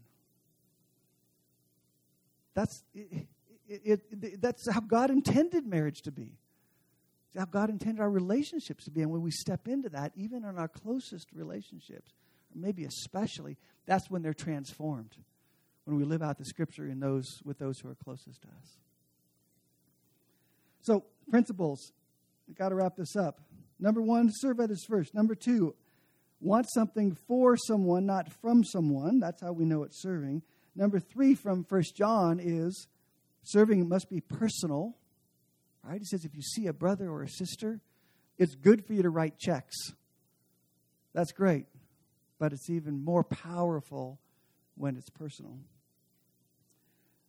That's, 2.55 2.83
it, 2.93 3.27
it, 3.69 4.01
it, 4.11 4.41
that's 4.41 4.69
how 4.69 4.81
God 4.81 5.09
intended 5.09 5.65
marriage 5.65 6.01
to 6.01 6.11
be. 6.11 6.33
It's 7.29 7.39
how 7.39 7.45
God 7.45 7.69
intended 7.69 8.01
our 8.01 8.09
relationships 8.09 8.85
to 8.85 8.91
be. 8.91 9.01
And 9.01 9.11
when 9.11 9.21
we 9.21 9.31
step 9.31 9.67
into 9.67 9.89
that, 9.89 10.11
even 10.15 10.43
in 10.43 10.57
our 10.57 10.67
closest 10.67 11.27
relationships, 11.33 12.13
maybe 12.55 12.85
especially, 12.85 13.57
that's 13.85 14.09
when 14.09 14.21
they're 14.21 14.33
transformed. 14.33 15.15
When 15.85 15.97
we 15.97 16.03
live 16.03 16.21
out 16.21 16.37
the 16.37 16.45
scripture 16.45 16.87
in 16.87 16.99
those 16.99 17.25
with 17.43 17.57
those 17.57 17.79
who 17.79 17.89
are 17.89 17.95
closest 17.95 18.41
to 18.43 18.47
us. 18.47 18.77
So, 20.81 21.05
principles 21.29 21.91
I 22.49 22.53
got 22.53 22.69
to 22.69 22.75
wrap 22.75 22.95
this 22.95 23.15
up. 23.15 23.41
Number 23.79 24.01
one, 24.01 24.29
serve 24.31 24.59
others 24.59 24.83
first. 24.87 25.13
Number 25.13 25.35
two, 25.35 25.75
want 26.41 26.67
something 26.73 27.15
for 27.27 27.55
someone, 27.55 28.05
not 28.05 28.31
from 28.41 28.63
someone. 28.63 29.19
That's 29.19 29.41
how 29.41 29.51
we 29.51 29.65
know 29.65 29.83
it's 29.83 30.01
serving. 30.01 30.41
Number 30.75 30.99
three 30.99 31.35
from 31.35 31.63
First 31.63 31.95
John 31.95 32.39
is 32.39 32.87
serving 33.43 33.87
must 33.87 34.09
be 34.09 34.21
personal. 34.21 34.95
Right? 35.83 35.99
He 35.99 36.05
says 36.05 36.25
if 36.25 36.35
you 36.35 36.41
see 36.41 36.67
a 36.67 36.73
brother 36.73 37.09
or 37.09 37.23
a 37.23 37.29
sister, 37.29 37.79
it's 38.37 38.55
good 38.55 38.85
for 38.85 38.93
you 38.93 39.01
to 39.03 39.09
write 39.09 39.37
checks. 39.37 39.75
That's 41.13 41.31
great. 41.31 41.65
But 42.37 42.53
it's 42.53 42.69
even 42.69 43.03
more 43.03 43.23
powerful 43.23 44.19
when 44.75 44.95
it's 44.95 45.09
personal. 45.09 45.57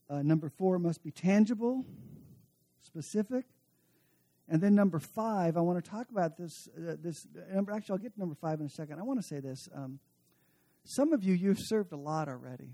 Uh, 0.08 0.22
number 0.22 0.48
four 0.48 0.78
must 0.78 1.02
be 1.02 1.10
tangible, 1.10 1.84
specific. 2.82 3.44
And 4.48 4.60
then 4.60 4.74
number 4.74 4.98
five, 4.98 5.56
I 5.56 5.60
want 5.60 5.82
to 5.82 5.88
talk 5.88 6.10
about 6.10 6.36
this. 6.36 6.68
Uh, 6.76 6.96
this 7.00 7.26
number. 7.52 7.72
Actually, 7.72 7.92
I'll 7.92 7.98
get 7.98 8.14
to 8.14 8.20
number 8.20 8.34
five 8.34 8.58
in 8.58 8.66
a 8.66 8.70
second. 8.70 8.98
I 8.98 9.02
want 9.02 9.20
to 9.20 9.26
say 9.26 9.38
this. 9.38 9.68
Um, 9.72 10.00
some 10.84 11.12
of 11.12 11.22
you, 11.22 11.34
you've 11.34 11.60
served 11.60 11.92
a 11.92 11.96
lot 11.96 12.28
already, 12.28 12.72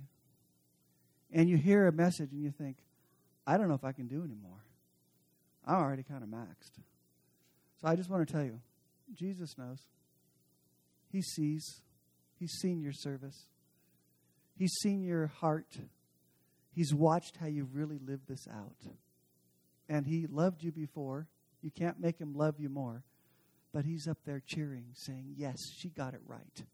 and 1.30 1.50
you 1.50 1.58
hear 1.58 1.86
a 1.86 1.92
message 1.92 2.32
and 2.32 2.42
you 2.42 2.50
think, 2.50 2.78
"I 3.46 3.58
don't 3.58 3.68
know 3.68 3.74
if 3.74 3.84
I 3.84 3.92
can 3.92 4.06
do 4.06 4.24
anymore. 4.24 4.65
I'm 5.66 5.76
already 5.76 6.02
kind 6.02 6.22
of 6.22 6.28
maxed." 6.28 6.80
So 7.80 7.88
I 7.88 7.96
just 7.96 8.08
want 8.08 8.26
to 8.26 8.32
tell 8.32 8.44
you, 8.44 8.60
Jesus 9.14 9.56
knows. 9.58 9.80
He 11.10 11.22
sees. 11.22 11.82
He's 12.38 12.52
seen 12.52 12.80
your 12.80 12.92
service. 12.92 13.48
He's 14.58 14.72
seen 14.82 15.02
your 15.02 15.26
heart. 15.26 15.76
He's 16.70 16.92
watched 16.94 17.36
how 17.38 17.46
you've 17.46 17.74
really 17.74 17.98
lived 17.98 18.28
this 18.28 18.46
out. 18.48 18.76
And 19.88 20.06
he 20.06 20.26
loved 20.26 20.62
you 20.62 20.72
before 20.72 21.28
you 21.62 21.70
can't 21.70 21.98
make 21.98 22.18
him 22.18 22.34
love 22.34 22.60
you 22.60 22.68
more. 22.68 23.02
But 23.72 23.84
he's 23.84 24.06
up 24.06 24.18
there 24.24 24.42
cheering, 24.46 24.86
saying, 24.94 25.34
Yes, 25.36 25.58
she 25.78 25.88
got 25.88 26.14
it 26.14 26.20
right. 26.26 26.64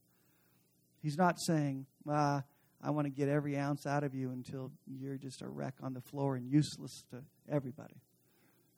He's 1.02 1.16
not 1.16 1.40
saying, 1.40 1.86
ah, 2.08 2.44
I 2.82 2.90
want 2.90 3.06
to 3.06 3.10
get 3.10 3.28
every 3.28 3.58
ounce 3.58 3.86
out 3.86 4.04
of 4.04 4.14
you 4.14 4.30
until 4.30 4.70
you're 4.86 5.16
just 5.16 5.42
a 5.42 5.48
wreck 5.48 5.74
on 5.82 5.94
the 5.94 6.00
floor 6.00 6.36
and 6.36 6.48
useless 6.48 7.02
to 7.10 7.22
everybody. 7.50 7.96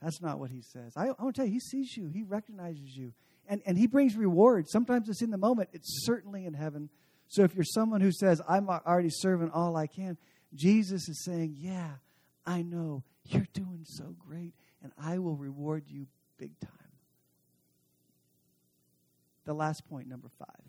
That's 0.04 0.20
not 0.20 0.38
what 0.38 0.50
he 0.50 0.60
says. 0.60 0.92
I, 0.96 1.06
I 1.06 1.22
want 1.22 1.35
to 1.35 1.40
tell 1.40 1.46
you, 1.46 1.52
he 1.52 1.60
sees 1.60 1.96
you, 1.96 2.08
he 2.08 2.22
recognizes 2.22 2.94
you, 2.94 3.14
and, 3.48 3.62
and 3.64 3.79
he 3.79 3.87
brings 3.87 4.16
reward. 4.16 4.68
Sometimes 4.68 5.08
it's 5.08 5.22
in 5.22 5.31
the 5.31 5.38
moment, 5.38 5.70
it's 5.72 6.04
certainly 6.04 6.44
in 6.44 6.52
heaven. 6.52 6.90
So 7.29 7.42
if 7.42 7.54
you're 7.54 7.64
someone 7.64 8.02
who 8.02 8.12
says, 8.12 8.42
I'm 8.46 8.68
already 8.68 9.08
serving 9.10 9.50
all 9.50 9.76
I 9.76 9.87
can, 9.87 10.18
Jesus 10.54 11.08
is 11.08 11.24
saying, 11.24 11.54
Yeah, 11.58 11.92
I 12.44 12.62
know. 12.62 13.02
You're 13.26 13.46
doing 13.54 13.85
so 13.85 14.14
great 14.18 14.52
and 14.83 14.92
I 15.02 15.18
will 15.18 15.37
reward 15.37 15.85
you 15.87 16.06
big 16.38 16.60
time. 16.60 16.70
The 19.46 19.54
last 19.54 19.88
point, 19.88 20.08
number 20.08 20.29
five, 20.38 20.66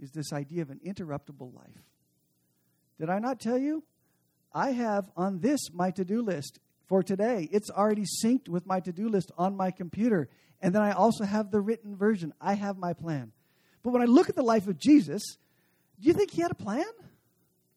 is 0.00 0.10
this 0.12 0.32
idea 0.32 0.62
of 0.62 0.70
an 0.70 0.80
interruptible 0.84 1.54
life. 1.54 1.84
Did 2.98 3.10
I 3.10 3.18
not 3.18 3.38
tell 3.38 3.58
you? 3.58 3.84
I 4.54 4.70
have 4.70 5.10
on 5.16 5.40
this 5.40 5.60
my 5.74 5.90
to 5.90 6.04
do 6.04 6.22
list 6.22 6.58
for 6.90 7.04
today. 7.04 7.48
It's 7.52 7.70
already 7.70 8.04
synced 8.04 8.48
with 8.48 8.66
my 8.66 8.80
to 8.80 8.90
do 8.90 9.08
list 9.08 9.30
on 9.38 9.56
my 9.56 9.70
computer. 9.70 10.28
And 10.60 10.74
then 10.74 10.82
I 10.82 10.90
also 10.90 11.22
have 11.22 11.52
the 11.52 11.60
written 11.60 11.94
version. 11.94 12.34
I 12.40 12.54
have 12.54 12.76
my 12.78 12.94
plan. 12.94 13.30
But 13.84 13.92
when 13.92 14.02
I 14.02 14.06
look 14.06 14.28
at 14.28 14.34
the 14.34 14.42
life 14.42 14.66
of 14.66 14.76
Jesus, 14.76 15.22
do 16.00 16.08
you 16.08 16.12
think 16.12 16.32
he 16.32 16.42
had 16.42 16.50
a 16.50 16.56
plan? 16.56 16.90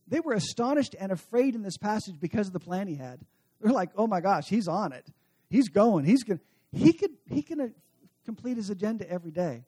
They 0.07 0.20
were 0.20 0.34
astonished 0.34 0.95
and 0.99 1.11
afraid 1.11 1.53
in 1.53 1.61
this 1.61 1.78
passage 1.78 2.16
because 2.20 2.47
of 2.47 2.53
the 2.53 2.59
plan 2.59 2.88
he 2.88 2.95
had. 2.95 3.20
They're 3.61 3.72
like, 3.72 3.91
oh 3.95 4.07
my 4.07 4.20
gosh, 4.20 4.49
he's 4.49 4.68
on 4.68 4.93
it. 4.93 5.05
He's 5.47 5.70
going. 5.70 6.05
He's 6.05 6.24
going. 6.24 6.39
he 6.72 6.91
could 6.91 7.11
he 7.30 7.43
can 7.43 7.61
uh, 7.61 7.68
complete 8.26 8.57
his 8.57 8.72
agenda 8.72 9.07
every 9.07 9.32
day. 9.32 9.64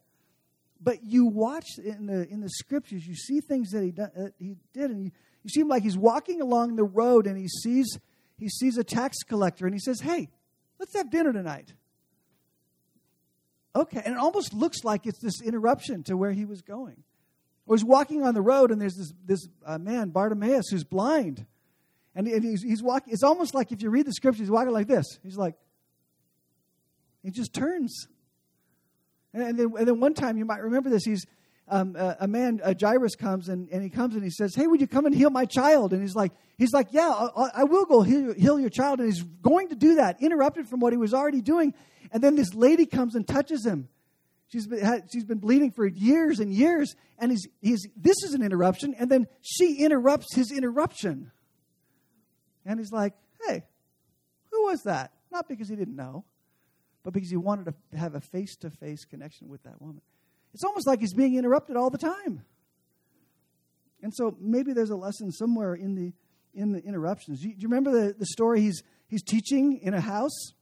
But 0.82 1.04
you 1.04 1.28
watch 1.28 1.78
in 1.78 2.08
the 2.08 2.28
in 2.28 2.42
the 2.42 2.50
scriptures, 2.50 3.06
you 3.06 3.16
see 3.16 3.42
things 3.42 3.70
that 3.70 3.84
he 3.84 3.94
uh, 4.02 4.30
he 4.40 4.56
did, 4.74 4.90
and 4.90 5.06
you, 5.06 5.12
you 5.44 5.50
see 5.52 5.62
him 5.62 5.68
like 5.68 5.84
he's 5.84 5.98
walking 5.98 6.42
along 6.42 6.78
the 6.78 6.84
road, 6.84 7.28
and 7.28 7.38
he 7.38 7.48
sees 7.48 8.00
he 8.38 8.50
sees 8.50 8.78
a 8.78 8.84
tax 8.84 9.24
collector, 9.24 9.66
and 9.66 9.74
he 9.74 9.80
says, 9.80 10.02
"Hey, 10.02 10.30
let's 10.80 10.96
have 10.96 11.10
dinner 11.10 11.34
tonight." 11.34 11.74
Okay, 13.76 14.02
and 14.04 14.16
it 14.16 14.20
almost 14.20 14.54
looks 14.54 14.84
like 14.84 15.06
it's 15.06 15.20
this 15.20 15.42
interruption 15.42 16.04
to 16.04 16.16
where 16.16 16.32
he 16.32 16.46
was 16.46 16.62
going. 16.62 17.04
Or 17.66 17.76
he's 17.76 17.84
walking 17.84 18.24
on 18.24 18.34
the 18.34 18.42
road, 18.42 18.72
and 18.72 18.80
there's 18.80 18.96
this 18.96 19.14
this 19.26 19.48
uh, 19.66 19.78
man 19.78 20.10
Bartimaeus 20.10 20.70
who's 20.70 20.84
blind, 20.84 21.46
and, 22.16 22.28
and 22.28 22.44
he's, 22.44 22.64
he's 22.64 22.82
walking. 22.82 23.14
It's 23.14 23.24
almost 23.24 23.54
like 23.54 23.72
if 23.72 23.82
you 23.82 23.90
read 23.90 24.06
the 24.06 24.14
scriptures, 24.14 24.40
he's 24.40 24.52
walking 24.52 24.72
like 24.72 24.88
this. 24.88 25.06
He's 25.22 25.38
like, 25.38 25.56
he 27.22 27.30
just 27.30 27.54
turns. 27.54 28.08
And, 29.34 29.44
and, 29.44 29.60
then, 29.60 29.74
and 29.78 29.88
then 29.88 30.00
one 30.00 30.14
time, 30.14 30.38
you 30.38 30.46
might 30.46 30.62
remember 30.62 30.90
this, 30.90 31.04
he's, 31.04 31.26
um, 31.68 31.96
a, 31.96 32.18
a, 32.22 32.28
man, 32.28 32.62
a 32.64 32.76
Jairus 32.80 33.16
comes 33.16 33.50
and, 33.50 33.70
and 33.70 33.82
he 33.82 33.90
comes 33.90 34.14
and 34.14 34.24
he 34.24 34.30
says, 34.30 34.54
"Hey, 34.54 34.68
would 34.68 34.82
you 34.82 34.88
come 34.88 35.06
and 35.06 35.16
heal 35.16 35.32
my 35.32 35.46
child?" 35.46 35.94
And 35.94 36.02
he's 36.02 36.16
like, 36.16 36.32
he's 36.58 36.74
like, 36.74 36.90
"Yeah, 36.92 37.10
I, 37.10 37.50
I 37.56 37.64
will 37.64 37.86
go 37.86 38.02
heal, 38.02 38.34
heal, 38.36 38.60
your 38.60 38.70
child." 38.70 39.00
And 39.00 39.12
he's 39.12 39.24
going 39.24 39.70
to 39.70 39.76
do 39.76 39.96
that, 39.96 40.22
interrupted 40.22 40.68
from 40.68 40.80
what 40.80 40.94
he 40.94 40.98
was 40.98 41.14
already 41.14 41.42
doing. 41.42 41.74
And 42.12 42.24
then 42.24 42.36
this 42.36 42.54
lady 42.54 42.86
comes 42.86 43.16
and 43.16 43.28
touches 43.28 43.66
him. 43.66 43.90
She's 44.48 44.68
been 44.68 45.04
she's 45.12 45.26
been 45.26 45.40
bleeding 45.40 45.72
for 45.72 45.88
years 45.88 46.40
and 46.40 46.54
years, 46.54 46.96
and 47.18 47.32
he's 47.32 47.48
he's 47.62 47.88
this 47.98 48.18
is 48.24 48.36
an 48.36 48.44
interruption. 48.44 48.94
And 49.00 49.10
then 49.10 49.26
she 49.42 49.78
interrupts 49.78 50.36
his 50.36 50.52
interruption. 50.52 51.32
And 52.64 52.80
he's 52.80 52.92
like, 52.92 53.14
hey, 53.48 53.64
who 54.52 54.66
was 54.66 54.84
that? 54.84 55.14
Not 55.32 55.48
because 55.48 55.68
he 55.68 55.76
didn't 55.76 55.96
know, 55.96 56.26
but 57.04 57.12
because 57.14 57.30
he 57.30 57.38
wanted 57.38 57.66
to 57.66 57.98
have 57.98 58.14
a 58.14 58.22
face 58.22 58.56
to 58.58 58.70
face 58.70 59.04
connection 59.04 59.50
with 59.50 59.64
that 59.64 59.82
woman. 59.82 60.02
It's 60.56 60.64
almost 60.64 60.88
like 60.88 61.02
he's 61.02 61.14
being 61.14 61.36
interrupted 61.36 61.76
all 61.76 61.90
the 61.90 61.98
time. 61.98 62.46
And 64.02 64.14
so 64.16 64.38
maybe 64.40 64.72
there's 64.72 64.90
a 64.90 64.96
lesson 64.96 65.30
somewhere 65.30 65.76
in 65.76 65.96
the 65.96 66.14
in 66.54 66.72
the 66.72 66.80
interruptions. 66.80 67.42
Do 67.42 67.50
you, 67.50 67.56
do 67.56 67.62
you 67.64 67.68
remember 67.68 67.92
the, 67.92 68.14
the 68.14 68.26
story? 68.26 68.62
He's 68.62 68.82
he's 69.10 69.22
teaching 69.22 69.82
in 69.84 69.94
a 69.94 70.00
house, 70.00 70.54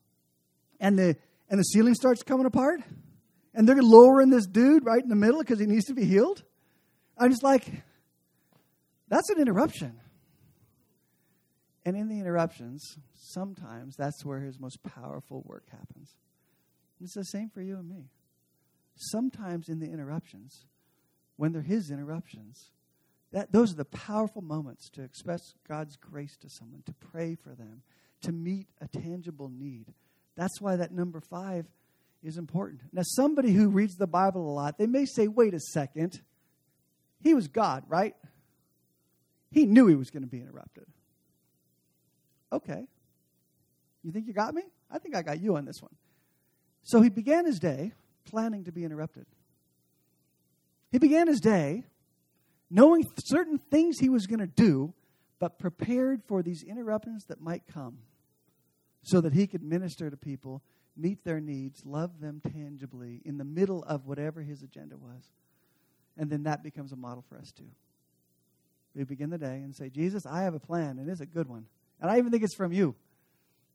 and 0.80 0.98
the 0.98 1.16
and 1.48 1.60
the 1.60 1.64
ceiling 1.64 1.94
starts 1.94 2.24
coming 2.24 2.48
apart, 2.48 2.82
and 3.54 3.70
they're 3.70 3.84
lowering 3.84 4.32
this 4.32 4.48
dude 4.48 4.84
right 4.84 5.04
in 5.04 5.10
the 5.10 5.16
middle 5.16 5.42
because 5.42 5.60
he 5.60 5.68
needs 5.68 5.86
to 5.86 5.94
be 5.94 6.06
healed. 6.06 6.44
I'm 7.16 7.30
just 7.30 7.44
like, 7.44 7.68
that's 9.10 9.30
an 9.30 9.40
interruption. 9.40 10.00
And 11.86 11.96
in 11.96 12.10
the 12.10 12.20
interruptions, 12.20 12.98
sometimes 13.14 13.96
that's 13.96 14.26
where 14.26 14.40
his 14.40 14.60
most 14.60 14.82
powerful 14.82 15.44
work 15.46 15.70
happens. 15.70 16.16
It's 17.00 17.14
the 17.14 17.26
same 17.26 17.50
for 17.50 17.62
you 17.62 17.76
and 17.76 17.88
me. 17.88 18.10
Sometimes 18.96 19.70
in 19.70 19.80
the 19.80 19.92
interruptions, 19.92 20.66
when 21.38 21.52
they're 21.52 21.62
his 21.62 21.90
interruptions, 21.90 22.72
that, 23.32 23.52
those 23.52 23.74
are 23.74 23.78
the 23.78 23.86
powerful 23.86 24.42
moments 24.42 24.90
to 24.92 25.04
express 25.04 25.56
God's 25.68 25.98
grace 25.98 26.38
to 26.38 26.50
someone, 26.50 26.84
to 26.86 26.94
pray 26.94 27.36
for 27.36 27.50
them, 27.50 27.82
to 28.22 28.32
meet 28.32 28.68
a 28.80 28.88
tangible 28.88 29.50
need. 29.50 29.94
That's 30.36 30.62
why 30.62 30.76
that 30.76 30.92
number 30.92 31.20
five 31.20 31.66
is 32.24 32.38
important. 32.38 32.82
Now, 32.92 33.02
somebody 33.04 33.52
who 33.52 33.70
reads 33.70 33.96
the 33.96 34.08
Bible 34.08 34.50
a 34.50 34.54
lot, 34.54 34.78
they 34.78 34.88
may 34.88 35.06
say, 35.06 35.28
wait 35.28 35.54
a 35.54 35.60
second. 35.60 36.22
He 37.20 37.34
was 37.34 37.48
God, 37.48 37.84
right? 37.88 38.16
He 39.52 39.66
knew 39.66 39.88
he 39.88 39.96
was 39.96 40.10
going 40.10 40.24
to 40.24 40.30
be 40.30 40.40
interrupted. 40.40 40.86
Okay. 42.52 42.86
You 44.04 44.12
think 44.12 44.28
you 44.28 44.34
got 44.34 44.54
me? 44.54 44.64
I 44.92 45.00
think 45.00 45.16
I 45.16 45.22
got 45.22 45.40
you 45.42 45.56
on 45.56 45.66
this 45.66 45.82
one. 45.82 45.96
So 46.84 47.02
he 47.02 47.10
began 47.10 47.46
his 47.46 47.60
day 47.60 47.94
planning 48.30 48.66
to 48.66 48.72
be 48.72 48.84
interrupted. 48.84 49.26
He 50.92 51.00
began 51.00 51.28
his 51.28 51.42
day 51.42 51.86
knowing 52.70 53.08
certain 53.24 53.60
things 53.60 54.00
he 54.00 54.10
was 54.10 54.26
going 54.26 54.40
to 54.40 54.48
do, 54.48 54.94
but 55.40 55.60
prepared 55.60 56.24
for 56.24 56.42
these 56.42 56.64
interruptions 56.64 57.26
that 57.26 57.40
might 57.40 57.64
come 57.72 58.00
so 59.04 59.22
that 59.22 59.34
he 59.34 59.46
could 59.46 59.62
minister 59.62 60.10
to 60.10 60.18
people, 60.18 60.64
meet 60.98 61.24
their 61.24 61.40
needs, 61.40 61.86
love 61.86 62.20
them 62.20 62.42
tangibly 62.42 63.22
in 63.26 63.38
the 63.38 63.44
middle 63.44 63.84
of 63.84 64.08
whatever 64.08 64.42
his 64.42 64.64
agenda 64.64 64.98
was. 64.98 65.24
And 66.18 66.30
then 66.30 66.44
that 66.44 66.64
becomes 66.64 66.92
a 66.92 66.96
model 66.96 67.24
for 67.28 67.38
us 67.38 67.52
too. 67.52 67.70
We 68.96 69.04
begin 69.04 69.30
the 69.30 69.38
day 69.38 69.62
and 69.62 69.76
say, 69.76 69.90
Jesus, 69.90 70.26
I 70.26 70.44
have 70.44 70.54
a 70.54 70.60
plan, 70.60 71.00
and 71.00 71.10
it's 71.10 71.22
a 71.22 71.26
good 71.26 71.50
one. 71.50 71.66
And 72.00 72.10
I 72.10 72.18
even 72.18 72.32
think 72.32 72.44
it's 72.44 72.56
from 72.56 72.72
you. 72.72 72.96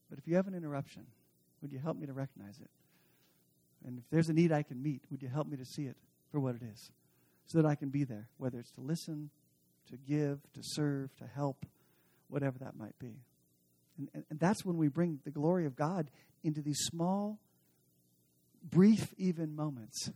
But 0.09 0.19
if 0.19 0.27
you 0.27 0.37
have 0.37 0.47
an 0.47 0.55
interruption, 0.55 1.07
would 1.61 1.73
you 1.73 1.79
help 1.79 1.97
me 1.97 2.07
to 2.07 2.13
recognize 2.13 2.59
it? 2.61 2.71
And 3.87 3.99
if 3.99 4.05
there's 4.11 4.29
a 4.29 4.33
need 4.33 4.53
I 4.53 4.63
can 4.63 4.83
meet, 4.83 5.03
would 5.11 5.23
you 5.23 5.29
help 5.29 5.47
me 5.49 5.57
to 5.57 5.65
see 5.65 5.85
it 5.85 5.97
for 6.31 6.41
what 6.41 6.55
it 6.55 6.63
is? 6.63 6.91
So 7.47 7.61
that 7.61 7.69
I 7.69 7.75
can 7.75 7.89
be 7.89 8.05
there, 8.05 8.29
whether 8.37 8.59
it's 8.59 8.73
to 8.73 8.81
listen, 8.81 9.31
to 9.91 9.97
give, 9.97 10.41
to 10.53 10.61
serve, 10.63 11.15
to 11.17 11.27
help, 11.27 11.65
whatever 12.29 12.59
that 12.59 12.77
might 12.77 12.99
be. 12.99 13.23
And, 13.97 14.09
and, 14.15 14.25
and 14.31 14.41
that's 14.41 14.65
when 14.65 14.77
we 14.77 14.89
bring 14.89 15.21
the 15.25 15.31
glory 15.31 15.67
of 15.67 15.75
God 15.77 16.11
into 16.45 16.61
these 16.61 16.79
small, 16.81 17.39
brief, 18.63 19.15
even 19.17 19.57
moments. 19.57 20.11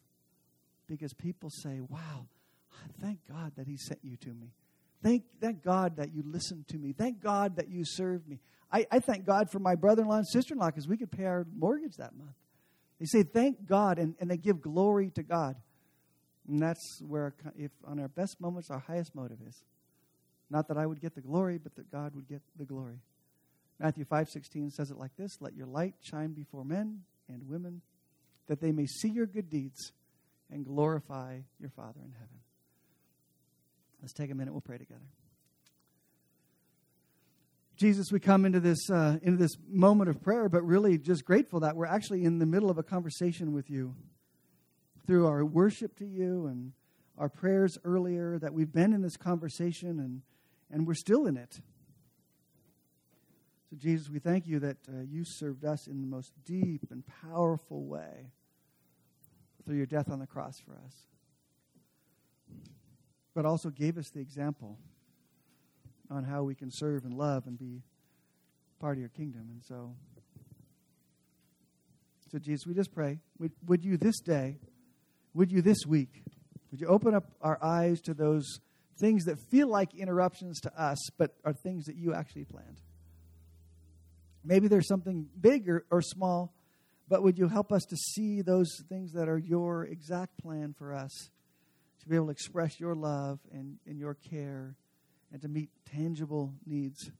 Because 0.86 1.14
people 1.14 1.48
say, 1.50 1.80
wow, 1.80 2.26
thank 3.00 3.20
God 3.28 3.52
that 3.56 3.66
He 3.66 3.76
sent 3.76 4.00
you 4.02 4.16
to 4.18 4.28
me. 4.28 4.52
Thank, 5.02 5.24
thank 5.40 5.64
God 5.64 5.96
that 5.96 6.14
you 6.14 6.22
listened 6.24 6.68
to 6.68 6.78
me. 6.78 6.92
Thank 6.92 7.20
God 7.22 7.56
that 7.56 7.68
you 7.68 7.84
served 7.84 8.28
me. 8.28 8.38
I, 8.70 8.86
I 8.90 8.98
thank 9.00 9.26
God 9.26 9.50
for 9.50 9.58
my 9.58 9.74
brother 9.74 10.02
in 10.02 10.08
law 10.08 10.16
and 10.16 10.28
sister 10.28 10.54
in 10.54 10.60
law 10.60 10.66
because 10.66 10.86
we 10.86 10.96
could 10.96 11.10
pay 11.10 11.24
our 11.24 11.46
mortgage 11.56 11.96
that 11.96 12.14
month. 12.16 12.36
They 13.02 13.06
say, 13.06 13.24
thank 13.24 13.66
God, 13.66 13.98
and, 13.98 14.14
and 14.20 14.30
they 14.30 14.36
give 14.36 14.62
glory 14.62 15.10
to 15.16 15.24
God. 15.24 15.56
And 16.46 16.62
that's 16.62 17.02
where, 17.04 17.34
if 17.58 17.72
on 17.84 17.98
our 17.98 18.06
best 18.06 18.40
moments, 18.40 18.70
our 18.70 18.78
highest 18.78 19.12
motive 19.16 19.38
is. 19.44 19.60
Not 20.48 20.68
that 20.68 20.78
I 20.78 20.86
would 20.86 21.00
get 21.00 21.16
the 21.16 21.20
glory, 21.20 21.58
but 21.58 21.74
that 21.74 21.90
God 21.90 22.14
would 22.14 22.28
get 22.28 22.42
the 22.56 22.64
glory. 22.64 23.00
Matthew 23.80 24.04
5:16 24.04 24.70
says 24.70 24.92
it 24.92 24.98
like 24.98 25.16
this, 25.16 25.40
"Let 25.40 25.56
your 25.56 25.66
light 25.66 25.96
shine 25.98 26.32
before 26.32 26.64
men 26.64 27.02
and 27.26 27.48
women, 27.48 27.82
that 28.46 28.60
they 28.60 28.70
may 28.70 28.86
see 28.86 29.08
your 29.08 29.26
good 29.26 29.50
deeds 29.50 29.90
and 30.48 30.64
glorify 30.64 31.40
your 31.58 31.70
Father 31.70 32.00
in 32.04 32.12
heaven." 32.12 32.40
Let's 34.00 34.12
take 34.12 34.30
a 34.30 34.34
minute. 34.36 34.52
We'll 34.52 34.60
pray 34.60 34.78
together. 34.78 35.08
Jesus, 37.76 38.12
we 38.12 38.20
come 38.20 38.44
into 38.44 38.60
this 38.60 38.90
uh, 38.90 39.18
into 39.22 39.38
this 39.38 39.56
moment 39.68 40.10
of 40.10 40.22
prayer, 40.22 40.48
but 40.48 40.62
really 40.62 40.98
just 40.98 41.24
grateful 41.24 41.60
that 41.60 41.74
we're 41.74 41.86
actually 41.86 42.24
in 42.24 42.38
the 42.38 42.46
middle 42.46 42.70
of 42.70 42.78
a 42.78 42.82
conversation 42.82 43.52
with 43.52 43.70
you 43.70 43.94
through 45.06 45.26
our 45.26 45.44
worship 45.44 45.96
to 45.98 46.04
you 46.04 46.46
and 46.46 46.72
our 47.18 47.28
prayers 47.28 47.78
earlier. 47.84 48.38
That 48.38 48.52
we've 48.52 48.72
been 48.72 48.92
in 48.92 49.02
this 49.02 49.16
conversation 49.16 49.98
and 49.98 50.22
and 50.70 50.86
we're 50.86 50.94
still 50.94 51.26
in 51.26 51.36
it. 51.36 51.60
So, 53.70 53.76
Jesus, 53.76 54.10
we 54.10 54.18
thank 54.18 54.46
you 54.46 54.60
that 54.60 54.76
uh, 54.88 55.00
you 55.08 55.24
served 55.24 55.64
us 55.64 55.86
in 55.86 56.02
the 56.02 56.06
most 56.06 56.32
deep 56.44 56.88
and 56.90 57.02
powerful 57.22 57.84
way 57.84 58.32
through 59.64 59.76
your 59.76 59.86
death 59.86 60.10
on 60.10 60.18
the 60.18 60.26
cross 60.26 60.60
for 60.60 60.72
us 60.84 61.06
but 63.34 63.46
also 63.46 63.70
gave 63.70 63.98
us 63.98 64.10
the 64.10 64.20
example 64.20 64.78
on 66.12 66.24
how 66.24 66.42
we 66.42 66.54
can 66.54 66.70
serve 66.70 67.04
and 67.04 67.14
love 67.14 67.46
and 67.46 67.58
be 67.58 67.82
part 68.80 68.96
of 68.96 69.00
your 69.00 69.08
kingdom. 69.08 69.48
And 69.50 69.62
so, 69.64 69.94
so 72.30 72.38
Jesus, 72.38 72.66
we 72.66 72.74
just 72.74 72.94
pray, 72.94 73.18
would, 73.38 73.52
would 73.66 73.84
you 73.84 73.96
this 73.96 74.20
day, 74.20 74.58
would 75.34 75.50
you 75.50 75.62
this 75.62 75.86
week, 75.86 76.22
would 76.70 76.80
you 76.80 76.86
open 76.86 77.14
up 77.14 77.24
our 77.40 77.58
eyes 77.62 78.00
to 78.02 78.14
those 78.14 78.60
things 78.98 79.24
that 79.24 79.38
feel 79.50 79.68
like 79.68 79.94
interruptions 79.94 80.60
to 80.60 80.80
us, 80.80 80.98
but 81.18 81.34
are 81.44 81.52
things 81.52 81.86
that 81.86 81.96
you 81.96 82.14
actually 82.14 82.44
planned? 82.44 82.80
Maybe 84.44 84.68
there's 84.68 84.88
something 84.88 85.26
big 85.40 85.68
or, 85.68 85.84
or 85.90 86.02
small, 86.02 86.52
but 87.08 87.22
would 87.22 87.38
you 87.38 87.48
help 87.48 87.72
us 87.72 87.84
to 87.84 87.96
see 87.96 88.42
those 88.42 88.68
things 88.88 89.12
that 89.12 89.28
are 89.28 89.38
your 89.38 89.84
exact 89.84 90.38
plan 90.38 90.74
for 90.76 90.94
us? 90.94 91.30
to 92.02 92.08
be 92.08 92.16
able 92.16 92.26
to 92.26 92.32
express 92.32 92.80
your 92.80 92.94
love 92.94 93.38
and, 93.52 93.78
and 93.86 93.98
your 93.98 94.14
care 94.14 94.74
and 95.32 95.40
to 95.42 95.48
meet 95.48 95.70
tangible 95.90 96.52
needs. 96.66 97.10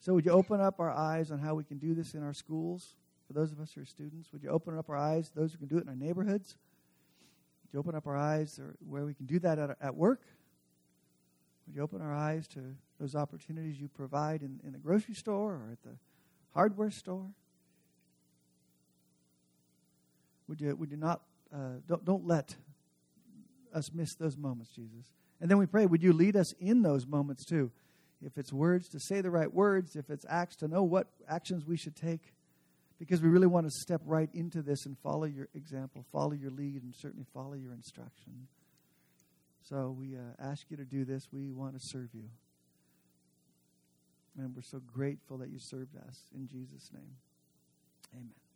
So, 0.00 0.14
would 0.14 0.24
you 0.24 0.32
open 0.32 0.60
up 0.60 0.80
our 0.80 0.90
eyes 0.90 1.30
on 1.30 1.38
how 1.38 1.54
we 1.54 1.64
can 1.64 1.78
do 1.78 1.94
this 1.94 2.14
in 2.14 2.22
our 2.22 2.32
schools 2.32 2.94
for 3.26 3.32
those 3.32 3.52
of 3.52 3.60
us 3.60 3.72
who 3.72 3.82
are 3.82 3.86
students? 3.86 4.32
Would 4.32 4.42
you 4.42 4.50
open 4.50 4.78
up 4.78 4.88
our 4.88 4.96
eyes, 4.96 5.30
those 5.34 5.52
who 5.52 5.58
can 5.58 5.68
do 5.68 5.76
it 5.78 5.82
in 5.82 5.88
our 5.88 5.96
neighborhoods? 5.96 6.56
Would 7.62 7.74
you 7.74 7.80
open 7.80 7.94
up 7.94 8.06
our 8.06 8.16
eyes 8.16 8.58
where 8.86 9.04
we 9.04 9.14
can 9.14 9.26
do 9.26 9.38
that 9.40 9.58
at, 9.58 9.76
at 9.80 9.94
work? 9.94 10.22
Would 11.66 11.76
you 11.76 11.82
open 11.82 12.00
our 12.00 12.14
eyes 12.14 12.48
to 12.48 12.60
those 12.98 13.14
opportunities 13.14 13.78
you 13.78 13.88
provide 13.88 14.42
in, 14.42 14.60
in 14.64 14.72
the 14.72 14.78
grocery 14.78 15.14
store 15.14 15.52
or 15.52 15.68
at 15.72 15.82
the 15.82 15.96
hardware 16.54 16.90
store? 16.90 17.26
Would 20.48 20.62
you, 20.62 20.74
would 20.74 20.90
you 20.90 20.96
not, 20.96 21.20
uh, 21.52 21.80
don't, 21.86 22.04
don't 22.04 22.26
let 22.26 22.56
us 23.74 23.90
miss 23.92 24.14
those 24.14 24.36
moments, 24.36 24.70
Jesus. 24.70 25.06
And 25.40 25.50
then 25.50 25.58
we 25.58 25.66
pray, 25.66 25.86
would 25.86 26.02
you 26.02 26.12
lead 26.12 26.36
us 26.36 26.52
in 26.54 26.82
those 26.82 27.06
moments 27.06 27.44
too? 27.44 27.70
If 28.24 28.36
it's 28.36 28.52
words, 28.52 28.88
to 28.88 28.98
say 28.98 29.20
the 29.20 29.30
right 29.30 29.52
words. 29.52 29.94
If 29.94 30.10
it's 30.10 30.26
acts, 30.28 30.56
to 30.56 30.68
know 30.68 30.82
what 30.82 31.06
actions 31.28 31.64
we 31.64 31.76
should 31.76 31.94
take. 31.94 32.34
because 32.98 33.22
we 33.22 33.28
really 33.28 33.46
want 33.46 33.66
to 33.66 33.70
step 33.70 34.00
right 34.04 34.28
into 34.34 34.60
this 34.60 34.84
and 34.84 34.98
follow 34.98 35.24
your 35.24 35.48
example, 35.54 36.04
follow 36.12 36.32
your 36.32 36.50
lead, 36.50 36.82
and 36.82 36.94
certainly 36.94 37.26
follow 37.32 37.54
your 37.54 37.72
instruction. 37.72 38.48
So 39.62 39.94
we 39.96 40.16
uh, 40.16 40.20
ask 40.40 40.66
you 40.68 40.76
to 40.76 40.84
do 40.84 41.04
this. 41.04 41.28
We 41.32 41.52
want 41.52 41.74
to 41.74 41.80
serve 41.80 42.08
you. 42.12 42.28
And 44.36 44.54
we're 44.54 44.62
so 44.62 44.80
grateful 44.80 45.38
that 45.38 45.50
you 45.50 45.58
served 45.60 45.96
us. 45.96 46.24
In 46.34 46.46
Jesus' 46.48 46.90
name, 46.92 47.16
amen. 48.14 48.30
amen. 48.30 48.47